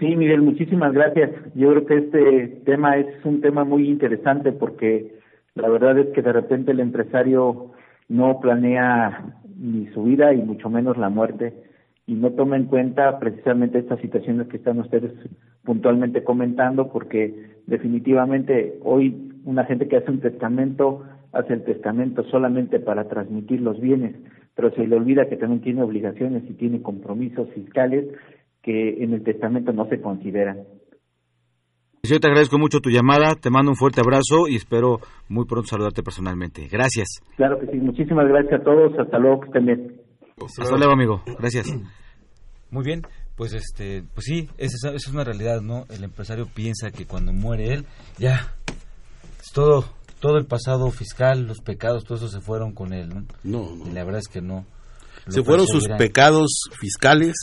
Sí, 0.00 0.16
Miguel, 0.16 0.40
muchísimas 0.40 0.94
gracias. 0.94 1.30
Yo 1.54 1.70
creo 1.70 1.86
que 1.86 1.96
este 1.98 2.62
tema 2.64 2.96
es 2.96 3.22
un 3.24 3.42
tema 3.42 3.64
muy 3.64 3.86
interesante 3.86 4.50
porque 4.50 5.20
la 5.54 5.68
verdad 5.68 5.98
es 5.98 6.08
que 6.14 6.22
de 6.22 6.32
repente 6.32 6.72
el 6.72 6.80
empresario 6.80 7.72
no 8.08 8.40
planea 8.40 9.42
ni 9.56 9.86
su 9.92 10.04
vida 10.04 10.32
y 10.32 10.38
mucho 10.38 10.70
menos 10.70 10.96
la 10.96 11.10
muerte 11.10 11.52
y 12.06 12.14
no 12.14 12.32
toma 12.32 12.56
en 12.56 12.66
cuenta 12.66 13.18
precisamente 13.18 13.78
estas 13.78 14.00
situaciones 14.00 14.48
que 14.48 14.58
están 14.58 14.78
ustedes 14.78 15.12
puntualmente 15.64 16.22
comentando 16.22 16.90
porque 16.92 17.54
definitivamente 17.66 18.78
hoy 18.82 19.32
una 19.44 19.64
gente 19.64 19.88
que 19.88 19.96
hace 19.96 20.10
un 20.10 20.20
testamento 20.20 21.02
hace 21.34 21.54
el 21.54 21.64
testamento 21.64 22.22
solamente 22.24 22.78
para 22.78 23.08
transmitir 23.08 23.60
los 23.60 23.80
bienes, 23.80 24.14
pero 24.54 24.70
se 24.72 24.86
le 24.86 24.96
olvida 24.96 25.28
que 25.28 25.36
también 25.36 25.62
tiene 25.62 25.82
obligaciones 25.82 26.44
y 26.48 26.54
tiene 26.54 26.80
compromisos 26.80 27.48
fiscales 27.50 28.06
que 28.62 29.02
en 29.02 29.12
el 29.12 29.22
testamento 29.22 29.72
no 29.72 29.86
se 29.88 30.00
consideran. 30.00 30.58
Yo 32.04 32.20
te 32.20 32.26
agradezco 32.26 32.58
mucho 32.58 32.80
tu 32.80 32.90
llamada, 32.90 33.34
te 33.34 33.50
mando 33.50 33.70
un 33.70 33.76
fuerte 33.76 34.00
abrazo 34.00 34.46
y 34.48 34.56
espero 34.56 34.98
muy 35.28 35.46
pronto 35.46 35.68
saludarte 35.68 36.02
personalmente. 36.02 36.68
Gracias. 36.70 37.20
Claro 37.36 37.58
que 37.58 37.66
sí, 37.66 37.78
muchísimas 37.78 38.28
gracias 38.28 38.60
a 38.60 38.64
todos, 38.64 38.98
hasta 38.98 39.18
luego, 39.18 39.40
que 39.40 39.46
estén 39.46 39.66
bien. 39.66 40.03
Hasta 40.40 40.76
luego, 40.76 40.92
amigo. 40.92 41.22
Gracias. 41.38 41.66
Muy 42.70 42.84
bien, 42.84 43.02
pues 43.36 43.52
este, 43.52 44.02
pues 44.14 44.26
sí, 44.26 44.48
esa, 44.58 44.88
esa 44.88 44.96
es 44.96 45.06
una 45.08 45.22
realidad, 45.22 45.60
¿no? 45.60 45.86
El 45.90 46.02
empresario 46.02 46.46
piensa 46.46 46.90
que 46.90 47.06
cuando 47.06 47.32
muere 47.32 47.72
él, 47.72 47.86
ya, 48.18 48.52
es 49.40 49.52
todo, 49.52 49.84
todo 50.18 50.38
el 50.38 50.46
pasado 50.46 50.90
fiscal, 50.90 51.46
los 51.46 51.60
pecados, 51.60 52.02
todo 52.04 52.18
eso 52.18 52.28
se 52.28 52.40
fueron 52.40 52.72
con 52.72 52.92
él, 52.92 53.10
¿no? 53.10 53.24
No, 53.44 53.76
no. 53.76 53.86
Y 53.88 53.92
la 53.92 54.02
verdad 54.04 54.20
es 54.20 54.28
que 54.28 54.40
no. 54.40 54.66
Lo 55.26 55.32
Se 55.32 55.44
fueron 55.44 55.66
sus 55.68 55.86
pecados 55.96 56.50
fiscales, 56.80 57.34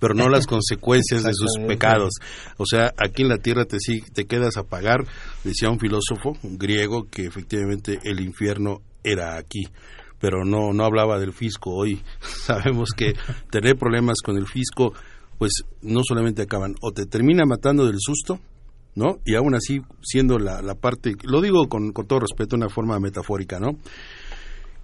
pero 0.00 0.12
no 0.14 0.28
las 0.28 0.46
consecuencias 0.48 1.22
de 1.22 1.32
sus 1.34 1.52
pecados. 1.68 2.14
O 2.58 2.64
sea, 2.66 2.92
aquí 2.98 3.22
en 3.22 3.28
la 3.28 3.38
tierra 3.38 3.64
te, 3.64 3.78
sí- 3.78 4.02
te 4.12 4.24
quedas 4.26 4.56
a 4.56 4.64
pagar, 4.64 5.06
decía 5.44 5.70
un 5.70 5.78
filósofo 5.78 6.36
un 6.42 6.58
griego, 6.58 7.06
que 7.08 7.26
efectivamente 7.26 8.00
el 8.02 8.20
infierno 8.20 8.80
era 9.04 9.36
aquí. 9.36 9.62
Pero 10.20 10.44
no, 10.44 10.72
no 10.72 10.84
hablaba 10.84 11.18
del 11.18 11.32
fisco. 11.32 11.70
Hoy 11.74 12.02
sabemos 12.20 12.90
que 12.96 13.14
tener 13.50 13.76
problemas 13.76 14.18
con 14.24 14.36
el 14.36 14.46
fisco, 14.46 14.92
pues 15.38 15.64
no 15.82 16.00
solamente 16.06 16.42
acaban, 16.42 16.74
o 16.82 16.92
te 16.92 17.06
termina 17.06 17.44
matando 17.46 17.86
del 17.86 17.98
susto, 17.98 18.38
¿no? 18.94 19.18
Y 19.24 19.34
aún 19.34 19.54
así, 19.54 19.80
siendo 20.02 20.38
la, 20.38 20.60
la 20.62 20.74
parte, 20.74 21.14
lo 21.22 21.40
digo 21.40 21.68
con, 21.68 21.92
con 21.92 22.06
todo 22.06 22.20
respeto, 22.20 22.56
una 22.56 22.68
forma 22.68 22.98
metafórica, 22.98 23.58
¿no? 23.58 23.78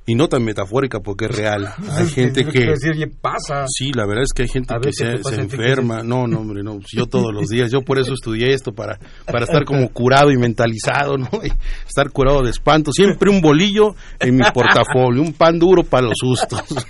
Y 0.08 0.14
no 0.14 0.28
tan 0.28 0.44
metafórica 0.44 1.00
porque 1.00 1.24
es 1.24 1.36
real. 1.36 1.68
Hay 1.90 2.06
gente 2.08 2.44
que... 2.44 2.52
quiero 2.52 2.74
decir, 2.74 3.10
pasa. 3.20 3.66
Sí, 3.66 3.90
la 3.92 4.06
verdad 4.06 4.22
es 4.22 4.32
que 4.32 4.42
hay 4.42 4.48
gente 4.48 4.72
que 4.74 4.78
ver, 5.04 5.16
¿qué 5.16 5.24
se, 5.24 5.40
enferma. 5.40 6.04
No, 6.04 6.28
no, 6.28 6.40
hombre, 6.40 6.62
no. 6.62 6.78
Yo 6.92 7.06
todos 7.06 7.34
los 7.34 7.48
días. 7.48 7.72
Yo 7.72 7.82
por 7.82 7.98
eso 7.98 8.12
estudié 8.12 8.52
esto, 8.52 8.72
para, 8.72 9.00
para 9.24 9.44
estar 9.44 9.64
como 9.64 9.88
curado 9.92 10.30
y 10.30 10.36
mentalizado, 10.36 11.18
¿no? 11.18 11.28
Y 11.42 11.50
estar 11.86 12.10
curado 12.10 12.42
de 12.42 12.50
espanto. 12.50 12.92
Siempre 12.92 13.30
un 13.30 13.40
bolillo 13.40 13.96
en 14.20 14.36
mi 14.36 14.44
portafolio, 14.54 15.22
un 15.22 15.32
pan 15.32 15.58
duro 15.58 15.82
para 15.82 16.06
los 16.06 16.14
sustos. 16.16 16.62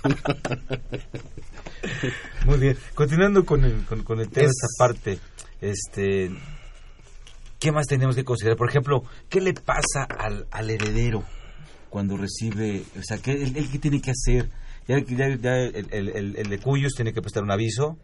Muy 2.47 2.59
bien. 2.59 2.77
Continuando 2.95 3.47
con 3.47 3.65
el, 3.65 3.85
con, 3.87 4.03
con 4.03 4.21
el 4.21 4.29
tema 4.29 4.47
de 4.47 4.51
esta 4.51 4.67
parte, 4.79 5.19
este, 5.63 6.31
¿qué 7.59 7.73
más 7.73 7.87
tenemos 7.87 8.15
que 8.15 8.25
considerar? 8.25 8.59
Por 8.59 8.69
ejemplo, 8.69 9.05
¿qué 9.31 9.41
le 9.41 9.55
pasa 9.55 10.05
al, 10.19 10.47
al 10.51 10.69
heredero 10.69 11.25
cuando 11.91 12.17
recibe, 12.17 12.83
o 12.99 13.03
sea, 13.03 13.19
¿qué, 13.19 13.33
él, 13.33 13.57
él 13.57 13.69
qué 13.71 13.79
tiene 13.79 14.01
que 14.01 14.11
hacer? 14.13 14.51
Ya, 14.89 14.99
ya, 15.01 15.35
ya 15.37 15.57
el, 15.59 15.87
el, 15.91 16.09
el- 16.11 16.37
el 16.37 16.49
de 16.49 16.59
Cuyos 16.59 16.93
tiene 16.95 17.13
que 17.13 17.21
prestar 17.23 17.43
un 17.43 17.51
aviso. 17.51 17.97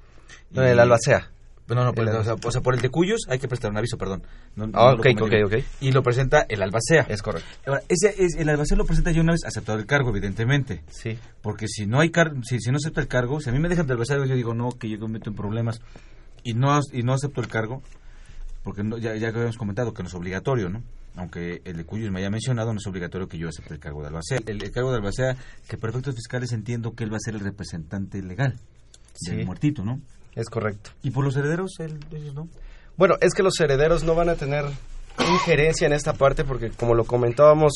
No, 0.51 0.63
el 0.63 0.79
albacea. 0.81 1.31
No, 1.69 1.85
no, 1.85 1.95
por 1.95 2.07
El 2.09 2.15
o, 2.17 2.25
sea, 2.25 2.35
o 2.35 2.51
sea, 2.51 2.61
por 2.61 2.75
el 2.75 2.81
de 2.83 2.91
Cuyos 2.91 3.21
hay 3.29 3.39
que 3.39 3.49
prestar 3.49 3.71
un 3.71 3.79
aviso, 3.79 3.97
perdón. 3.97 4.23
No- 4.57 4.65
Ah, 4.75 4.91
lo 4.91 4.97
ok, 4.97 5.03
comenté 5.15 5.23
ok, 5.23 5.31
bien. 5.31 5.45
ok. 5.45 5.55
Y 5.81 5.93
lo 5.93 6.03
presenta 6.03 6.45
el 6.49 6.61
albacea. 6.61 7.07
Es 7.09 7.23
correcto. 7.23 7.49
Ahora, 7.67 7.83
ese, 7.89 8.15
es- 8.23 8.35
el 8.37 8.49
albacea 8.49 8.77
lo 8.77 8.85
presenta 8.85 9.11
ya 9.13 9.21
una 9.23 9.33
vez 9.33 9.45
aceptado 9.45 9.79
el 9.79 9.87
cargo, 9.87 10.11
evidentemente. 10.11 10.83
Sí. 10.91 11.19
Porque 11.41 11.69
si 11.69 11.87
no 11.87 12.01
hay 12.01 12.11
car 12.11 12.33
si, 12.43 12.59
si 12.61 12.71
no 12.71 12.77
acepta 12.77 13.01
el 13.01 13.09
cargo, 13.09 13.41
si 13.41 13.49
a 13.49 13.53
mí 13.53 13.59
me 13.61 13.69
dejan 13.69 13.87
de 13.87 13.93
albacea, 13.93 14.17
yo 14.27 14.35
digo 14.35 14.55
no, 14.55 14.71
que 14.73 14.89
yo 14.91 14.99
me 15.07 15.15
meto 15.15 15.31
en 15.31 15.37
problemas 15.37 15.81
y 16.43 16.55
no 16.55 16.79
y 16.93 17.05
no 17.05 17.15
acepto 17.15 17.41
el 17.41 17.49
cargo, 17.49 17.81
porque 18.65 18.83
no- 18.83 18.99
ya, 18.99 19.15
ya 19.17 19.29
habíamos 19.29 19.57
comentado 19.57 19.95
que 19.95 20.03
no 20.03 20.09
es 20.09 20.15
obligatorio, 20.15 20.69
¿no? 20.69 20.83
Aunque 21.17 21.61
el 21.65 21.77
de 21.77 21.85
Cuyos 21.85 22.11
me 22.11 22.21
haya 22.21 22.31
mencionado, 22.31 22.73
no 22.73 22.79
es 22.79 22.87
obligatorio 22.87 23.29
que 23.29 23.37
yo 23.39 23.49
acepte 23.49 23.75
el 23.75 23.81
cargo 23.81 24.01
de 24.01 24.09
albacea. 24.09 24.39
El, 24.47 24.63
el 24.63 24.71
cargo 24.71 24.91
de 24.91 24.97
albacea, 24.97 25.37
que 25.69 25.77
por 25.77 25.91
efectos 25.91 26.15
fiscales 26.15 26.53
entiendo 26.53 26.95
que 26.95 27.05
él 27.05 27.13
va 27.13 27.17
a 27.17 27.21
ser 27.21 27.35
el 27.35 27.41
representante 27.41 28.23
legal 28.23 28.53
del 29.27 29.41
Sí. 29.41 29.45
muertito, 29.45 29.85
¿no? 29.85 30.01
Es 30.35 30.49
correcto. 30.49 30.91
Y 31.03 31.11
por 31.11 31.25
los 31.25 31.37
herederos, 31.37 31.73
él, 31.81 31.99
ellos 32.13 32.35
no. 32.35 32.49
Bueno, 32.97 33.17
es 33.21 33.35
que 33.35 33.43
los 33.43 33.61
herederos 33.61 34.05
no 34.05 34.15
van 34.15 34.31
a 34.31 34.37
tener 34.37 34.65
injerencia 35.19 35.87
en 35.87 35.93
esta 35.93 36.15
parte 36.15 36.45
porque, 36.45 36.71
como 36.71 36.95
lo 36.95 37.05
comentábamos, 37.05 37.75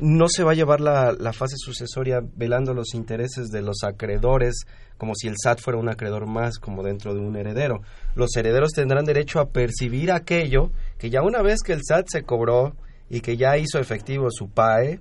no 0.00 0.28
se 0.28 0.44
va 0.44 0.52
a 0.52 0.54
llevar 0.54 0.80
la, 0.80 1.12
la 1.12 1.32
fase 1.32 1.56
sucesoria 1.56 2.20
velando 2.36 2.74
los 2.74 2.94
intereses 2.94 3.48
de 3.48 3.62
los 3.62 3.82
acreedores 3.82 4.66
como 4.98 5.14
si 5.14 5.28
el 5.28 5.34
SAT 5.36 5.60
fuera 5.60 5.78
un 5.78 5.88
acreedor 5.88 6.26
más 6.26 6.58
como 6.58 6.82
dentro 6.82 7.14
de 7.14 7.20
un 7.20 7.36
heredero. 7.36 7.82
Los 8.14 8.34
herederos 8.36 8.72
tendrán 8.72 9.04
derecho 9.04 9.40
a 9.40 9.50
percibir 9.50 10.10
aquello 10.10 10.70
que 10.98 11.10
ya 11.10 11.22
una 11.22 11.42
vez 11.42 11.60
que 11.62 11.72
el 11.72 11.82
SAT 11.84 12.06
se 12.08 12.22
cobró 12.22 12.74
y 13.08 13.20
que 13.20 13.36
ya 13.36 13.56
hizo 13.58 13.78
efectivo 13.78 14.30
su 14.30 14.48
PAE, 14.48 15.00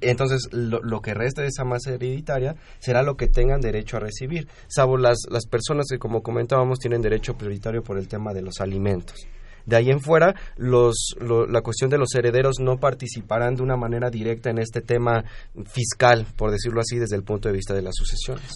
entonces 0.00 0.48
lo, 0.52 0.80
lo 0.80 1.00
que 1.00 1.14
resta 1.14 1.42
de 1.42 1.48
esa 1.48 1.64
masa 1.64 1.92
hereditaria 1.92 2.56
será 2.78 3.02
lo 3.02 3.16
que 3.16 3.26
tengan 3.26 3.60
derecho 3.60 3.96
a 3.96 4.00
recibir, 4.00 4.48
salvo 4.68 4.96
las, 4.96 5.18
las 5.30 5.46
personas 5.46 5.86
que 5.90 5.98
como 5.98 6.22
comentábamos 6.22 6.78
tienen 6.78 7.02
derecho 7.02 7.36
prioritario 7.36 7.82
por 7.82 7.98
el 7.98 8.08
tema 8.08 8.32
de 8.32 8.42
los 8.42 8.60
alimentos. 8.60 9.26
De 9.68 9.76
ahí 9.76 9.90
en 9.90 10.00
fuera, 10.00 10.34
los, 10.56 11.14
lo- 11.20 11.46
la 11.46 11.60
cuestión 11.60 11.90
de 11.90 11.98
los 11.98 12.14
herederos 12.14 12.56
no 12.58 12.78
participarán 12.80 13.54
de 13.54 13.62
una 13.62 13.76
manera 13.76 14.08
directa 14.08 14.48
en 14.48 14.58
este 14.58 14.80
tema 14.80 15.24
fiscal, 15.66 16.26
por 16.36 16.50
decirlo 16.50 16.80
así, 16.80 16.98
desde 16.98 17.16
el 17.16 17.22
punto 17.22 17.48
de 17.48 17.54
vista 17.54 17.74
de 17.74 17.82
las 17.82 17.94
sucesiones. 17.94 18.50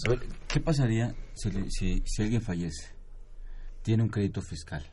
¿qué 0.47 0.59
pasaría 0.59 1.13
si, 1.35 1.51
si, 1.69 2.01
si 2.05 2.21
alguien 2.23 2.41
fallece? 2.41 2.87
Tiene 3.83 4.01
un 4.01 4.09
crédito 4.09 4.41
fiscal. 4.41 4.83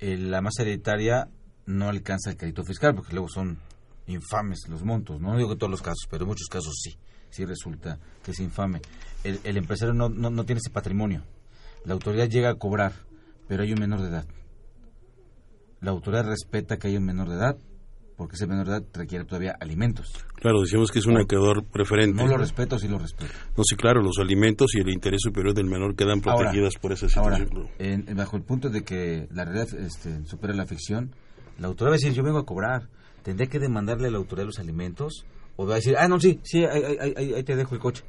La 0.00 0.40
masa 0.40 0.62
hereditaria 0.62 1.28
no 1.66 1.88
alcanza 1.88 2.30
el 2.30 2.36
crédito 2.36 2.62
fiscal 2.64 2.94
porque 2.94 3.12
luego 3.12 3.28
son 3.28 3.58
infames 4.06 4.60
los 4.68 4.84
montos. 4.84 5.20
No 5.20 5.36
digo 5.36 5.48
que 5.50 5.56
todos 5.56 5.70
los 5.70 5.82
casos, 5.82 6.06
pero 6.08 6.22
en 6.24 6.28
muchos 6.28 6.46
casos 6.48 6.74
sí. 6.80 6.96
Sí 7.30 7.44
resulta 7.44 7.98
que 8.24 8.30
es 8.30 8.38
infame. 8.40 8.80
El, 9.24 9.40
el 9.44 9.56
empresario 9.56 9.92
no, 9.94 10.08
no, 10.08 10.30
no 10.30 10.44
tiene 10.44 10.60
ese 10.60 10.70
patrimonio. 10.70 11.24
La 11.84 11.92
autoridad 11.94 12.28
llega 12.28 12.50
a 12.50 12.54
cobrar, 12.54 12.92
pero 13.48 13.64
hay 13.64 13.72
un 13.72 13.80
menor 13.80 14.00
de 14.00 14.08
edad. 14.08 14.26
La 15.80 15.90
autoridad 15.92 16.26
respeta 16.26 16.76
que 16.78 16.88
hay 16.88 16.96
un 16.96 17.04
menor 17.04 17.28
de 17.28 17.36
edad 17.36 17.56
porque 18.16 18.34
ese 18.34 18.48
menor 18.48 18.66
de 18.66 18.72
edad 18.78 18.82
requiere 18.94 19.24
todavía 19.24 19.54
alimentos. 19.60 20.12
Claro, 20.34 20.60
decimos 20.62 20.90
que 20.90 20.98
es 20.98 21.06
un 21.06 21.18
acreedor 21.18 21.64
preferente. 21.64 22.20
No 22.20 22.26
lo 22.28 22.36
respeto, 22.36 22.76
sí 22.76 22.88
lo 22.88 22.98
respeto. 22.98 23.32
No, 23.56 23.62
sí, 23.62 23.76
claro, 23.76 24.02
los 24.02 24.18
alimentos 24.18 24.74
y 24.74 24.80
el 24.80 24.88
interés 24.88 25.20
superior 25.22 25.54
del 25.54 25.66
menor 25.66 25.94
quedan 25.94 26.20
Ahora, 26.24 26.50
protegidas 26.50 26.74
por 26.80 26.92
esa 26.92 27.06
Ahora, 27.20 27.36
situación. 27.36 27.68
en- 27.78 28.16
bajo 28.16 28.36
el 28.36 28.42
punto 28.42 28.70
de 28.70 28.82
que 28.82 29.28
la 29.32 29.44
realidad 29.44 29.68
este, 29.78 30.24
supera 30.24 30.52
la 30.52 30.66
ficción, 30.66 31.12
la 31.60 31.68
autoridad 31.68 31.92
va 31.92 31.94
a 31.94 31.98
decir, 31.98 32.12
yo 32.12 32.24
vengo 32.24 32.38
a 32.38 32.44
cobrar, 32.44 32.88
¿tendré 33.22 33.46
que 33.46 33.60
demandarle 33.60 34.08
a 34.08 34.10
la 34.10 34.18
autoridad 34.18 34.46
los 34.46 34.58
alimentos? 34.58 35.24
¿O 35.54 35.64
va 35.66 35.74
a 35.74 35.76
decir, 35.76 35.94
ah, 35.96 36.08
no, 36.08 36.18
sí, 36.18 36.40
sí, 36.42 36.64
ahí, 36.64 36.82
ahí- 36.98 37.14
ahí- 37.16 37.34
ahí 37.34 37.42
te 37.44 37.54
dejo 37.54 37.76
el 37.76 37.80
coche? 37.80 38.02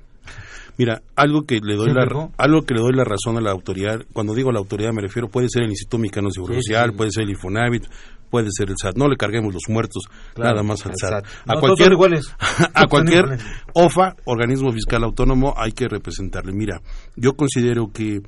Mira, 0.77 1.01
algo 1.15 1.43
que 1.43 1.59
le 1.61 1.75
doy 1.75 1.89
¿Sí, 1.89 1.93
la 1.93 2.30
algo 2.38 2.61
que 2.65 2.73
le 2.73 2.80
doy 2.82 2.93
la 2.93 3.03
razón 3.03 3.38
a 3.38 3.41
la 3.41 3.51
autoridad, 3.51 4.01
cuando 4.13 4.34
digo 4.34 4.51
la 4.51 4.59
autoridad 4.59 4.91
me 4.93 5.01
refiero 5.01 5.27
puede 5.27 5.49
ser 5.49 5.63
el 5.63 5.69
Instituto 5.69 5.97
Mexicano 5.97 6.30
de 6.30 6.34
Seguro 6.34 6.53
Sí, 6.53 6.61
Social, 6.61 6.91
sí. 6.91 6.95
puede 6.97 7.11
ser 7.11 7.23
el 7.23 7.32
Infonavit, 7.32 7.84
puede 8.30 8.47
ser 8.51 8.69
el 8.69 8.75
SAT. 8.82 8.95
No 8.95 9.07
le 9.09 9.17
carguemos 9.17 9.53
los 9.53 9.63
muertos 9.67 10.03
Claro, 10.34 10.51
nada 10.51 10.63
más 10.63 10.86
al 10.86 10.93
SAT. 10.95 11.09
SAT. 11.09 11.25
A 11.47 11.55
No, 11.55 11.59
cualquier 11.59 11.93
a 12.73 12.86
cualquier. 12.88 13.25
OFA, 13.73 14.15
organismo 14.25 14.71
fiscal 14.71 15.03
autónomo, 15.03 15.53
hay 15.57 15.71
que 15.73 15.88
representarle. 15.89 16.53
Mira, 16.53 16.80
yo 17.15 17.34
considero 17.34 17.91
que 17.91 18.21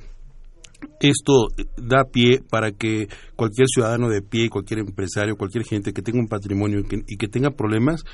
esto 1.00 1.48
da 1.76 2.04
pie 2.04 2.42
para 2.50 2.72
que 2.72 3.08
cualquier 3.36 3.68
ciudadano 3.68 4.08
de 4.08 4.20
pie, 4.22 4.48
cualquier 4.50 4.80
empresario, 4.80 5.36
cualquier 5.36 5.64
gente 5.64 5.92
que 5.92 6.02
tenga 6.02 6.18
un 6.18 6.28
patrimonio 6.28 6.80
y 6.80 6.84
que, 6.84 6.96
y 7.06 7.16
que 7.16 7.28
tenga 7.28 7.50
problemas, 7.50 8.04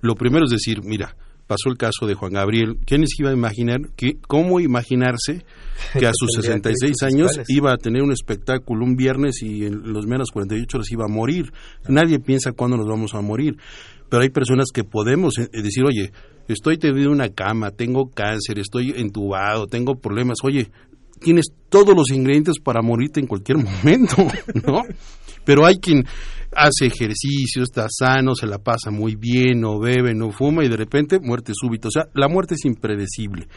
lo 0.00 0.14
primero 0.14 0.44
es 0.44 0.50
decir, 0.50 0.82
mira, 0.84 1.16
pasó 1.46 1.68
el 1.68 1.76
caso 1.76 2.06
de 2.06 2.14
Juan 2.14 2.32
Gabriel, 2.32 2.78
¿quién 2.84 3.06
se 3.06 3.22
iba 3.22 3.30
a 3.30 3.34
imaginar, 3.34 3.80
que, 3.96 4.16
cómo 4.26 4.60
imaginarse 4.60 5.44
que 5.98 6.06
a 6.06 6.12
sus 6.14 6.30
66 6.40 7.02
años 7.02 7.40
iba 7.48 7.72
a 7.72 7.76
tener 7.76 8.02
un 8.02 8.12
espectáculo 8.12 8.84
un 8.84 8.96
viernes 8.96 9.42
y 9.42 9.66
en 9.66 9.92
los 9.92 10.06
menos 10.06 10.30
48 10.32 10.76
horas 10.76 10.90
iba 10.90 11.04
a 11.04 11.08
morir? 11.08 11.52
Nadie 11.88 12.18
piensa 12.18 12.52
cuándo 12.52 12.76
nos 12.76 12.86
vamos 12.86 13.14
a 13.14 13.20
morir, 13.20 13.56
pero 14.08 14.22
hay 14.22 14.30
personas 14.30 14.66
que 14.72 14.84
podemos 14.84 15.38
eh, 15.38 15.48
decir, 15.52 15.84
oye, 15.84 16.12
estoy 16.48 16.78
en 16.82 17.08
una 17.08 17.30
cama, 17.30 17.70
tengo 17.70 18.10
cáncer, 18.10 18.58
estoy 18.58 18.94
entubado, 18.96 19.66
tengo 19.66 19.96
problemas, 19.96 20.38
oye, 20.42 20.70
tienes 21.20 21.46
todos 21.68 21.96
los 21.96 22.10
ingredientes 22.10 22.58
para 22.58 22.82
morirte 22.82 23.20
en 23.20 23.26
cualquier 23.26 23.58
momento, 23.64 24.16
¿no? 24.66 24.82
Pero 25.44 25.66
hay 25.66 25.76
quien 25.76 26.04
hace 26.54 26.86
ejercicio, 26.86 27.62
está 27.62 27.86
sano, 27.90 28.34
se 28.34 28.46
la 28.46 28.58
pasa 28.58 28.90
muy 28.90 29.16
bien, 29.16 29.60
no 29.60 29.78
bebe, 29.78 30.14
no 30.14 30.30
fuma 30.30 30.64
y 30.64 30.68
de 30.68 30.76
repente 30.76 31.18
muerte 31.20 31.52
súbita. 31.54 31.88
O 31.88 31.90
sea, 31.90 32.04
la 32.14 32.28
muerte 32.28 32.54
es 32.54 32.64
impredecible. 32.64 33.48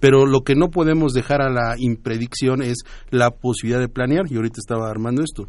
Pero 0.00 0.26
lo 0.26 0.42
que 0.42 0.54
no 0.54 0.70
podemos 0.70 1.12
dejar 1.12 1.42
a 1.42 1.50
la 1.50 1.74
impredicción 1.76 2.62
es 2.62 2.78
la 3.10 3.30
posibilidad 3.30 3.80
de 3.80 3.88
planear. 3.88 4.30
Y 4.30 4.36
ahorita 4.36 4.58
estaba 4.58 4.88
armando 4.88 5.22
esto. 5.22 5.46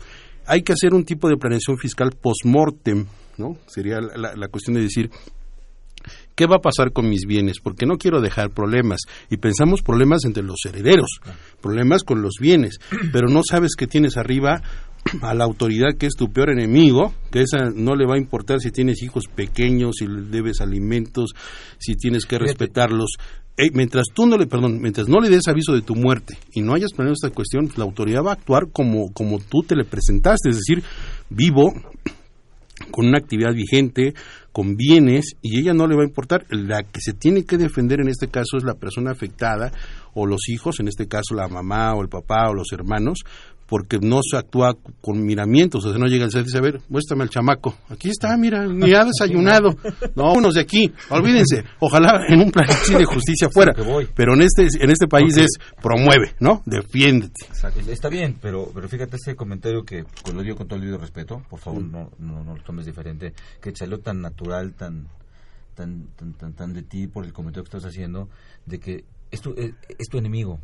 Hay 0.48 0.64
que 0.64 0.74
hacer 0.74 0.94
un 0.94 1.06
tipo 1.06 1.30
de 1.30 1.38
planeación 1.38 1.78
fiscal 1.78 2.12
post-mortem, 2.20 3.06
¿no? 3.38 3.58
Sería 3.68 4.00
la, 4.02 4.36
la 4.36 4.48
cuestión 4.48 4.76
de 4.76 4.82
decir, 4.82 5.12
¿qué 6.36 6.48
va 6.48 6.56
a 6.56 6.62
pasar 6.62 6.92
con 6.92 7.08
mis 7.08 7.26
bienes? 7.28 7.60
Porque 7.60 7.86
no 7.86 7.98
quiero 7.98 8.22
dejar 8.22 8.50
problemas. 8.50 9.02
Y 9.30 9.38
pensamos 9.38 9.82
problemas 9.82 10.26
entre 10.26 10.42
los 10.42 10.66
herederos, 10.66 11.20
problemas 11.62 12.04
con 12.04 12.22
los 12.22 12.36
bienes, 12.40 12.80
pero 13.12 13.28
no 13.28 13.42
sabes 13.44 13.76
que 13.76 13.88
tienes 13.88 14.18
arriba 14.18 14.64
a 15.22 15.34
la 15.34 15.44
autoridad 15.44 15.96
que 15.98 16.06
es 16.06 16.16
tu 16.16 16.32
peor 16.32 16.50
enemigo, 16.50 17.14
que 17.32 17.42
esa 17.42 17.70
no 17.74 17.96
le 17.96 18.06
va 18.06 18.16
a 18.16 18.20
importar 18.20 18.60
si 18.60 18.72
tienes 18.72 19.02
hijos 19.04 19.26
pequeños, 19.34 19.98
si 20.00 20.08
le 20.08 20.22
debes 20.22 20.62
alimentos, 20.62 21.32
si 21.78 21.96
tienes 21.96 22.26
que 22.26 22.38
respetarlos. 22.38 23.18
mientras 23.74 24.06
tú 24.14 24.26
no 24.26 24.38
le, 24.38 24.48
perdón, 24.48 24.80
mientras 24.82 25.08
no 25.08 25.20
le 25.20 25.30
des 25.30 25.48
aviso 25.48 25.74
de 25.74 25.82
tu 25.82 25.96
muerte 25.96 26.38
y 26.54 26.62
no 26.62 26.74
hayas 26.74 26.94
planeado 26.94 27.14
esta 27.14 27.34
cuestión, 27.34 27.70
la 27.76 27.84
autoridad 27.84 28.24
va 28.24 28.32
a 28.32 28.36
actuar 28.36 28.72
como, 28.72 29.12
como 29.14 29.40
tú 29.40 29.64
te 29.64 29.76
le 29.76 29.86
presentaste, 29.86 30.50
es 30.50 30.58
decir, 30.58 30.84
vivo, 31.30 31.74
con 32.92 33.08
una 33.08 33.18
actividad 33.18 33.54
vigente, 33.54 34.14
con 34.52 34.76
bienes, 34.76 35.36
y 35.42 35.60
ella 35.60 35.74
no 35.74 35.88
le 35.88 35.96
va 35.96 36.04
a 36.04 36.08
importar. 36.08 36.46
La 36.50 36.84
que 36.84 37.02
se 37.02 37.14
tiene 37.14 37.46
que 37.46 37.58
defender 37.58 38.02
en 38.02 38.10
este 38.10 38.28
caso 38.28 38.58
es 38.58 38.64
la 38.64 38.76
persona 38.76 39.12
afectada 39.12 39.72
o 40.14 40.26
los 40.26 40.50
hijos, 40.50 40.80
en 40.80 40.88
este 40.88 41.08
caso 41.08 41.36
la 41.36 41.48
mamá 41.48 41.94
o 41.94 42.02
el 42.02 42.10
papá 42.10 42.50
o 42.50 42.54
los 42.54 42.72
hermanos, 42.72 43.20
porque 43.70 44.00
no 44.02 44.20
se 44.24 44.38
actúa 44.38 44.76
con 45.02 45.24
miramientos, 45.24 45.86
o 45.86 45.90
sea, 45.90 46.00
no 46.00 46.08
llega 46.08 46.26
el 46.26 46.32
y 46.32 46.44
dice, 46.44 46.58
a 46.58 46.62
ver, 46.62 46.82
muéstrame 46.90 47.24
al 47.24 47.30
chamaco, 47.30 47.76
aquí 47.90 48.10
está, 48.10 48.36
mira, 48.38 48.66
ni 48.66 48.94
ha 48.94 49.06
desayunado, 49.06 49.76
no, 50.16 50.34
unos 50.34 50.56
de 50.56 50.62
aquí, 50.62 50.92
olvídense, 51.10 51.64
ojalá 51.80 52.26
en 52.28 52.42
un 52.42 52.52
plan 52.52 52.68
de 52.68 53.06
justicia 53.06 53.50
fuera, 53.50 53.74
pero 54.16 54.34
en 54.34 54.42
este, 54.42 54.68
en 54.84 54.90
este 54.90 55.08
país 55.08 55.38
es 55.38 55.52
promueve, 55.82 56.34
¿no? 56.40 56.64
Defiéndete. 56.66 57.46
Está 57.92 58.10
bien, 58.10 58.38
pero, 58.42 58.70
pero 58.74 58.90
fíjate 58.90 59.16
ese 59.16 59.36
comentario 59.36 59.84
que 59.84 60.04
lo 60.34 60.42
digo 60.42 60.58
con 60.58 60.68
todo 60.68 60.76
el 60.76 60.82
debido 60.82 60.98
respeto, 61.00 61.44
por 61.50 61.60
favor 61.60 61.84
mm. 61.84 61.92
no, 61.92 62.12
no, 62.20 62.44
no, 62.44 62.56
lo 62.56 62.64
tomes 62.64 62.86
diferente, 62.86 63.34
que 63.62 63.76
salió 63.76 64.00
tan 64.00 64.22
natural, 64.22 64.74
tan, 64.74 65.08
tan, 65.76 66.08
tan, 66.16 66.34
tan, 66.34 66.54
tan 66.54 66.74
de 66.74 66.84
ti 66.84 67.08
por 67.08 67.24
el 67.26 67.34
comentario 67.34 67.64
que 67.64 67.78
estás 67.78 67.90
haciendo, 67.90 68.30
de 68.66 68.80
que 68.80 69.04
es 69.32 69.42
tu, 69.42 69.54
es 69.56 70.08
tu 70.10 70.18
enemigo, 70.18 70.60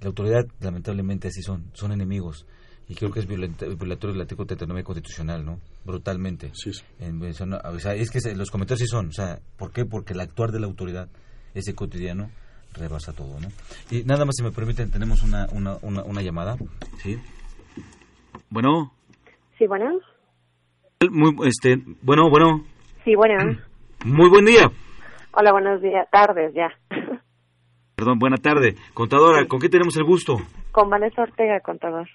la 0.00 0.08
autoridad, 0.08 0.46
lamentablemente, 0.60 1.28
así 1.28 1.42
son, 1.42 1.70
son 1.74 1.92
enemigos. 1.92 2.46
Y 2.88 2.94
creo 2.94 3.12
que 3.12 3.20
es 3.20 3.26
violatorio 3.26 4.12
del 4.12 4.22
artículo 4.22 4.46
39 4.46 4.82
constitucional, 4.82 5.44
¿no? 5.44 5.60
Brutalmente. 5.84 6.50
Sí, 6.54 6.70
o 6.70 7.78
sea, 7.78 7.94
es 7.94 8.10
que 8.10 8.18
los 8.34 8.50
comentarios 8.50 8.80
sí 8.80 8.86
son, 8.86 9.08
o 9.08 9.12
sea, 9.12 9.38
¿por 9.56 9.72
qué? 9.72 9.84
Porque 9.84 10.12
el 10.12 10.20
actuar 10.20 10.50
de 10.50 10.58
la 10.58 10.66
autoridad, 10.66 11.08
ese 11.54 11.74
cotidiano, 11.74 12.30
rebasa 12.74 13.12
todo, 13.12 13.38
¿no? 13.38 13.48
Y 13.90 14.02
nada 14.02 14.24
más, 14.24 14.34
si 14.36 14.42
me 14.42 14.50
permiten, 14.50 14.90
tenemos 14.90 15.22
una, 15.22 15.46
una, 15.52 15.76
una, 15.82 16.22
llamada, 16.22 16.56
¿sí? 16.98 17.16
Bueno. 18.48 18.92
Sí, 19.56 19.68
bueno. 19.68 20.00
Muy, 21.10 21.48
este, 21.48 21.76
bueno, 22.02 22.28
bueno. 22.28 22.64
Sí, 23.04 23.14
bueno. 23.14 23.56
Muy 24.04 24.28
buen 24.28 24.46
día. 24.46 24.68
Hola, 25.32 25.52
buenos 25.52 25.80
días, 25.80 26.08
tardes 26.10 26.52
ya. 26.54 26.70
Perdón, 28.00 28.18
buena 28.18 28.38
tarde. 28.38 28.76
Contadora, 28.94 29.46
¿con 29.46 29.60
qué 29.60 29.68
tenemos 29.68 29.94
el 29.98 30.04
gusto? 30.04 30.38
Con 30.72 30.88
Vanessa 30.88 31.20
Ortega, 31.20 31.60
contador. 31.60 32.08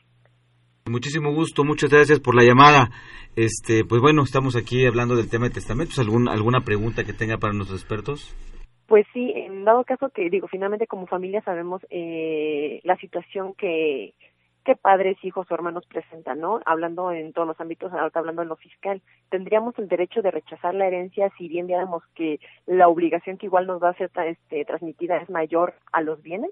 Muchísimo 0.87 1.31
gusto, 1.31 1.63
muchas 1.63 1.91
gracias 1.91 2.19
por 2.19 2.33
la 2.33 2.43
llamada. 2.43 2.89
Este, 3.35 3.85
pues 3.85 4.01
bueno, 4.01 4.23
estamos 4.23 4.55
aquí 4.55 4.83
hablando 4.87 5.15
del 5.15 5.29
tema 5.29 5.45
de 5.45 5.53
testamentos. 5.53 5.99
¿Algún, 5.99 6.27
¿Alguna 6.27 6.61
pregunta 6.61 7.03
que 7.03 7.13
tenga 7.13 7.37
para 7.37 7.53
nuestros 7.53 7.81
expertos? 7.81 8.35
Pues 8.87 9.05
sí, 9.13 9.31
en 9.35 9.63
dado 9.63 9.83
caso 9.83 10.09
que, 10.09 10.27
digo, 10.31 10.47
finalmente 10.47 10.87
como 10.87 11.05
familia 11.05 11.43
sabemos 11.43 11.85
eh, 11.91 12.79
la 12.83 12.95
situación 12.97 13.53
que, 13.53 14.15
que 14.65 14.75
padres, 14.75 15.17
hijos 15.23 15.47
o 15.49 15.53
hermanos 15.53 15.85
presentan, 15.87 16.39
¿no? 16.39 16.59
Hablando 16.65 17.11
en 17.11 17.31
todos 17.31 17.47
los 17.47 17.61
ámbitos, 17.61 17.91
hablando 18.13 18.41
en 18.41 18.49
lo 18.49 18.55
fiscal, 18.57 19.01
¿tendríamos 19.29 19.77
el 19.77 19.87
derecho 19.87 20.21
de 20.21 20.31
rechazar 20.31 20.73
la 20.73 20.87
herencia 20.87 21.31
si 21.37 21.47
bien 21.47 21.67
digamos 21.67 22.03
que 22.15 22.39
la 22.65 22.87
obligación 22.87 23.37
que 23.37 23.45
igual 23.45 23.67
nos 23.67 23.81
va 23.81 23.91
a 23.91 23.97
ser 23.97 24.11
este, 24.25 24.65
transmitida 24.65 25.17
es 25.17 25.29
mayor 25.29 25.75
a 25.93 26.01
los 26.01 26.21
bienes? 26.21 26.51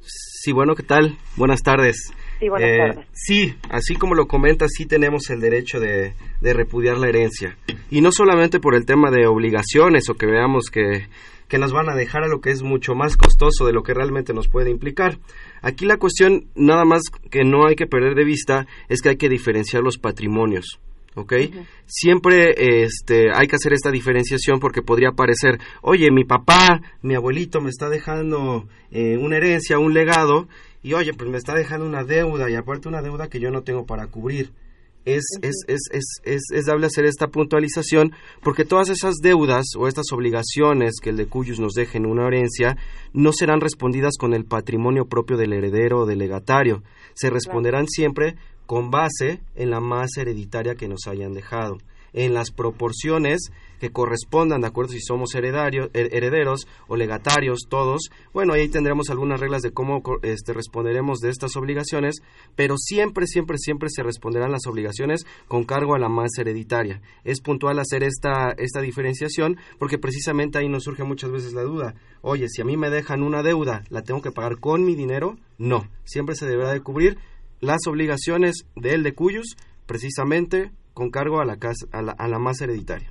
Sí, 0.00 0.52
bueno, 0.52 0.74
¿qué 0.74 0.82
tal? 0.82 1.16
Buenas 1.36 1.62
tardes. 1.62 2.12
Sí, 2.40 2.48
buenas 2.48 2.68
eh, 2.68 2.78
tardes. 2.78 3.08
Sí, 3.12 3.54
así 3.70 3.94
como 3.94 4.14
lo 4.14 4.26
comenta, 4.26 4.66
sí 4.68 4.86
tenemos 4.86 5.30
el 5.30 5.40
derecho 5.40 5.78
de, 5.78 6.14
de 6.40 6.52
repudiar 6.52 6.98
la 6.98 7.08
herencia. 7.08 7.56
Y 7.90 8.00
no 8.00 8.10
solamente 8.10 8.58
por 8.58 8.74
el 8.74 8.84
tema 8.84 9.10
de 9.10 9.26
obligaciones 9.26 10.08
o 10.08 10.14
que 10.14 10.26
veamos 10.26 10.70
que 10.70 11.06
que 11.52 11.58
nos 11.58 11.74
van 11.74 11.90
a 11.90 11.94
dejar 11.94 12.24
a 12.24 12.28
lo 12.28 12.40
que 12.40 12.48
es 12.48 12.62
mucho 12.62 12.94
más 12.94 13.18
costoso 13.18 13.66
de 13.66 13.74
lo 13.74 13.82
que 13.82 13.92
realmente 13.92 14.32
nos 14.32 14.48
puede 14.48 14.70
implicar. 14.70 15.18
Aquí 15.60 15.84
la 15.84 15.98
cuestión, 15.98 16.46
nada 16.54 16.86
más 16.86 17.02
que 17.30 17.44
no 17.44 17.66
hay 17.66 17.76
que 17.76 17.86
perder 17.86 18.14
de 18.14 18.24
vista, 18.24 18.66
es 18.88 19.02
que 19.02 19.10
hay 19.10 19.16
que 19.16 19.28
diferenciar 19.28 19.82
los 19.82 19.98
patrimonios. 19.98 20.80
¿ok? 21.14 21.34
Siempre 21.84 22.54
este, 22.56 23.26
hay 23.34 23.48
que 23.48 23.56
hacer 23.56 23.74
esta 23.74 23.90
diferenciación 23.90 24.60
porque 24.60 24.80
podría 24.80 25.10
parecer, 25.10 25.58
oye, 25.82 26.10
mi 26.10 26.24
papá, 26.24 26.80
mi 27.02 27.16
abuelito 27.16 27.60
me 27.60 27.68
está 27.68 27.90
dejando 27.90 28.66
eh, 28.90 29.18
una 29.18 29.36
herencia, 29.36 29.78
un 29.78 29.92
legado, 29.92 30.48
y 30.82 30.94
oye, 30.94 31.12
pues 31.12 31.28
me 31.28 31.36
está 31.36 31.52
dejando 31.52 31.84
una 31.84 32.02
deuda, 32.02 32.48
y 32.48 32.54
aparte 32.54 32.88
una 32.88 33.02
deuda 33.02 33.28
que 33.28 33.40
yo 33.40 33.50
no 33.50 33.60
tengo 33.60 33.84
para 33.84 34.06
cubrir 34.06 34.52
es, 35.04 35.24
es, 35.42 35.64
es, 35.66 35.80
es, 35.90 36.04
es, 36.24 36.42
es 36.52 36.64
dable 36.66 36.86
hacer 36.86 37.04
esta 37.04 37.28
puntualización 37.28 38.12
porque 38.42 38.64
todas 38.64 38.88
esas 38.88 39.16
deudas 39.16 39.66
o 39.76 39.88
estas 39.88 40.12
obligaciones 40.12 40.94
que 41.02 41.10
el 41.10 41.16
de 41.16 41.26
Cuyus 41.26 41.60
nos 41.60 41.72
deje 41.74 41.98
en 41.98 42.06
una 42.06 42.26
herencia 42.26 42.76
no 43.12 43.32
serán 43.32 43.60
respondidas 43.60 44.16
con 44.18 44.34
el 44.34 44.44
patrimonio 44.44 45.06
propio 45.06 45.36
del 45.36 45.52
heredero 45.52 46.00
o 46.00 46.06
del 46.06 46.18
legatario, 46.18 46.82
se 47.14 47.30
responderán 47.30 47.86
siempre 47.88 48.36
con 48.66 48.90
base 48.90 49.42
en 49.54 49.70
la 49.70 49.80
masa 49.80 50.22
hereditaria 50.22 50.74
que 50.74 50.88
nos 50.88 51.06
hayan 51.06 51.34
dejado 51.34 51.78
en 52.12 52.34
las 52.34 52.50
proporciones 52.50 53.50
que 53.82 53.90
correspondan, 53.90 54.60
de 54.60 54.68
acuerdo 54.68 54.92
si 54.92 55.00
somos 55.00 55.34
herederos 55.34 56.68
o 56.86 56.94
legatarios, 56.94 57.62
todos. 57.68 58.10
Bueno, 58.32 58.52
ahí 58.52 58.68
tendremos 58.68 59.10
algunas 59.10 59.40
reglas 59.40 59.60
de 59.62 59.72
cómo 59.72 60.02
este, 60.22 60.52
responderemos 60.52 61.18
de 61.18 61.30
estas 61.30 61.56
obligaciones, 61.56 62.22
pero 62.54 62.76
siempre, 62.78 63.26
siempre, 63.26 63.58
siempre 63.58 63.88
se 63.90 64.04
responderán 64.04 64.52
las 64.52 64.68
obligaciones 64.68 65.26
con 65.48 65.64
cargo 65.64 65.96
a 65.96 65.98
la 65.98 66.08
más 66.08 66.30
hereditaria. 66.38 67.00
Es 67.24 67.40
puntual 67.40 67.80
hacer 67.80 68.04
esta, 68.04 68.52
esta 68.56 68.80
diferenciación 68.80 69.56
porque 69.80 69.98
precisamente 69.98 70.58
ahí 70.58 70.68
nos 70.68 70.84
surge 70.84 71.02
muchas 71.02 71.32
veces 71.32 71.52
la 71.52 71.62
duda. 71.62 71.96
Oye, 72.20 72.48
si 72.48 72.62
a 72.62 72.64
mí 72.64 72.76
me 72.76 72.88
dejan 72.88 73.24
una 73.24 73.42
deuda, 73.42 73.82
¿la 73.88 74.02
tengo 74.02 74.22
que 74.22 74.30
pagar 74.30 74.60
con 74.60 74.84
mi 74.84 74.94
dinero? 74.94 75.38
No, 75.58 75.88
siempre 76.04 76.36
se 76.36 76.46
deberá 76.46 76.72
de 76.72 76.82
cubrir 76.82 77.18
las 77.58 77.80
obligaciones 77.88 78.64
de 78.76 78.94
él 78.94 79.02
de 79.02 79.14
cuyos, 79.14 79.56
precisamente 79.86 80.70
con 80.94 81.10
cargo 81.10 81.40
a 81.40 81.44
la, 81.44 81.56
casa, 81.56 81.86
a 81.92 82.02
la, 82.02 82.12
a 82.12 82.28
la 82.28 82.38
masa 82.38 82.64
hereditaria. 82.64 83.08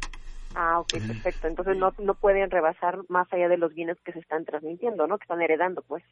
Ah, 0.55 0.79
ok, 0.79 0.91
perfecto. 1.07 1.47
Entonces 1.47 1.77
no, 1.77 1.93
no 1.99 2.13
pueden 2.15 2.49
rebasar 2.49 2.99
más 3.09 3.31
allá 3.31 3.47
de 3.47 3.57
los 3.57 3.73
bienes 3.73 3.97
que 4.03 4.11
se 4.11 4.19
están 4.19 4.45
transmitiendo, 4.45 5.07
¿no? 5.07 5.17
Que 5.17 5.23
están 5.23 5.41
heredando, 5.41 5.81
pues. 5.87 6.03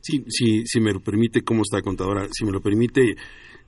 Sí, 0.00 0.24
sí, 0.28 0.64
si 0.66 0.80
me 0.80 0.92
lo 0.92 1.00
permite, 1.00 1.42
¿cómo 1.42 1.62
está 1.62 1.82
contadora? 1.82 2.26
Si 2.30 2.44
me 2.44 2.52
lo 2.52 2.60
permite, 2.60 3.16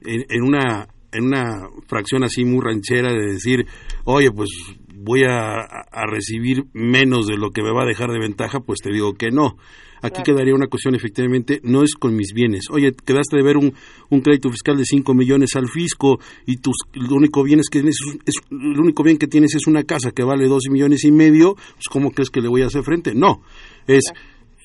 en, 0.00 0.24
en, 0.28 0.42
una 0.42 0.86
en 1.12 1.24
una 1.24 1.68
fracción 1.86 2.24
así 2.24 2.44
muy 2.44 2.60
ranchera 2.64 3.12
de 3.12 3.32
decir, 3.32 3.66
oye, 4.04 4.30
pues 4.30 4.50
voy 4.94 5.24
a, 5.24 5.54
a 5.60 6.06
recibir 6.06 6.64
menos 6.72 7.26
de 7.26 7.36
lo 7.36 7.50
que 7.50 7.62
me 7.62 7.72
va 7.72 7.82
a 7.82 7.86
dejar 7.86 8.10
de 8.10 8.18
ventaja, 8.18 8.60
pues 8.60 8.80
te 8.80 8.92
digo 8.92 9.14
que 9.14 9.30
no. 9.30 9.56
Aquí 10.02 10.22
quedaría 10.22 10.54
una 10.54 10.68
cuestión, 10.68 10.94
efectivamente, 10.94 11.60
no 11.64 11.82
es 11.82 11.94
con 11.94 12.14
mis 12.14 12.32
bienes. 12.32 12.70
Oye, 12.70 12.92
quedaste 13.04 13.36
de 13.36 13.42
ver 13.42 13.56
un, 13.56 13.74
un 14.10 14.20
crédito 14.20 14.50
fiscal 14.50 14.76
de 14.76 14.84
5 14.84 15.12
millones 15.14 15.56
al 15.56 15.68
fisco 15.68 16.20
y 16.46 16.58
tus, 16.58 16.76
el, 16.92 17.10
único 17.10 17.42
bien 17.42 17.60
es 17.60 17.68
que 17.68 17.80
es, 17.80 17.98
el 18.50 18.78
único 18.78 19.02
bien 19.02 19.18
que 19.18 19.26
tienes 19.26 19.54
es 19.54 19.66
una 19.66 19.82
casa 19.82 20.12
que 20.12 20.22
vale 20.22 20.46
12 20.46 20.70
millones 20.70 21.04
y 21.04 21.10
medio, 21.10 21.54
pues 21.54 21.88
¿cómo 21.90 22.12
crees 22.12 22.30
que 22.30 22.40
le 22.40 22.48
voy 22.48 22.62
a 22.62 22.66
hacer 22.66 22.82
frente? 22.84 23.14
No, 23.14 23.42
es, 23.86 24.04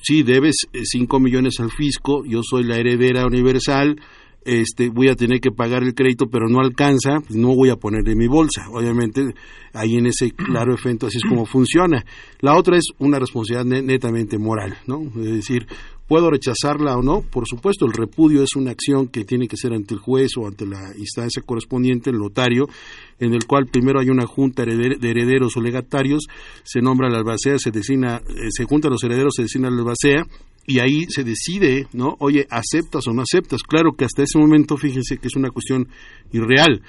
sí, 0.02 0.24
debes 0.24 0.68
5 0.72 1.20
millones 1.20 1.60
al 1.60 1.72
fisco, 1.72 2.24
yo 2.26 2.42
soy 2.44 2.64
la 2.64 2.78
heredera 2.78 3.26
universal, 3.26 4.00
este, 4.46 4.90
voy 4.90 5.10
a 5.10 5.16
tener 5.16 5.40
que 5.40 5.52
pagar 5.52 5.84
el 5.84 5.94
crédito, 5.94 6.28
pero 6.28 6.48
no 6.48 6.60
alcanza, 6.60 7.20
pues 7.20 7.36
no 7.36 7.56
voy 7.56 7.70
a 7.70 7.76
poner 7.76 8.08
en 8.08 8.18
mi 8.18 8.28
bolsa. 8.28 8.68
Obviamente, 8.72 9.34
ahí 9.74 9.96
en 9.96 10.08
ese 10.08 10.32
claro 10.32 10.74
efecto 10.74 11.08
así 11.08 11.18
es 11.18 11.30
como 11.30 11.46
funciona. 11.46 12.04
La 12.40 12.58
otra 12.58 12.78
es 12.78 12.86
una 13.00 13.20
responsabilidad 13.20 13.84
netamente 13.84 14.38
moral, 14.38 14.78
¿no? 14.88 15.02
Es 15.18 15.32
decir, 15.36 15.68
¿Puedo 16.08 16.30
rechazarla 16.30 16.98
o 16.98 17.02
no? 17.02 17.22
Por 17.22 17.48
supuesto, 17.48 17.86
el 17.86 17.94
repudio 17.94 18.44
es 18.44 18.56
una 18.56 18.72
acción 18.72 19.08
que 19.08 19.24
tiene 19.24 19.48
que 19.48 19.56
ser 19.56 19.74
ante 19.74 19.94
el 19.94 20.02
juez 20.02 20.32
o 20.38 20.46
ante 20.46 20.66
la 20.66 20.92
instancia 20.98 21.42
correspondiente, 21.44 22.10
el 22.10 22.18
notario, 22.18 22.68
en 23.20 23.34
el 23.34 23.48
cual 23.48 23.68
primero 23.68 24.02
hay 24.02 24.10
una 24.10 24.28
junta 24.28 24.64
de 24.66 25.10
herederos 25.10 25.56
o 25.56 25.62
legatarios, 25.62 26.28
se 26.64 26.82
nombra 26.82 27.10
la 27.10 27.20
albacea, 27.20 27.58
se 27.58 27.72
designa, 27.72 28.18
eh, 28.18 28.50
se 28.50 28.66
juntan 28.66 28.92
los 28.92 29.04
herederos, 29.04 29.34
se 29.36 29.44
designa 29.44 29.70
la 29.70 29.78
albacea, 29.78 30.24
y 30.66 30.80
ahí 30.80 31.06
se 31.10 31.24
decide, 31.24 31.88
¿no? 31.94 32.16
Oye, 32.20 32.48
¿aceptas 32.50 33.08
o 33.08 33.14
no 33.14 33.22
aceptas? 33.22 33.64
Claro 33.64 33.94
que 33.98 34.06
hasta 34.06 34.24
ese 34.24 34.40
momento, 34.40 34.78
fíjense 34.78 35.18
que 35.18 35.28
es 35.28 35.36
una 35.36 35.50
cuestión 35.50 35.88
irreal. 36.32 36.82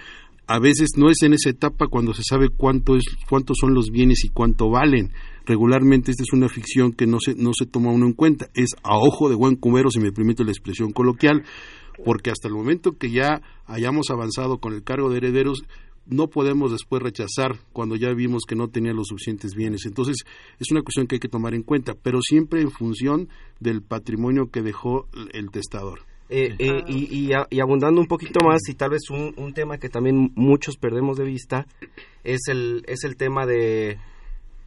A 0.46 0.58
veces 0.58 0.90
no 0.96 1.10
es 1.10 1.22
en 1.22 1.32
esa 1.32 1.50
etapa 1.50 1.86
cuando 1.88 2.12
se 2.12 2.22
sabe 2.22 2.50
cuánto 2.50 2.96
es, 2.96 3.04
cuántos 3.28 3.56
son 3.58 3.74
los 3.74 3.90
bienes 3.90 4.24
y 4.24 4.28
cuánto 4.28 4.68
valen 4.68 5.10
regularmente 5.46 6.10
esta 6.10 6.22
es 6.22 6.32
una 6.32 6.48
ficción 6.48 6.92
que 6.92 7.06
no 7.06 7.18
se, 7.20 7.34
no 7.34 7.52
se 7.56 7.66
toma 7.66 7.92
uno 7.92 8.06
en 8.06 8.12
cuenta, 8.12 8.48
es 8.54 8.70
a 8.82 8.96
ojo 8.96 9.28
de 9.28 9.34
buen 9.34 9.56
cubero, 9.56 9.90
si 9.90 10.00
me 10.00 10.12
permite 10.12 10.44
la 10.44 10.50
expresión 10.50 10.92
coloquial, 10.92 11.44
porque 12.04 12.30
hasta 12.30 12.48
el 12.48 12.54
momento 12.54 12.96
que 12.98 13.10
ya 13.10 13.42
hayamos 13.66 14.10
avanzado 14.10 14.58
con 14.58 14.72
el 14.72 14.82
cargo 14.82 15.10
de 15.10 15.18
herederos, 15.18 15.64
no 16.06 16.28
podemos 16.28 16.72
después 16.72 17.02
rechazar 17.02 17.58
cuando 17.72 17.96
ya 17.96 18.12
vimos 18.12 18.42
que 18.46 18.56
no 18.56 18.68
tenía 18.68 18.92
los 18.92 19.08
suficientes 19.08 19.54
bienes. 19.54 19.86
Entonces, 19.86 20.16
es 20.58 20.70
una 20.70 20.82
cuestión 20.82 21.06
que 21.06 21.16
hay 21.16 21.20
que 21.20 21.28
tomar 21.28 21.54
en 21.54 21.62
cuenta, 21.62 21.94
pero 21.94 22.20
siempre 22.20 22.60
en 22.60 22.70
función 22.70 23.28
del 23.60 23.82
patrimonio 23.82 24.50
que 24.50 24.62
dejó 24.62 25.08
el 25.32 25.50
testador. 25.50 26.00
Eh, 26.30 26.54
eh, 26.58 26.82
y, 26.88 27.30
y, 27.50 27.60
abundando 27.60 28.00
un 28.00 28.06
poquito 28.06 28.40
más, 28.44 28.60
y 28.68 28.74
tal 28.74 28.90
vez 28.90 29.10
un, 29.10 29.34
un, 29.36 29.52
tema 29.52 29.76
que 29.78 29.90
también 29.90 30.32
muchos 30.34 30.76
perdemos 30.76 31.18
de 31.18 31.24
vista, 31.24 31.66
es 32.24 32.48
el, 32.48 32.82
es 32.86 33.04
el 33.04 33.16
tema 33.16 33.46
de 33.46 33.98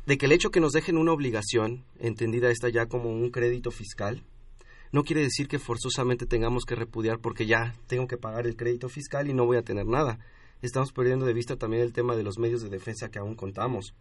de 0.07 0.17
que 0.17 0.25
el 0.25 0.31
hecho 0.31 0.51
que 0.51 0.61
nos 0.61 0.71
dejen 0.71 0.97
una 0.97 1.11
obligación, 1.11 1.83
entendida 1.99 2.49
esta 2.49 2.69
ya 2.69 2.85
como 2.85 3.09
un 3.09 3.29
crédito 3.29 3.71
fiscal, 3.71 4.23
no 4.93 5.03
quiere 5.03 5.21
decir 5.21 5.49
que 5.49 5.59
forzosamente 5.59 6.25
tengamos 6.25 6.63
que 6.63 6.75
repudiar 6.75 7.19
porque 7.19 7.45
ya 7.45 7.75
tengo 7.88 8.07
que 8.07 8.17
pagar 8.17 8.47
el 8.47 8.55
crédito 8.55 8.88
fiscal 8.88 9.29
y 9.29 9.33
no 9.33 9.45
voy 9.45 9.57
a 9.57 9.63
tener 9.63 9.85
nada. 9.85 10.17
Estamos 10.62 10.91
perdiendo 10.91 11.26
de 11.26 11.34
vista 11.34 11.55
también 11.55 11.84
el 11.84 11.93
tema 11.93 12.16
de 12.16 12.24
los 12.24 12.38
medios 12.38 12.62
de 12.62 12.70
defensa 12.70 13.10
que 13.10 13.20
aún 13.20 13.36
contamos. 13.36 13.93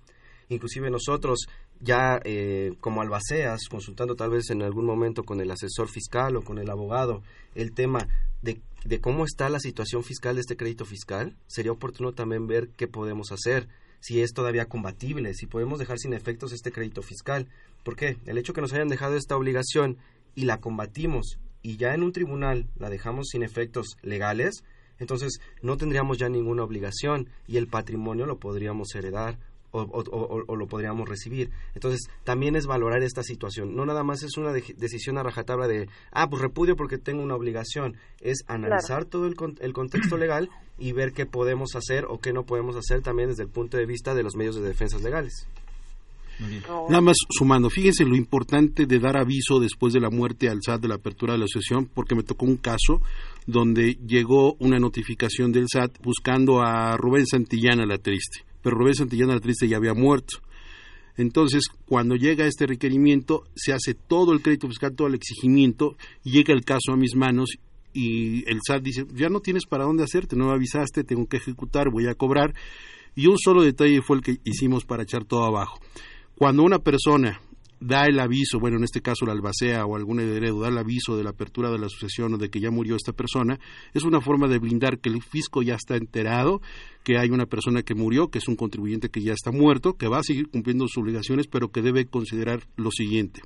Inclusive 0.49 0.91
nosotros 0.91 1.47
ya 1.81 2.21
eh, 2.25 2.73
como 2.81 3.03
albaceas, 3.03 3.69
consultando 3.69 4.15
tal 4.15 4.31
vez 4.31 4.51
en 4.51 4.63
algún 4.63 4.87
momento 4.87 5.25
con 5.25 5.41
el 5.41 5.51
asesor 5.51 5.89
fiscal 5.89 6.37
o 6.37 6.43
con 6.43 6.59
el 6.59 6.71
abogado, 6.71 7.23
el 7.55 7.73
tema 7.73 8.07
de, 8.43 8.61
de 8.85 9.01
cómo 9.01 9.25
está 9.25 9.49
la 9.49 9.61
situación 9.61 10.05
fiscal 10.05 10.37
de 10.37 10.43
este 10.43 10.57
crédito 10.57 10.85
fiscal, 10.85 11.37
sería 11.47 11.73
oportuno 11.73 12.13
también 12.13 12.47
ver 12.47 12.69
qué 12.77 12.87
podemos 12.87 13.33
hacer 13.33 13.69
si 14.01 14.21
es 14.21 14.33
todavía 14.33 14.67
combatible, 14.67 15.35
si 15.35 15.47
podemos 15.47 15.79
dejar 15.79 15.99
sin 15.99 16.13
efectos 16.13 16.53
este 16.53 16.71
crédito 16.71 17.03
fiscal. 17.03 17.49
¿Por 17.83 17.97
qué? 17.97 18.19
El 18.27 18.39
hecho 18.39 18.53
que 18.53 18.61
nos 18.61 18.73
hayan 18.73 18.89
dejado 18.89 19.17
esta 19.17 19.37
obligación 19.37 19.99
y 20.35 20.45
la 20.45 20.61
combatimos 20.61 21.39
y 21.67 21.77
ya 21.77 21.95
en 21.95 22.05
un 22.05 22.13
tribunal 22.13 22.69
la 22.79 22.91
dejamos 22.91 23.27
sin 23.31 23.43
efectos 23.43 23.97
legales, 24.03 24.63
entonces 24.99 25.41
no 25.63 25.77
tendríamos 25.77 26.19
ya 26.19 26.29
ninguna 26.29 26.65
obligación 26.65 27.29
y 27.47 27.57
el 27.57 27.67
patrimonio 27.69 28.27
lo 28.27 28.39
podríamos 28.39 28.95
heredar 28.95 29.39
o, 29.73 30.57
lo 30.57 30.67
podríamos 30.67 31.09
recibir. 31.09 31.51
Entonces, 31.75 32.09
también 32.25 32.57
es 32.57 32.67
valorar 32.67 33.03
esta 33.03 33.23
situación. 33.23 33.75
No 33.75 33.85
nada 33.85 34.03
más 34.03 34.23
es 34.23 34.37
una 34.37 34.53
decisión 34.53 35.19
a 35.19 35.23
rajatabla 35.23 35.69
de, 35.69 35.89
ah, 36.13 36.29
pues 36.29 36.43
repudio 36.43 36.77
porque 36.77 36.99
tengo 36.99 37.23
una 37.23 37.35
obligación. 37.35 37.97
Es 38.21 38.45
analizar 38.47 39.05
todo 39.05 39.27
el, 39.27 39.35
el 39.61 39.73
contexto 39.73 40.17
legal 40.17 40.49
y 40.79 40.93
ver 40.93 41.13
qué 41.13 41.27
podemos 41.27 41.75
hacer 41.75 42.07
o 42.09 42.19
qué 42.21 42.33
no 42.33 42.45
podemos 42.45 42.77
hacer 42.77 43.03
también 43.03 43.29
desde 43.29 43.43
el 43.43 43.49
punto 43.49 43.77
de 43.77 43.87
vista 43.87 44.15
de 44.15 44.23
los 44.23 44.37
medios 44.37 44.57
de 44.57 44.63
defensa 44.63 44.99
legales. 44.99 45.47
Nada 46.91 47.01
más 47.01 47.17
sumando, 47.31 47.71
fíjense 47.71 48.05
lo 48.05 48.15
importante 48.15 48.85
de 48.85 48.99
dar 48.99 49.17
aviso 49.17 49.59
después 49.59 49.95
de 49.95 50.01
la 50.01 50.11
muerte 50.11 50.51
al 50.51 50.61
SAT 50.63 50.83
de 50.83 50.89
la 50.89 50.97
apertura 50.97 51.33
de 51.33 51.39
la 51.39 51.47
asociación, 51.47 51.87
porque 51.87 52.15
me 52.15 52.23
tocó 52.23 52.45
un 52.45 52.59
caso 52.59 53.01
donde 53.47 53.99
llegó 54.07 54.55
una 54.59 54.79
notificación 54.79 55.53
del 55.53 55.67
SAT 55.73 56.03
buscando 56.03 56.61
a 56.61 56.97
Rubén 56.97 57.27
Santillana 57.27 57.87
la 57.87 57.99
triste 57.99 58.47
pero 58.67 58.79
Rubén 58.79 58.97
Santillana 58.97 59.35
la 59.35 59.41
Triste 59.41 59.69
ya 59.69 59.77
había 59.77 59.95
muerto. 59.95 60.39
Entonces, 61.17 61.67
cuando 61.85 62.17
llega 62.17 62.49
este 62.49 62.67
requerimiento, 62.67 63.45
se 63.55 63.73
hace 63.73 63.95
todo 63.95 64.33
el 64.33 64.43
crédito 64.43 64.67
fiscal, 64.67 64.97
todo 64.97 65.07
el 65.07 65.15
exigimiento, 65.15 65.97
llega 66.25 66.53
el 66.53 66.65
caso 66.65 66.91
a 66.91 66.97
mis 66.97 67.15
manos 67.15 67.59
y 67.93 68.43
el 68.51 68.59
SAT 68.67 68.83
dice, 68.83 69.07
ya 69.15 69.29
no 69.29 69.39
tienes 69.39 69.67
para 69.67 69.85
dónde 69.85 70.03
hacerte, 70.03 70.35
no 70.35 70.47
me 70.47 70.53
avisaste, 70.53 71.05
tengo 71.05 71.29
que 71.29 71.37
ejecutar, 71.37 71.91
voy 71.93 72.09
a 72.09 72.17
cobrar. 72.17 72.55
Y 73.15 73.29
un 73.29 73.39
solo 73.39 73.63
detalle 73.63 74.03
fue 74.03 74.17
el 74.17 74.23
que 74.25 74.39
hicimos 74.43 74.85
para 74.85 75.05
echar 75.05 75.25
todo 75.25 75.45
abajo. 75.45 75.79
Cuando 76.35 76.65
una 76.65 76.81
persona 76.81 77.41
da 77.87 78.07
el 78.07 78.19
aviso, 78.21 78.59
bueno, 78.59 78.77
en 78.77 78.85
este 78.85 79.01
caso 79.01 79.27
la 79.27 79.33
albacea 79.33 79.85
o 79.87 79.97
algún 79.97 80.21
heredero 80.21 80.61
da 80.61 80.69
el 80.69 80.79
aviso 80.79 81.17
de 81.17 81.25
la 81.25 81.31
apertura 81.31 81.71
de 81.71 81.79
la 81.79 81.89
sucesión 81.89 82.35
o 82.35 82.39
de 82.39 82.51
que 82.51 82.61
ya 82.61 82.71
murió 82.71 82.97
esta 82.97 83.13
persona, 83.13 83.59
es 83.95 84.05
una 84.05 84.21
forma 84.21 84.49
de 84.49 84.59
blindar 84.59 84.99
que 84.99 85.09
el 85.09 85.23
fisco 85.23 85.63
ya 85.63 85.75
está 85.75 85.97
enterado, 85.97 86.61
que 87.05 87.19
hay 87.19 87.31
una 87.31 87.47
persona 87.47 87.83
que 87.83 87.95
murió, 87.95 88.29
que 88.29 88.39
es 88.39 88.49
un 88.49 88.57
contribuyente 88.57 89.09
que 89.09 89.23
ya 89.23 89.33
está 89.33 89.53
muerto, 89.53 89.95
que 89.95 90.09
va 90.09 90.19
a 90.19 90.23
seguir 90.23 90.49
cumpliendo 90.49 90.87
sus 90.89 91.03
obligaciones, 91.03 91.47
pero 91.47 91.71
que 91.71 91.83
debe 91.83 92.07
considerar 92.07 92.67
lo 92.77 92.91
siguiente. 92.91 93.43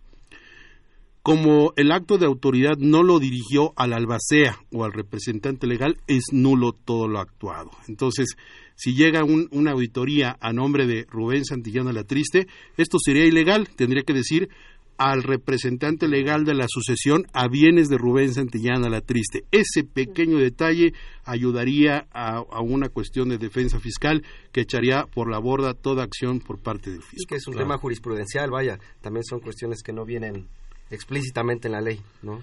Como 1.22 1.74
el 1.76 1.92
acto 1.92 2.16
de 2.16 2.24
autoridad 2.24 2.78
no 2.78 3.02
lo 3.02 3.18
dirigió 3.18 3.74
al 3.76 3.92
albacea 3.92 4.56
o 4.72 4.84
al 4.84 4.92
representante 4.94 5.66
legal, 5.66 5.98
es 6.06 6.24
nulo 6.32 6.72
todo 6.72 7.08
lo 7.08 7.18
actuado. 7.18 7.70
Entonces, 7.88 8.36
si 8.80 8.94
llega 8.94 9.24
una 9.24 9.72
auditoría 9.72 10.38
a 10.40 10.54
nombre 10.54 10.86
de 10.86 11.06
Rubén 11.10 11.44
Santillana 11.44 11.92
La 11.92 12.04
Triste, 12.04 12.46
esto 12.78 12.96
sería 12.98 13.26
ilegal, 13.26 13.68
tendría 13.76 14.04
que 14.04 14.14
decir 14.14 14.48
al 14.96 15.22
representante 15.22 16.08
legal 16.08 16.46
de 16.46 16.54
la 16.54 16.64
sucesión 16.66 17.26
a 17.34 17.46
bienes 17.46 17.90
de 17.90 17.98
Rubén 17.98 18.32
Santillana 18.32 18.88
La 18.88 19.02
Triste. 19.02 19.44
Ese 19.50 19.84
pequeño 19.84 20.38
detalle 20.38 20.94
ayudaría 21.24 22.06
a, 22.10 22.40
una 22.62 22.88
cuestión 22.88 23.28
de 23.28 23.36
defensa 23.36 23.80
fiscal 23.80 24.24
que 24.50 24.62
echaría 24.62 25.04
por 25.04 25.30
la 25.30 25.38
borda 25.38 25.74
toda 25.74 26.02
acción 26.02 26.40
por 26.40 26.58
parte 26.58 26.90
del 26.90 27.02
fisco. 27.02 27.28
que 27.28 27.34
es 27.34 27.46
un 27.48 27.56
tema 27.56 27.76
jurisprudencial, 27.76 28.50
vaya, 28.50 28.78
también 29.02 29.24
son 29.24 29.40
cuestiones 29.40 29.82
que 29.82 29.92
no 29.92 30.06
vienen 30.06 30.48
explícitamente 30.88 31.68
en 31.68 31.72
la 31.72 31.82
ley, 31.82 32.00
¿no? 32.22 32.42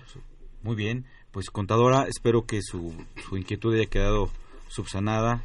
Muy 0.61 0.75
bien, 0.75 1.05
pues 1.31 1.49
contadora, 1.49 2.05
espero 2.07 2.45
que 2.45 2.61
su, 2.61 2.93
su 3.27 3.37
inquietud 3.37 3.73
haya 3.73 3.87
quedado 3.87 4.29
subsanada 4.67 5.43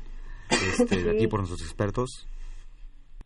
este, 0.53 1.11
aquí 1.11 1.27
por 1.27 1.41
nuestros 1.41 1.63
expertos. 1.63 2.29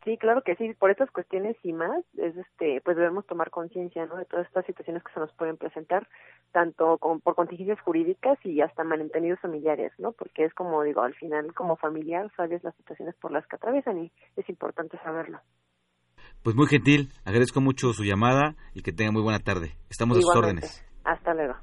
Sí, 0.06 0.16
claro 0.18 0.42
que 0.42 0.54
sí. 0.54 0.72
Por 0.78 0.92
estas 0.92 1.10
cuestiones 1.10 1.56
y 1.64 1.72
más, 1.72 2.04
es 2.16 2.36
este, 2.36 2.80
pues 2.84 2.96
debemos 2.96 3.26
tomar 3.26 3.50
conciencia, 3.50 4.06
¿no? 4.06 4.16
De 4.16 4.24
todas 4.24 4.46
estas 4.46 4.64
situaciones 4.64 5.02
que 5.02 5.12
se 5.12 5.18
nos 5.18 5.32
pueden 5.32 5.56
presentar, 5.56 6.08
tanto 6.52 6.98
con, 6.98 7.20
por 7.20 7.34
contingencias 7.34 7.80
jurídicas 7.80 8.38
y 8.44 8.60
hasta 8.60 8.84
malentendidos 8.84 9.40
familiares, 9.40 9.92
¿no? 9.98 10.12
Porque 10.12 10.44
es 10.44 10.54
como 10.54 10.84
digo, 10.84 11.02
al 11.02 11.14
final, 11.14 11.52
como 11.54 11.76
familiar, 11.76 12.30
sabes 12.36 12.62
las 12.62 12.76
situaciones 12.76 13.16
por 13.16 13.32
las 13.32 13.44
que 13.48 13.56
atraviesan 13.56 13.98
y 13.98 14.12
es 14.36 14.48
importante 14.48 14.96
saberlo. 15.02 15.40
Pues 16.44 16.54
muy 16.54 16.66
gentil, 16.66 17.08
agradezco 17.24 17.60
mucho 17.60 17.92
su 17.92 18.04
llamada 18.04 18.54
y 18.74 18.82
que 18.82 18.92
tenga 18.92 19.10
muy 19.10 19.22
buena 19.22 19.40
tarde. 19.40 19.72
Estamos 19.90 20.18
a 20.18 20.20
sus 20.20 20.36
órdenes. 20.36 20.86
Hasta 21.02 21.34
luego. 21.34 21.54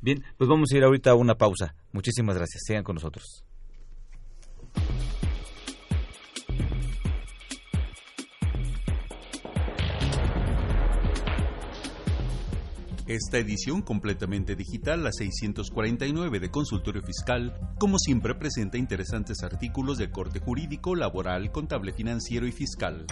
Bien, 0.00 0.22
pues 0.36 0.48
vamos 0.48 0.70
a 0.72 0.76
ir 0.76 0.84
ahorita 0.84 1.10
a 1.10 1.16
una 1.16 1.34
pausa. 1.34 1.74
Muchísimas 1.92 2.36
gracias. 2.36 2.62
Sigan 2.64 2.84
con 2.84 2.94
nosotros. 2.94 3.44
Esta 13.08 13.38
edición 13.38 13.80
completamente 13.80 14.54
digital, 14.54 15.02
la 15.02 15.12
649 15.12 16.40
de 16.40 16.50
Consultorio 16.50 17.02
Fiscal, 17.02 17.58
como 17.78 17.98
siempre 17.98 18.34
presenta 18.34 18.76
interesantes 18.76 19.42
artículos 19.42 19.96
de 19.96 20.10
corte 20.10 20.40
jurídico, 20.40 20.94
laboral, 20.94 21.50
contable 21.50 21.94
financiero 21.94 22.46
y 22.46 22.52
fiscal. 22.52 23.06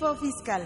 Fiscal. 0.00 0.62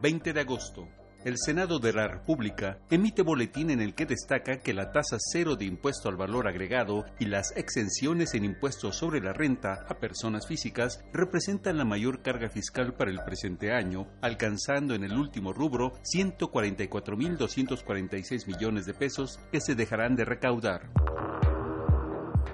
20 0.00 0.32
de 0.32 0.40
agosto. 0.40 0.86
El 1.24 1.38
Senado 1.38 1.80
de 1.80 1.92
la 1.92 2.06
República 2.06 2.78
emite 2.88 3.22
boletín 3.22 3.70
en 3.70 3.80
el 3.80 3.96
que 3.96 4.06
destaca 4.06 4.58
que 4.58 4.72
la 4.72 4.92
tasa 4.92 5.16
cero 5.18 5.56
de 5.56 5.64
impuesto 5.64 6.08
al 6.08 6.14
valor 6.14 6.46
agregado 6.46 7.04
y 7.18 7.24
las 7.24 7.50
exenciones 7.56 8.34
en 8.34 8.44
impuestos 8.44 8.96
sobre 8.96 9.20
la 9.20 9.32
renta 9.32 9.84
a 9.88 9.98
personas 9.98 10.46
físicas 10.46 11.02
representan 11.12 11.78
la 11.78 11.84
mayor 11.84 12.22
carga 12.22 12.48
fiscal 12.48 12.94
para 12.94 13.10
el 13.10 13.18
presente 13.24 13.72
año, 13.72 14.06
alcanzando 14.22 14.94
en 14.94 15.02
el 15.02 15.18
último 15.18 15.52
rubro 15.52 15.94
144.246 16.14 18.46
millones 18.46 18.86
de 18.86 18.94
pesos 18.94 19.40
que 19.50 19.60
se 19.60 19.74
dejarán 19.74 20.14
de 20.14 20.26
recaudar. 20.26 20.92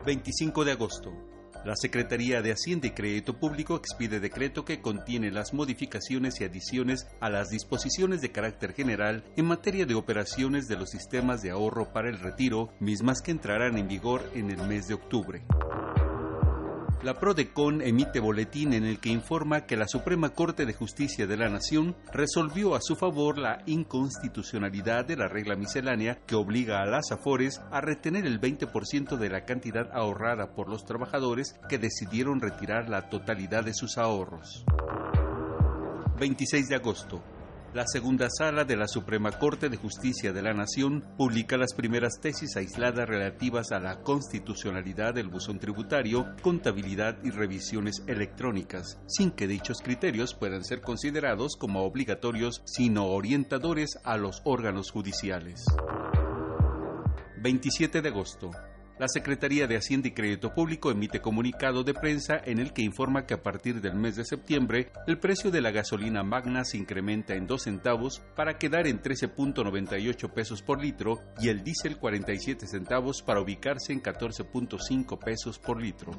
25 0.07 0.65
de 0.65 0.73
agosto. 0.73 1.30
La 1.63 1.77
Secretaría 1.77 2.41
de 2.41 2.53
Hacienda 2.53 2.87
y 2.87 2.93
Crédito 2.93 3.39
Público 3.39 3.77
expide 3.77 4.19
decreto 4.19 4.65
que 4.65 4.81
contiene 4.81 5.31
las 5.31 5.53
modificaciones 5.53 6.41
y 6.41 6.45
adiciones 6.45 7.07
a 7.21 7.29
las 7.29 7.51
disposiciones 7.51 8.23
de 8.23 8.33
carácter 8.33 8.73
general 8.73 9.25
en 9.37 9.45
materia 9.45 9.85
de 9.85 9.95
operaciones 9.95 10.69
de 10.69 10.77
los 10.77 10.89
sistemas 10.89 11.43
de 11.43 11.51
ahorro 11.51 11.93
para 11.93 12.09
el 12.09 12.19
retiro, 12.19 12.73
mismas 12.81 13.21
que 13.21 13.33
entrarán 13.33 13.77
en 13.77 13.89
vigor 13.89 14.23
en 14.35 14.51
el 14.51 14.67
mes 14.67 14.89
de 14.89 14.95
octubre. 14.95 15.43
La 17.03 17.19
PRODECON 17.19 17.81
emite 17.81 18.21
boletín 18.21 18.75
en 18.75 18.85
el 18.85 19.01
que 19.01 19.09
informa 19.09 19.65
que 19.65 19.79
la 19.79 19.89
Suprema 19.89 20.35
Corte 20.35 20.67
de 20.67 20.75
Justicia 20.75 21.27
de 21.27 21.39
la 21.39 21.49
Nación 21.49 21.97
resolvió 22.13 22.75
a 22.75 22.83
su 22.83 22.95
favor 22.95 23.39
la 23.39 23.63
inconstitucionalidad 23.65 25.07
de 25.07 25.17
la 25.17 25.27
regla 25.27 25.57
miscelánea 25.57 26.19
que 26.27 26.35
obliga 26.35 26.83
a 26.83 26.87
las 26.87 27.11
AFORES 27.11 27.63
a 27.71 27.81
retener 27.81 28.27
el 28.27 28.39
20% 28.39 29.17
de 29.17 29.31
la 29.31 29.47
cantidad 29.47 29.89
ahorrada 29.95 30.53
por 30.55 30.69
los 30.69 30.85
trabajadores 30.85 31.55
que 31.71 31.79
decidieron 31.79 32.39
retirar 32.39 32.91
la 32.91 33.09
totalidad 33.09 33.65
de 33.65 33.73
sus 33.73 33.97
ahorros. 33.97 34.67
26 36.19 36.69
de 36.69 36.75
agosto. 36.75 37.23
La 37.73 37.85
segunda 37.87 38.29
sala 38.29 38.65
de 38.65 38.75
la 38.75 38.89
Suprema 38.89 39.31
Corte 39.31 39.69
de 39.69 39.77
Justicia 39.77 40.33
de 40.33 40.43
la 40.43 40.53
Nación 40.53 41.05
publica 41.17 41.57
las 41.57 41.73
primeras 41.73 42.19
tesis 42.21 42.57
aisladas 42.57 43.09
relativas 43.09 43.71
a 43.71 43.79
la 43.79 44.01
constitucionalidad 44.03 45.15
del 45.15 45.29
buzón 45.29 45.61
tributario, 45.61 46.35
contabilidad 46.43 47.19
y 47.23 47.31
revisiones 47.31 48.03
electrónicas, 48.09 48.99
sin 49.07 49.31
que 49.31 49.47
dichos 49.47 49.83
criterios 49.83 50.35
puedan 50.35 50.65
ser 50.65 50.81
considerados 50.81 51.55
como 51.55 51.85
obligatorios, 51.85 52.61
sino 52.65 53.07
orientadores 53.07 54.01
a 54.03 54.17
los 54.17 54.43
órganos 54.45 54.91
judiciales. 54.91 55.65
27 57.41 58.03
de 58.03 58.09
agosto. 58.09 58.51
La 59.01 59.09
Secretaría 59.09 59.67
de 59.67 59.79
Hacienda 59.79 60.09
y 60.09 60.11
Crédito 60.11 60.53
Público 60.53 60.91
emite 60.91 61.23
comunicado 61.23 61.85
de 61.85 61.95
prensa 61.95 62.39
en 62.45 62.59
el 62.59 62.75
que 62.75 62.83
informa 62.83 63.25
que 63.25 63.33
a 63.33 63.43
partir 63.43 63.81
del 63.81 63.95
mes 63.95 64.15
de 64.15 64.27
septiembre 64.27 64.93
el 65.07 65.19
precio 65.19 65.51
de 65.51 65.63
la 65.63 65.71
gasolina 65.71 66.23
magna 66.23 66.67
se 66.67 66.77
incrementa 66.77 67.33
en 67.33 67.47
2 67.47 67.63
centavos 67.63 68.21
para 68.37 68.59
quedar 68.59 68.87
en 68.87 69.01
13.98 69.01 70.31
pesos 70.35 70.61
por 70.61 70.83
litro 70.83 71.19
y 71.41 71.49
el 71.49 71.65
diésel 71.65 71.97
47 71.97 72.67
centavos 72.67 73.23
para 73.23 73.41
ubicarse 73.41 73.95
en 73.95 74.03
14.5 74.03 75.19
pesos 75.19 75.59
por 75.59 75.81
litro. 75.81 76.13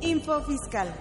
Info 0.00 0.40
Fiscal. 0.44 0.94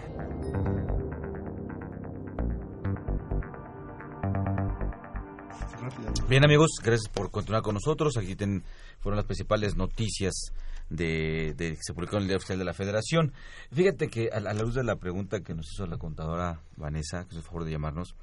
Bien 6.30 6.44
amigos, 6.44 6.72
gracias 6.84 7.08
por 7.08 7.32
continuar 7.32 7.64
con 7.64 7.76
nosotros. 7.76 8.18
Aquí 8.18 8.36
ten, 8.36 8.62
fueron 9.00 9.16
las 9.16 9.26
principales 9.26 9.78
noticias 9.78 10.52
de, 10.90 11.54
de, 11.56 11.70
que 11.70 11.80
se 11.82 11.94
publicaron 11.94 12.24
en 12.24 12.24
el 12.24 12.28
Día 12.28 12.38
Oficial 12.38 12.60
de 12.60 12.66
la 12.66 12.74
Federación. 12.74 13.32
Fíjate 13.72 14.10
que 14.10 14.30
a, 14.34 14.36
a, 14.36 14.40
la 14.42 14.54
luz 14.54 14.76
de 14.76 14.84
la 14.84 14.98
pregunta 14.98 15.40
que 15.40 15.54
nos 15.54 15.72
hizo 15.72 15.88
la 15.88 15.98
contadora 15.98 16.60
Vanessa, 16.76 17.24
que 17.24 17.30
es 17.30 17.38
el 17.38 17.44
favor 17.44 17.64
de 17.64 17.72
llamarnos, 17.72 18.14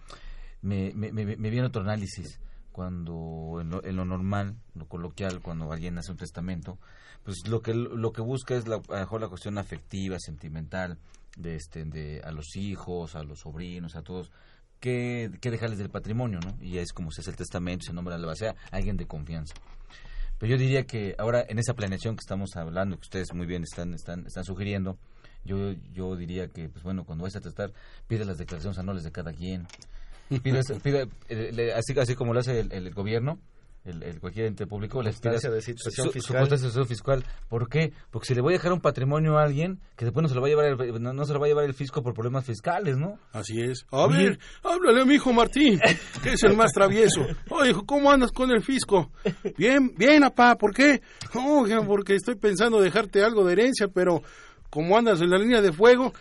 me, 0.60 0.92
me, 0.94 1.12
me, 1.12 1.24
me 1.24 1.48
viene 1.48 1.66
otro 1.66 1.80
análisis. 1.80 2.38
Cuando 2.72 3.60
en 3.62 3.70
lo, 3.70 3.82
en 3.82 3.96
lo, 3.96 4.04
normal, 4.04 4.54
lo 4.74 4.86
coloquial, 4.86 5.40
cuando 5.40 5.72
alguien 5.72 5.96
hace 5.96 6.12
un 6.12 6.18
testamento, 6.18 6.76
pues 7.22 7.48
lo 7.48 7.62
que 7.62 7.72
lo 7.72 8.12
que 8.12 8.20
busca 8.20 8.54
es 8.54 8.68
la, 8.68 8.82
mejor 8.90 9.22
la 9.22 9.28
cuestión 9.28 9.56
afectiva, 9.56 10.18
sentimental, 10.18 10.98
de 11.38 11.54
este, 11.54 11.86
de 11.86 12.20
a 12.22 12.32
los 12.32 12.54
hijos, 12.56 13.14
a 13.16 13.22
los 13.22 13.40
sobrinos, 13.40 13.96
a 13.96 14.02
todos 14.02 14.30
que, 14.84 15.30
que 15.40 15.50
dejarles 15.50 15.78
del 15.78 15.88
patrimonio, 15.88 16.40
¿no? 16.40 16.62
Y 16.62 16.76
es 16.76 16.92
como 16.92 17.10
se 17.10 17.22
hace 17.22 17.30
el 17.30 17.36
testamento, 17.36 17.86
se 17.86 17.94
nombra 17.94 18.18
la 18.18 18.26
base 18.26 18.54
alguien 18.70 18.98
de 18.98 19.06
confianza. 19.06 19.54
Pero 20.38 20.52
yo 20.52 20.58
diría 20.58 20.84
que 20.84 21.14
ahora 21.16 21.42
en 21.48 21.58
esa 21.58 21.72
planeación 21.72 22.16
que 22.16 22.20
estamos 22.20 22.54
hablando, 22.54 22.96
que 22.96 23.04
ustedes 23.04 23.32
muy 23.32 23.46
bien 23.46 23.62
están, 23.62 23.94
están, 23.94 24.26
están 24.26 24.44
sugiriendo, 24.44 24.98
yo, 25.42 25.72
yo 25.94 26.16
diría 26.16 26.48
que, 26.48 26.68
pues 26.68 26.84
bueno, 26.84 27.04
cuando 27.04 27.22
vayas 27.22 27.36
a 27.36 27.40
testar, 27.40 27.72
pide 28.06 28.26
las 28.26 28.36
declaraciones 28.36 28.78
anuales 28.78 29.04
de 29.04 29.10
cada 29.10 29.32
quien. 29.32 29.66
Pide, 30.42 30.60
pide 30.82 31.08
eh, 31.30 31.72
así, 31.74 31.98
así 31.98 32.14
como 32.14 32.34
lo 32.34 32.40
hace 32.40 32.60
el 32.60 32.92
gobierno, 32.92 33.38
el, 33.84 34.02
el, 34.02 34.20
cualquier 34.20 34.46
ente 34.46 34.66
público 34.66 35.02
les 35.02 35.20
pide 35.20 35.38
de 35.38 35.60
situación 35.60 36.06
su, 36.06 36.12
fiscal. 36.12 36.58
Su 36.58 36.84
fiscal. 36.86 37.24
¿Por 37.48 37.68
qué? 37.68 37.92
Porque 38.10 38.28
si 38.28 38.34
le 38.34 38.40
voy 38.40 38.54
a 38.54 38.56
dejar 38.56 38.72
un 38.72 38.80
patrimonio 38.80 39.38
a 39.38 39.42
alguien, 39.42 39.78
que 39.96 40.06
después 40.06 40.22
no 40.22 40.28
se 40.28 40.34
lo 40.34 40.40
va 40.40 40.46
a 40.46 40.50
llevar 40.50 40.66
el, 40.66 41.02
no, 41.02 41.12
no, 41.12 41.24
se 41.24 41.32
lo 41.34 41.40
va 41.40 41.46
a 41.46 41.48
llevar 41.48 41.64
el 41.64 41.74
fisco 41.74 42.02
por 42.02 42.14
problemas 42.14 42.44
fiscales, 42.44 42.96
¿no? 42.96 43.18
Así 43.32 43.60
es. 43.60 43.84
A 43.90 44.06
ver, 44.06 44.38
háblale 44.62 45.02
a 45.02 45.04
mi 45.04 45.14
hijo 45.14 45.32
Martín, 45.32 45.78
que 46.22 46.32
es 46.32 46.42
el 46.44 46.56
más 46.56 46.72
travieso. 46.72 47.26
Oye, 47.50 47.70
hijo, 47.70 47.84
¿cómo 47.84 48.10
andas 48.10 48.32
con 48.32 48.50
el 48.50 48.62
fisco? 48.62 49.10
Bien, 49.58 49.92
bien, 49.96 50.22
papá, 50.22 50.56
¿por 50.56 50.72
qué? 50.72 51.02
Porque 51.86 52.14
estoy 52.14 52.36
pensando 52.36 52.80
dejarte 52.80 53.22
algo 53.22 53.44
de 53.44 53.52
herencia, 53.52 53.88
pero 53.88 54.22
como 54.70 54.96
andas 54.96 55.20
en 55.20 55.30
la 55.30 55.38
línea 55.38 55.60
de 55.60 55.72
fuego, 55.72 56.12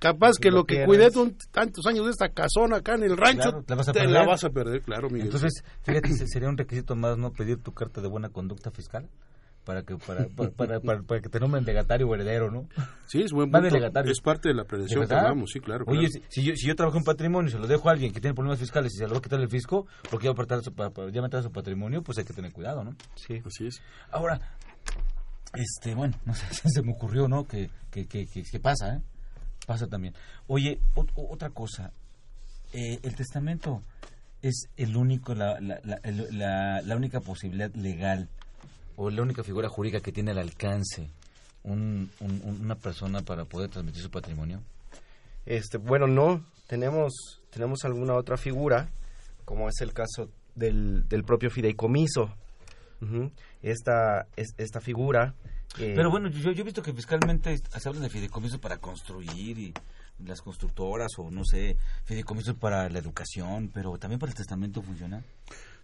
capaz 0.00 0.32
que, 0.38 0.48
que 0.48 0.50
lo, 0.50 0.64
que 0.64 0.84
cuidé 0.84 1.10
tantos 1.52 1.86
años 1.86 2.06
de 2.06 2.10
esta 2.10 2.30
casona 2.30 2.78
acá 2.78 2.94
en 2.94 3.04
el 3.04 3.16
rancho, 3.16 3.50
claro, 3.50 3.64
la 3.68 3.76
vas 3.76 3.88
a 3.88 3.92
te 3.92 4.00
perder. 4.00 4.14
la 4.14 4.26
vas 4.26 4.44
a 4.44 4.50
perder, 4.50 4.82
claro, 4.82 5.08
Miguel. 5.08 5.26
Entonces, 5.26 5.62
fíjate, 5.82 6.26
sería 6.26 6.48
un 6.48 6.56
requisito 6.56 6.96
más 6.96 7.16
no 7.16 7.32
pedir 7.32 7.62
tu 7.62 7.72
carta 7.72 8.00
de 8.00 8.08
buena 8.08 8.30
conducta 8.30 8.72
fiscal 8.72 9.08
para 9.64 9.82
que 9.82 9.96
para, 9.96 10.26
para, 10.56 10.80
para, 10.80 11.02
para, 11.02 11.20
que 11.20 11.28
te 11.28 11.38
nombren 11.38 11.64
legatario 11.64 12.08
o 12.08 12.14
heredero, 12.14 12.50
¿no? 12.50 12.66
Sí, 13.06 13.22
es 13.22 13.30
buen 13.30 13.50
punto. 13.50 13.76
Es 14.04 14.20
parte 14.20 14.48
de 14.48 14.54
la 14.54 14.64
prevención 14.64 15.06
que 15.06 15.14
hablamos, 15.14 15.50
sí, 15.52 15.60
claro. 15.60 15.84
Oye, 15.86 16.08
claro. 16.08 16.26
si, 16.28 16.40
si, 16.40 16.46
yo, 16.46 16.56
si 16.56 16.66
yo 16.66 16.74
trabajo 16.74 16.98
en 16.98 17.04
patrimonio 17.04 17.48
y 17.48 17.52
se 17.52 17.58
lo 17.58 17.66
dejo 17.66 17.88
a 17.88 17.92
alguien 17.92 18.12
que 18.12 18.20
tiene 18.20 18.34
problemas 18.34 18.58
fiscales 18.58 18.92
y 18.94 18.98
se 18.98 19.06
lo 19.06 19.12
va 19.12 19.18
a 19.18 19.22
quitar 19.22 19.40
el 19.40 19.48
fisco, 19.48 19.86
porque 20.10 20.24
ya 20.24 20.30
va 20.30 20.32
a 20.32 20.42
apartar 20.42 20.62
su, 20.62 20.72
ya 21.12 21.22
meter 21.22 21.42
su 21.42 21.52
patrimonio, 21.52 22.02
pues 22.02 22.18
hay 22.18 22.24
que 22.24 22.32
tener 22.32 22.52
cuidado, 22.52 22.82
¿no? 22.82 22.96
Sí, 23.14 23.42
así 23.44 23.66
es. 23.66 23.82
Ahora, 24.10 24.40
este, 25.54 25.94
bueno, 25.94 26.16
no 26.24 26.34
sé, 26.34 26.46
se 26.50 26.82
me 26.82 26.92
ocurrió, 26.92 27.28
¿no? 27.28 27.44
Que, 27.44 27.70
que, 27.90 28.06
que, 28.06 28.26
que, 28.26 28.42
que 28.42 28.60
pasa, 28.60 28.96
¿eh? 28.96 29.00
Pasa 29.70 29.86
también. 29.86 30.14
Oye, 30.48 30.80
otra 31.14 31.50
cosa, 31.50 31.92
eh, 32.72 32.98
el 33.04 33.14
testamento 33.14 33.84
es 34.42 34.68
el 34.76 34.96
único, 34.96 35.32
la, 35.32 35.60
la, 35.60 36.82
la, 36.82 36.96
única 36.96 37.20
posibilidad 37.20 37.72
legal 37.76 38.28
o 38.96 39.10
la 39.10 39.22
única 39.22 39.44
figura 39.44 39.68
jurídica 39.68 40.00
que 40.00 40.10
tiene 40.10 40.32
al 40.32 40.38
alcance 40.38 41.08
un, 41.62 42.10
un, 42.18 42.58
una 42.60 42.74
persona 42.74 43.22
para 43.22 43.44
poder 43.44 43.70
transmitir 43.70 44.02
su 44.02 44.10
patrimonio. 44.10 44.60
Este, 45.46 45.78
bueno, 45.78 46.08
no, 46.08 46.44
tenemos, 46.66 47.40
tenemos 47.50 47.84
alguna 47.84 48.16
otra 48.16 48.36
figura, 48.36 48.88
como 49.44 49.68
es 49.68 49.80
el 49.82 49.92
caso 49.92 50.32
del, 50.56 51.08
del 51.08 51.22
propio 51.22 51.48
fideicomiso. 51.48 52.34
Esta, 53.62 54.26
es, 54.34 54.48
esta 54.58 54.80
figura 54.80 55.36
eh, 55.78 55.92
Pero 55.94 56.10
bueno, 56.10 56.28
yo, 56.28 56.52
yo, 56.52 56.62
he 56.62 56.64
visto 56.64 56.82
que 56.82 56.92
fiscalmente 56.92 57.56
se 57.56 57.88
habla 57.88 58.00
de 58.00 58.10
fideicomisos 58.10 58.58
para 58.58 58.78
construir 58.78 59.58
y 59.58 59.74
las 60.24 60.42
constructoras 60.42 61.10
o 61.18 61.30
no 61.30 61.44
sé, 61.44 61.76
fideicomisos 62.04 62.56
para 62.56 62.88
la 62.88 62.98
educación, 62.98 63.70
pero 63.72 63.96
también 63.98 64.18
para 64.18 64.30
el 64.30 64.36
testamento 64.36 64.82
funciona. 64.82 65.22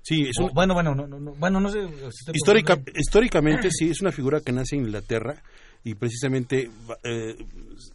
Sí, 0.03 0.22
es 0.22 0.39
un... 0.39 0.51
o, 0.51 0.53
bueno, 0.53 0.74
bueno, 0.74 0.95
no, 0.95 1.07
no, 1.07 1.18
no, 1.18 1.34
bueno, 1.34 1.61
no 1.61 1.68
sé. 1.70 1.87
Si 2.11 2.30
Histórica, 2.32 2.80
históricamente 2.95 3.70
sí, 3.70 3.91
es 3.91 4.01
una 4.01 4.12
figura 4.12 4.41
que 4.41 4.53
nace 4.53 4.76
en 4.76 4.82
Inglaterra 4.82 5.43
y 5.82 5.95
precisamente 5.95 6.70
eh, 7.05 7.37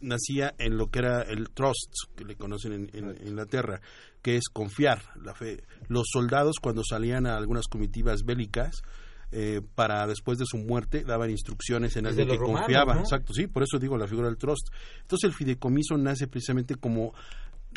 nacía 0.00 0.54
en 0.58 0.76
lo 0.76 0.90
que 0.90 1.00
era 1.00 1.22
el 1.22 1.50
trust, 1.50 1.92
que 2.16 2.24
le 2.24 2.36
conocen 2.36 2.72
en, 2.72 2.90
en, 2.94 3.28
Inglaterra, 3.28 3.80
que 4.22 4.36
es 4.36 4.48
confiar, 4.50 5.02
la 5.22 5.34
fe. 5.34 5.62
Los 5.88 6.08
soldados 6.10 6.56
cuando 6.60 6.82
salían 6.84 7.26
a 7.26 7.36
algunas 7.36 7.66
comitivas 7.66 8.24
bélicas, 8.24 8.82
eh, 9.32 9.62
para 9.74 10.06
después 10.06 10.38
de 10.38 10.44
su 10.46 10.58
muerte 10.58 11.04
daban 11.04 11.30
instrucciones 11.30 11.96
en 11.96 12.06
alguien 12.06 12.28
que 12.28 12.36
confiaba. 12.36 12.98
Exacto, 12.98 13.32
sí, 13.32 13.46
por 13.46 13.62
eso 13.62 13.78
digo 13.78 13.96
la 13.96 14.06
figura 14.06 14.28
del 14.28 14.36
trust. 14.36 14.68
Entonces 15.00 15.28
el 15.28 15.34
fideicomiso 15.34 15.96
nace 15.96 16.26
precisamente 16.26 16.74
como 16.74 17.14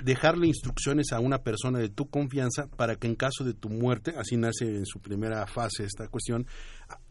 dejarle 0.04 0.48
instrucciones 0.48 1.12
a 1.12 1.20
una 1.20 1.40
persona 1.40 1.80
de 1.80 1.90
tu 1.90 2.10
confianza 2.10 2.68
para 2.68 2.96
que 2.96 3.08
en 3.08 3.16
caso 3.16 3.44
de 3.44 3.54
tu 3.54 3.70
muerte, 3.70 4.14
así 4.18 4.38
nace 4.38 4.66
en 4.66 4.86
su 4.86 5.00
primera 5.00 5.46
fase 5.48 5.84
esta 5.84 6.08
cuestión, 6.08 6.46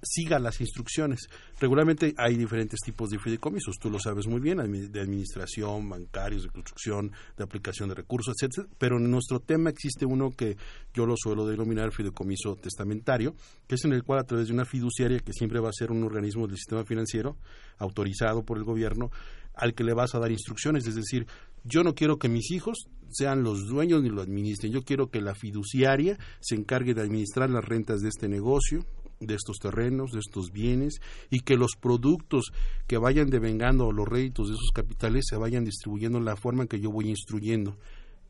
siga 0.03 0.39
las 0.39 0.61
instrucciones. 0.61 1.29
Regularmente 1.61 2.15
hay 2.17 2.37
diferentes 2.37 2.81
tipos 2.81 3.11
de 3.11 3.19
fideicomisos, 3.19 3.77
tú 3.81 3.91
lo 3.91 3.99
sabes 3.99 4.27
muy 4.27 4.41
bien, 4.41 4.59
de 4.59 5.01
administración, 5.01 5.89
bancarios, 5.89 6.45
de 6.45 6.51
construcción, 6.51 7.13
de 7.37 7.45
aplicación 7.45 7.89
de 7.89 7.95
recursos, 7.95 8.35
etcétera, 8.37 8.69
pero 8.79 8.99
en 8.99 9.11
nuestro 9.11 9.41
tema 9.41 9.71
existe 9.71 10.05
uno 10.05 10.31
que 10.31 10.57
yo 10.93 11.07
lo 11.07 11.15
suelo 11.17 11.47
denominar 11.47 11.93
fideicomiso 11.93 12.57
testamentario, 12.57 13.35
que 13.67 13.77
es 13.77 13.85
en 13.85 13.93
el 13.93 14.05
cual 14.05 14.21
a 14.21 14.25
través 14.25 14.49
de 14.49 14.55
una 14.55 14.65
fiduciaria 14.65 15.19
que 15.21 15.33
siempre 15.33 15.61
va 15.61 15.71
a 15.71 15.73
ser 15.73 15.91
un 15.91 16.05
organismo 16.05 16.47
del 16.47 16.57
sistema 16.57 16.85
financiero 16.85 17.37
autorizado 17.79 18.45
por 18.45 18.59
el 18.59 18.65
gobierno, 18.65 19.11
al 19.55 19.75
que 19.75 19.85
le 19.85 19.95
vas 19.95 20.15
a 20.15 20.19
dar 20.19 20.31
instrucciones, 20.31 20.87
es 20.87 20.95
decir, 20.95 21.27
yo 21.65 21.83
no 21.83 21.95
quiero 21.95 22.19
que 22.19 22.29
mis 22.29 22.51
hijos 22.51 22.89
sean 23.11 23.43
los 23.43 23.67
dueños 23.67 24.03
ni 24.03 24.09
lo 24.09 24.23
administren, 24.23 24.73
yo 24.73 24.83
quiero 24.83 25.09
que 25.09 25.21
la 25.21 25.35
fiduciaria 25.35 26.19
se 26.41 26.57
encargue 26.57 26.95
de 26.95 27.03
administrar 27.03 27.49
las 27.51 27.65
rentas 27.65 28.01
de 28.01 28.09
este 28.09 28.29
negocio, 28.29 28.85
de 29.21 29.35
estos 29.35 29.59
terrenos, 29.59 30.11
de 30.11 30.19
estos 30.19 30.51
bienes, 30.51 31.01
y 31.31 31.41
que 31.41 31.57
los 31.57 31.73
productos 31.81 32.53
que 32.87 32.99
vayan 32.99 33.31
devengando 33.31 33.87
o 33.87 33.93
los 33.93 34.09
réditos 34.09 34.49
de 34.49 34.55
esos 34.55 34.71
capitales 34.75 35.25
se 35.29 35.37
vayan 35.37 35.65
distribuyendo 35.65 36.19
en 36.19 36.25
la 36.25 36.37
forma 36.37 36.63
en 36.63 36.69
que 36.69 36.81
yo 36.81 36.91
voy 36.91 37.09
instruyendo. 37.09 37.79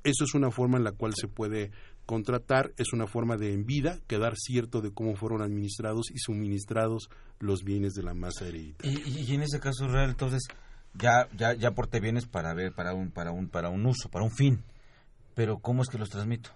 Eso 0.05 0.25
es 0.25 0.35
una 0.35 0.51
forma 0.51 0.77
en 0.77 0.85
la 0.85 0.93
cual 0.93 1.15
se 1.15 1.29
puede 1.29 1.71
contratar, 2.05 2.73
es 2.77 2.93
una 2.93 3.07
forma 3.07 3.39
de 3.39 3.55
en 3.55 3.65
vida 3.65 4.01
quedar 4.07 4.37
cierto 4.37 4.83
de 4.83 4.93
cómo 4.93 5.17
fueron 5.17 5.41
administrados 5.41 6.11
y 6.11 6.19
suministrados 6.19 7.09
los 7.41 7.65
bienes 7.65 7.95
de 7.95 8.03
la 8.03 8.13
masa 8.13 8.47
hereditaria. 8.47 9.01
Y, 9.07 9.21
y 9.21 9.35
en 9.35 9.43
ese 9.43 9.61
caso 9.61 9.89
real, 9.89 10.11
entonces, 10.11 10.43
ya, 10.95 11.29
ya, 11.37 11.55
ya 11.55 11.73
porté 11.73 12.01
bienes 12.01 12.27
para 12.27 12.55
ver, 12.55 12.73
para 12.73 12.95
un, 12.95 13.11
para 13.11 13.33
un, 13.33 13.49
para 13.49 13.69
un 13.69 13.87
uso, 13.87 14.09
para 14.09 14.25
un 14.25 14.31
fin. 14.31 14.63
Pero 15.35 15.59
¿cómo 15.59 15.83
es 15.83 15.89
que 15.89 15.99
los 15.99 16.11
transmito? 16.11 16.51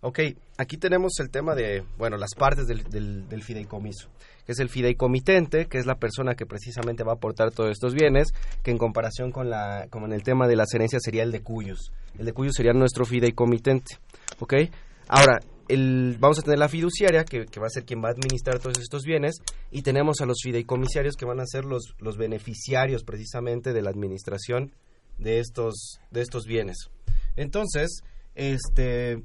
Ok, 0.00 0.20
aquí 0.58 0.76
tenemos 0.76 1.18
el 1.18 1.28
tema 1.28 1.56
de, 1.56 1.82
bueno, 1.98 2.16
las 2.16 2.36
partes 2.36 2.68
del, 2.68 3.42
fideicomiso, 3.42 4.08
que 4.46 4.52
es 4.52 4.60
el 4.60 4.68
fideicomitente, 4.68 5.66
que 5.66 5.78
es 5.78 5.86
la 5.86 5.96
persona 5.96 6.36
que 6.36 6.46
precisamente 6.46 7.02
va 7.02 7.12
a 7.12 7.14
aportar 7.16 7.50
todos 7.50 7.72
estos 7.72 7.94
bienes, 7.94 8.28
que 8.62 8.70
en 8.70 8.78
comparación 8.78 9.32
con, 9.32 9.50
la, 9.50 9.88
como 9.90 10.06
en 10.06 10.12
el 10.12 10.22
tema 10.22 10.46
de 10.46 10.54
las 10.54 10.72
herencias 10.72 11.02
sería 11.04 11.24
el 11.24 11.32
de 11.32 11.42
cuyos. 11.42 11.90
El 12.16 12.26
de 12.26 12.32
cuyos 12.32 12.54
sería 12.54 12.72
nuestro 12.74 13.04
fideicomitente, 13.04 13.96
¿ok? 14.38 14.54
Ahora, 15.08 15.40
vamos 16.18 16.38
a 16.38 16.42
tener 16.42 16.58
la 16.58 16.68
fiduciaria, 16.68 17.24
que, 17.24 17.44
va 17.60 17.66
a 17.66 17.70
ser 17.70 17.84
quien 17.84 18.02
va 18.02 18.08
a 18.08 18.12
administrar 18.12 18.58
todos 18.58 18.78
estos 18.78 19.02
bienes, 19.02 19.36
y 19.70 19.82
tenemos 19.82 20.20
a 20.20 20.26
los 20.26 20.38
fideicomisarios, 20.42 21.16
que 21.16 21.26
van 21.26 21.40
a 21.40 21.46
ser 21.46 21.64
los, 21.64 21.94
los 21.98 22.16
beneficiarios 22.16 23.04
precisamente 23.04 23.72
de 23.72 23.82
la 23.82 23.90
administración 23.90 24.72
de 25.18 25.40
estos, 25.40 26.00
de 26.10 26.22
estos 26.22 26.44
bienes. 26.46 26.76
Entonces, 27.36 28.00
este, 28.34 29.22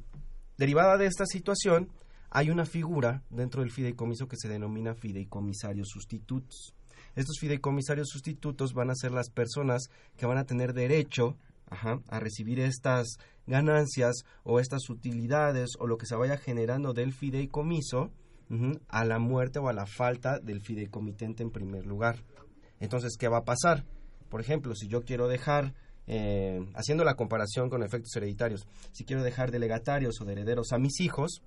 derivada 0.58 0.98
de 0.98 1.06
esta 1.06 1.26
situación, 1.26 1.90
hay 2.30 2.50
una 2.50 2.66
figura 2.66 3.24
dentro 3.30 3.62
del 3.62 3.72
fideicomiso 3.72 4.28
que 4.28 4.38
se 4.38 4.50
denomina 4.50 4.96
fideicomisarios 4.96 5.88
sustitutos. 5.90 6.74
Estos 7.16 7.38
fideicomisarios 7.40 8.10
sustitutos 8.10 8.74
van 8.74 8.90
a 8.90 8.96
ser 8.96 9.12
las 9.12 9.30
personas 9.30 9.84
que 10.18 10.26
van 10.26 10.40
a 10.40 10.46
tener 10.46 10.74
derecho 10.74 11.38
a 11.70 12.20
recibir 12.20 12.60
estas 12.60 13.18
ganancias 13.48 14.24
o 14.44 14.60
estas 14.60 14.90
utilidades 14.90 15.72
o 15.80 15.88
lo 15.88 15.98
que 15.98 16.06
se 16.06 16.16
vaya 16.16 16.38
generando 16.38 16.94
del 16.94 17.14
fideicomiso 17.14 18.12
a 18.88 19.04
la 19.04 19.18
muerte 19.18 19.58
o 19.58 19.68
a 19.68 19.74
la 19.74 19.88
falta 19.88 20.38
del 20.40 20.62
fideicomitente 20.62 21.42
en 21.42 21.50
primer 21.50 21.88
lugar. 21.88 22.24
Entonces, 22.80 23.18
¿qué 23.18 23.28
va 23.28 23.38
a 23.38 23.46
pasar? 23.46 23.84
Por 24.30 24.42
ejemplo, 24.42 24.76
si 24.76 24.88
yo 24.88 25.04
quiero 25.04 25.28
dejar, 25.28 25.74
eh, 26.06 26.64
haciendo 26.76 27.04
la 27.04 27.16
comparación 27.16 27.70
con 27.70 27.82
efectos 27.82 28.16
hereditarios, 28.16 28.68
si 28.92 29.06
quiero 29.06 29.24
dejar 29.24 29.50
delegatarios 29.50 30.22
o 30.22 30.26
de 30.26 30.34
herederos 30.34 30.72
a 30.72 30.78
mis 30.78 31.00
hijos, 31.00 31.42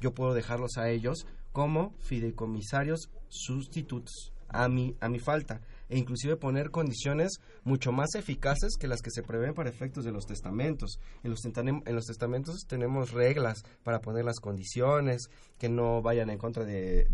yo 0.00 0.14
puedo 0.14 0.34
dejarlos 0.34 0.76
a 0.76 0.90
ellos 0.90 1.26
como 1.50 1.92
fideicomisarios 1.98 3.10
sustitutos 3.28 4.32
a 4.48 4.68
mi, 4.68 4.94
a 5.00 5.08
mi 5.08 5.18
falta 5.18 5.60
e 5.92 5.98
inclusive 5.98 6.36
poner 6.36 6.70
condiciones 6.70 7.38
mucho 7.64 7.92
más 7.92 8.14
eficaces 8.14 8.76
que 8.80 8.88
las 8.88 9.02
que 9.02 9.10
se 9.10 9.22
prevén 9.22 9.52
para 9.52 9.68
efectos 9.68 10.04
de 10.06 10.10
los 10.10 10.24
testamentos. 10.24 10.98
En 11.22 11.30
los, 11.30 11.44
en 11.44 11.94
los 11.94 12.06
testamentos 12.06 12.64
tenemos 12.66 13.10
reglas 13.10 13.62
para 13.84 14.00
poner 14.00 14.24
las 14.24 14.40
condiciones, 14.40 15.28
que 15.58 15.68
no 15.68 16.00
vayan 16.00 16.30
en 16.30 16.38
contra 16.38 16.64
de, 16.64 17.04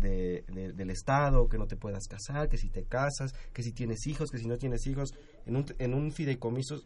del 0.47 0.89
Estado, 0.91 1.49
que 1.49 1.57
no 1.57 1.67
te 1.67 1.75
puedas 1.75 2.07
casar, 2.07 2.47
que 2.47 2.57
si 2.57 2.69
te 2.69 2.85
casas, 2.85 3.33
que 3.51 3.63
si 3.63 3.73
tienes 3.73 4.07
hijos, 4.07 4.31
que 4.31 4.37
si 4.37 4.47
no 4.47 4.57
tienes 4.57 4.87
hijos. 4.87 5.13
En 5.45 5.57
un, 5.57 5.93
un 5.93 6.11
fideicomiso, 6.13 6.81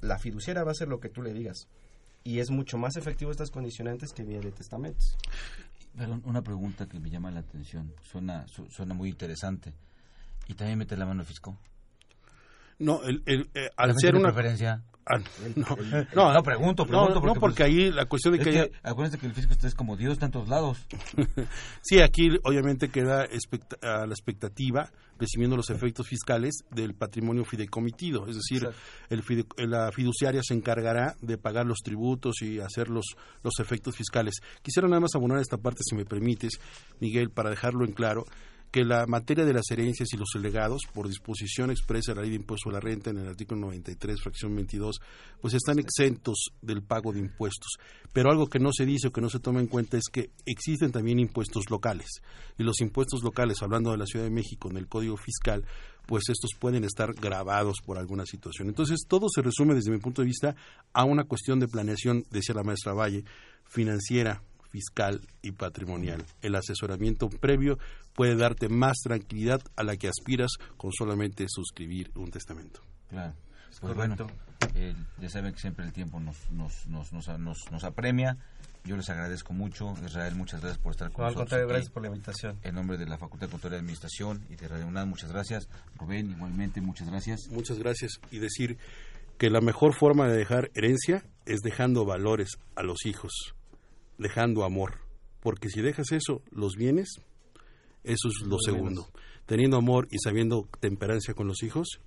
la 0.00 0.18
fiduciaria 0.18 0.64
va 0.64 0.70
a 0.70 0.72
hacer 0.72 0.88
lo 0.88 0.98
que 0.98 1.10
tú 1.10 1.22
le 1.22 1.32
digas. 1.32 1.68
Y 2.24 2.40
es 2.40 2.50
mucho 2.50 2.76
más 2.76 2.96
efectivo 2.96 3.30
estas 3.30 3.52
condicionantes 3.52 4.12
que 4.12 4.24
vía 4.24 4.40
de 4.40 4.50
testamentos. 4.50 5.16
Perdón, 5.96 6.22
una 6.24 6.42
pregunta 6.42 6.88
que 6.88 6.98
me 6.98 7.08
llama 7.08 7.30
la 7.30 7.40
atención, 7.40 7.94
suena, 8.02 8.46
suena 8.48 8.94
muy 8.94 9.10
interesante 9.10 9.72
y 10.48 10.54
también 10.54 10.78
meter 10.78 10.98
la 10.98 11.06
mano 11.06 11.24
fisco. 11.24 11.58
No, 12.78 13.02
el, 13.04 13.22
el, 13.26 13.50
eh, 13.54 13.68
al 13.76 13.94
ser 13.98 14.16
una 14.16 14.32
preferencia. 14.32 14.82
Ah, 15.06 15.18
no, 15.56 15.66
no, 16.14 16.32
no, 16.32 16.42
pregunto, 16.42 16.86
pregunto. 16.86 17.20
No, 17.20 17.34
porque, 17.34 17.40
pues, 17.40 17.60
ahí 17.60 17.90
la 17.90 18.06
cuestión 18.06 18.36
de 18.36 18.40
que, 18.40 18.50
que 18.50 18.72
Acuérdense 18.82 19.18
que 19.18 19.26
el 19.26 19.34
fisco 19.34 19.54
es 19.66 19.74
como 19.74 19.96
Dios 19.96 20.14
en 20.14 20.20
tantos 20.20 20.48
lados. 20.48 20.86
sí, 21.82 22.00
aquí 22.00 22.28
obviamente 22.44 22.90
queda 22.90 23.26
a 23.82 24.06
la 24.06 24.14
expectativa, 24.14 24.90
recibiendo 25.18 25.56
los 25.56 25.68
efectos 25.70 26.06
fiscales 26.06 26.64
del 26.70 26.94
patrimonio 26.94 27.44
fideicomitido. 27.44 28.28
Es 28.28 28.36
decir, 28.36 28.68
el 29.08 29.70
la 29.70 29.90
fiduciaria 29.90 30.42
se 30.44 30.54
encargará 30.54 31.16
de 31.20 31.38
pagar 31.38 31.66
los 31.66 31.78
tributos 31.78 32.40
y 32.42 32.60
hacer 32.60 32.88
los, 32.88 33.16
los 33.42 33.58
efectos 33.58 33.96
fiscales. 33.96 34.34
Quisiera 34.62 34.88
nada 34.88 35.00
más 35.00 35.14
abonar 35.14 35.38
esta 35.38 35.58
parte, 35.58 35.80
si 35.82 35.96
me 35.96 36.04
permites, 36.04 36.60
Miguel, 37.00 37.30
para 37.30 37.50
dejarlo 37.50 37.84
en 37.84 37.92
claro 37.92 38.24
que 38.70 38.84
la 38.84 39.06
materia 39.06 39.44
de 39.44 39.52
las 39.52 39.70
herencias 39.70 40.08
y 40.12 40.16
los 40.16 40.28
legados, 40.40 40.82
por 40.94 41.08
disposición 41.08 41.70
expresa 41.70 42.12
de 42.12 42.16
la 42.16 42.22
ley 42.22 42.30
de 42.30 42.36
impuesto 42.36 42.70
a 42.70 42.74
la 42.74 42.80
renta 42.80 43.10
en 43.10 43.18
el 43.18 43.28
artículo 43.28 43.62
93, 43.62 44.20
fracción 44.22 44.54
22, 44.54 45.00
pues 45.40 45.54
están 45.54 45.78
exentos 45.78 46.50
del 46.62 46.82
pago 46.82 47.12
de 47.12 47.18
impuestos. 47.18 47.78
Pero 48.12 48.30
algo 48.30 48.46
que 48.48 48.60
no 48.60 48.70
se 48.72 48.86
dice 48.86 49.08
o 49.08 49.12
que 49.12 49.20
no 49.20 49.28
se 49.28 49.40
toma 49.40 49.60
en 49.60 49.66
cuenta 49.66 49.96
es 49.96 50.04
que 50.12 50.30
existen 50.46 50.92
también 50.92 51.18
impuestos 51.18 51.68
locales. 51.68 52.22
Y 52.58 52.62
los 52.62 52.80
impuestos 52.80 53.22
locales, 53.24 53.62
hablando 53.62 53.90
de 53.90 53.98
la 53.98 54.06
Ciudad 54.06 54.24
de 54.24 54.30
México 54.30 54.70
en 54.70 54.76
el 54.76 54.88
Código 54.88 55.16
Fiscal, 55.16 55.64
pues 56.06 56.24
estos 56.28 56.50
pueden 56.58 56.84
estar 56.84 57.12
grabados 57.14 57.78
por 57.84 57.98
alguna 57.98 58.24
situación. 58.24 58.68
Entonces, 58.68 59.00
todo 59.06 59.28
se 59.28 59.42
resume 59.42 59.74
desde 59.74 59.90
mi 59.90 59.98
punto 59.98 60.22
de 60.22 60.26
vista 60.26 60.54
a 60.92 61.04
una 61.04 61.24
cuestión 61.24 61.58
de 61.58 61.68
planeación, 61.68 62.24
decía 62.30 62.54
la 62.54 62.62
maestra 62.62 62.94
Valle, 62.94 63.24
financiera, 63.64 64.42
fiscal 64.70 65.20
y 65.42 65.52
patrimonial. 65.52 66.24
El 66.42 66.54
asesoramiento 66.54 67.28
previo 67.28 67.78
puede 68.14 68.36
darte 68.36 68.68
más 68.68 68.98
tranquilidad 69.02 69.60
a 69.76 69.82
la 69.82 69.96
que 69.96 70.08
aspiras 70.08 70.52
con 70.76 70.92
solamente 70.92 71.46
suscribir 71.48 72.10
un 72.14 72.30
testamento. 72.30 72.80
Claro. 73.08 73.34
Pues 73.80 73.94
bueno, 73.94 74.16
eh, 74.74 74.94
ya 75.18 75.28
saben 75.30 75.54
que 75.54 75.60
siempre 75.60 75.84
el 75.86 75.92
tiempo 75.92 76.20
nos, 76.20 76.50
nos, 76.50 76.86
nos, 76.86 77.12
nos, 77.12 77.84
apremia. 77.84 78.36
Yo 78.84 78.96
les 78.96 79.08
agradezco 79.08 79.52
mucho. 79.52 79.94
Israel, 80.04 80.34
muchas 80.34 80.60
gracias 80.60 80.82
por 80.82 80.92
estar 80.92 81.10
con 81.12 81.24
nosotros. 81.24 81.52
Al 81.52 81.66
gracias 81.66 81.90
por 81.90 82.02
la 82.02 82.08
invitación. 82.08 82.58
En 82.62 82.74
nombre 82.74 82.98
de 82.98 83.06
la 83.06 83.16
Facultad 83.16 83.46
de 83.46 83.52
Control 83.52 83.70
de 83.72 83.78
Administración 83.78 84.44
y 84.50 84.56
de 84.56 84.68
Radio 84.68 84.86
UNAM, 84.86 85.08
muchas 85.08 85.32
gracias. 85.32 85.68
Rubén, 85.96 86.30
igualmente, 86.30 86.80
muchas 86.80 87.08
gracias. 87.08 87.48
Muchas 87.50 87.78
gracias. 87.78 88.20
Y 88.30 88.38
decir 88.38 88.76
que 89.38 89.48
la 89.48 89.60
mejor 89.60 89.94
forma 89.94 90.28
de 90.28 90.36
dejar 90.36 90.70
herencia 90.74 91.24
es 91.46 91.60
dejando 91.60 92.04
valores 92.04 92.58
a 92.74 92.82
los 92.82 93.06
hijos 93.06 93.54
dejando 94.20 94.64
amor. 94.64 94.98
Porque 95.40 95.68
si 95.68 95.80
dejas 95.80 96.12
eso, 96.12 96.42
los 96.50 96.76
bienes, 96.76 97.08
eso 98.04 98.28
es 98.28 98.46
lo 98.46 98.58
segundo. 98.58 99.08
Teniendo 99.46 99.76
amor 99.76 100.06
y 100.10 100.18
sabiendo 100.18 100.68
temperancia 100.78 101.34
con 101.34 101.48
los 101.48 101.62
hijos, 101.62 102.00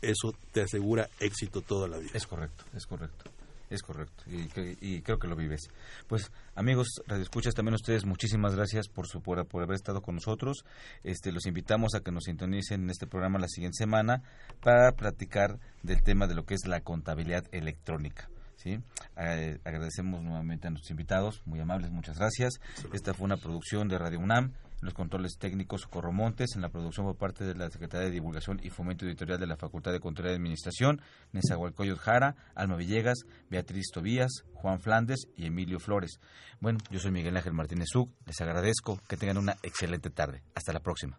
eso 0.00 0.34
te 0.52 0.62
asegura 0.62 1.10
éxito 1.20 1.60
toda 1.60 1.88
la 1.88 1.98
vida. 1.98 2.12
Es 2.14 2.26
correcto, 2.26 2.64
es 2.74 2.86
correcto. 2.86 3.30
Es 3.70 3.82
correcto, 3.82 4.24
y, 4.26 5.00
creo 5.00 5.18
que 5.18 5.26
lo 5.26 5.34
vives. 5.34 5.62
Pues, 6.06 6.30
amigos, 6.54 6.86
radioescuchas, 7.06 7.54
también 7.54 7.74
ustedes, 7.74 8.04
muchísimas 8.04 8.54
gracias 8.54 8.88
por 8.88 9.08
su 9.08 9.20
por, 9.20 9.44
por, 9.46 9.62
haber 9.62 9.74
estado 9.74 10.00
con 10.00 10.16
nosotros. 10.16 10.64
Este, 11.02 11.32
los 11.32 11.46
invitamos 11.46 11.94
a 11.94 12.00
que 12.00 12.12
nos 12.12 12.24
sintonicen 12.24 12.84
en 12.84 12.90
este 12.90 13.06
programa 13.06 13.38
la 13.38 13.48
siguiente 13.48 13.78
semana 13.78 14.22
para 14.60 14.92
platicar 14.92 15.58
del 15.82 16.02
tema 16.02 16.26
de 16.26 16.34
lo 16.34 16.44
que 16.44 16.54
es 16.54 16.66
la 16.66 16.82
contabilidad 16.82 17.46
electrónica. 17.52 18.28
¿Sí? 18.64 18.80
Eh, 19.16 19.58
agradecemos 19.62 20.22
nuevamente 20.22 20.66
a 20.66 20.70
nuestros 20.70 20.90
invitados, 20.90 21.42
muy 21.44 21.60
amables, 21.60 21.90
muchas 21.90 22.18
gracias. 22.18 22.54
Esta 22.92 23.12
fue 23.12 23.26
una 23.26 23.36
producción 23.36 23.88
de 23.88 23.98
Radio 23.98 24.18
UNAM. 24.18 24.52
los 24.80 24.92
controles 24.92 25.38
técnicos 25.38 25.82
Socorro 25.82 26.12
Montes, 26.12 26.56
en 26.56 26.60
la 26.60 26.68
producción 26.68 27.06
por 27.06 27.16
parte 27.16 27.44
de 27.44 27.54
la 27.54 27.70
Secretaría 27.70 28.06
de 28.06 28.10
Divulgación 28.10 28.60
y 28.62 28.68
Fomento 28.68 29.06
Editorial 29.06 29.40
de 29.40 29.46
la 29.46 29.56
Facultad 29.56 29.92
de 29.92 30.00
Contaduría 30.00 30.32
y 30.32 30.36
Administración, 30.36 31.00
Nezahualcóyotl 31.32 32.00
Jara, 32.00 32.36
Alma 32.54 32.76
Villegas, 32.76 33.20
Beatriz 33.48 33.86
Tobías, 33.92 34.44
Juan 34.52 34.80
Flandes 34.80 35.28
y 35.36 35.46
Emilio 35.46 35.80
Flores. 35.80 36.18
Bueno, 36.60 36.80
yo 36.90 36.98
soy 36.98 37.12
Miguel 37.12 37.36
Ángel 37.36 37.54
Martínez 37.54 37.88
Zug, 37.90 38.10
les 38.26 38.38
agradezco 38.42 39.00
que 39.08 39.16
tengan 39.16 39.38
una 39.38 39.56
excelente 39.62 40.10
tarde. 40.10 40.42
Hasta 40.54 40.74
la 40.74 40.80
próxima. 40.80 41.18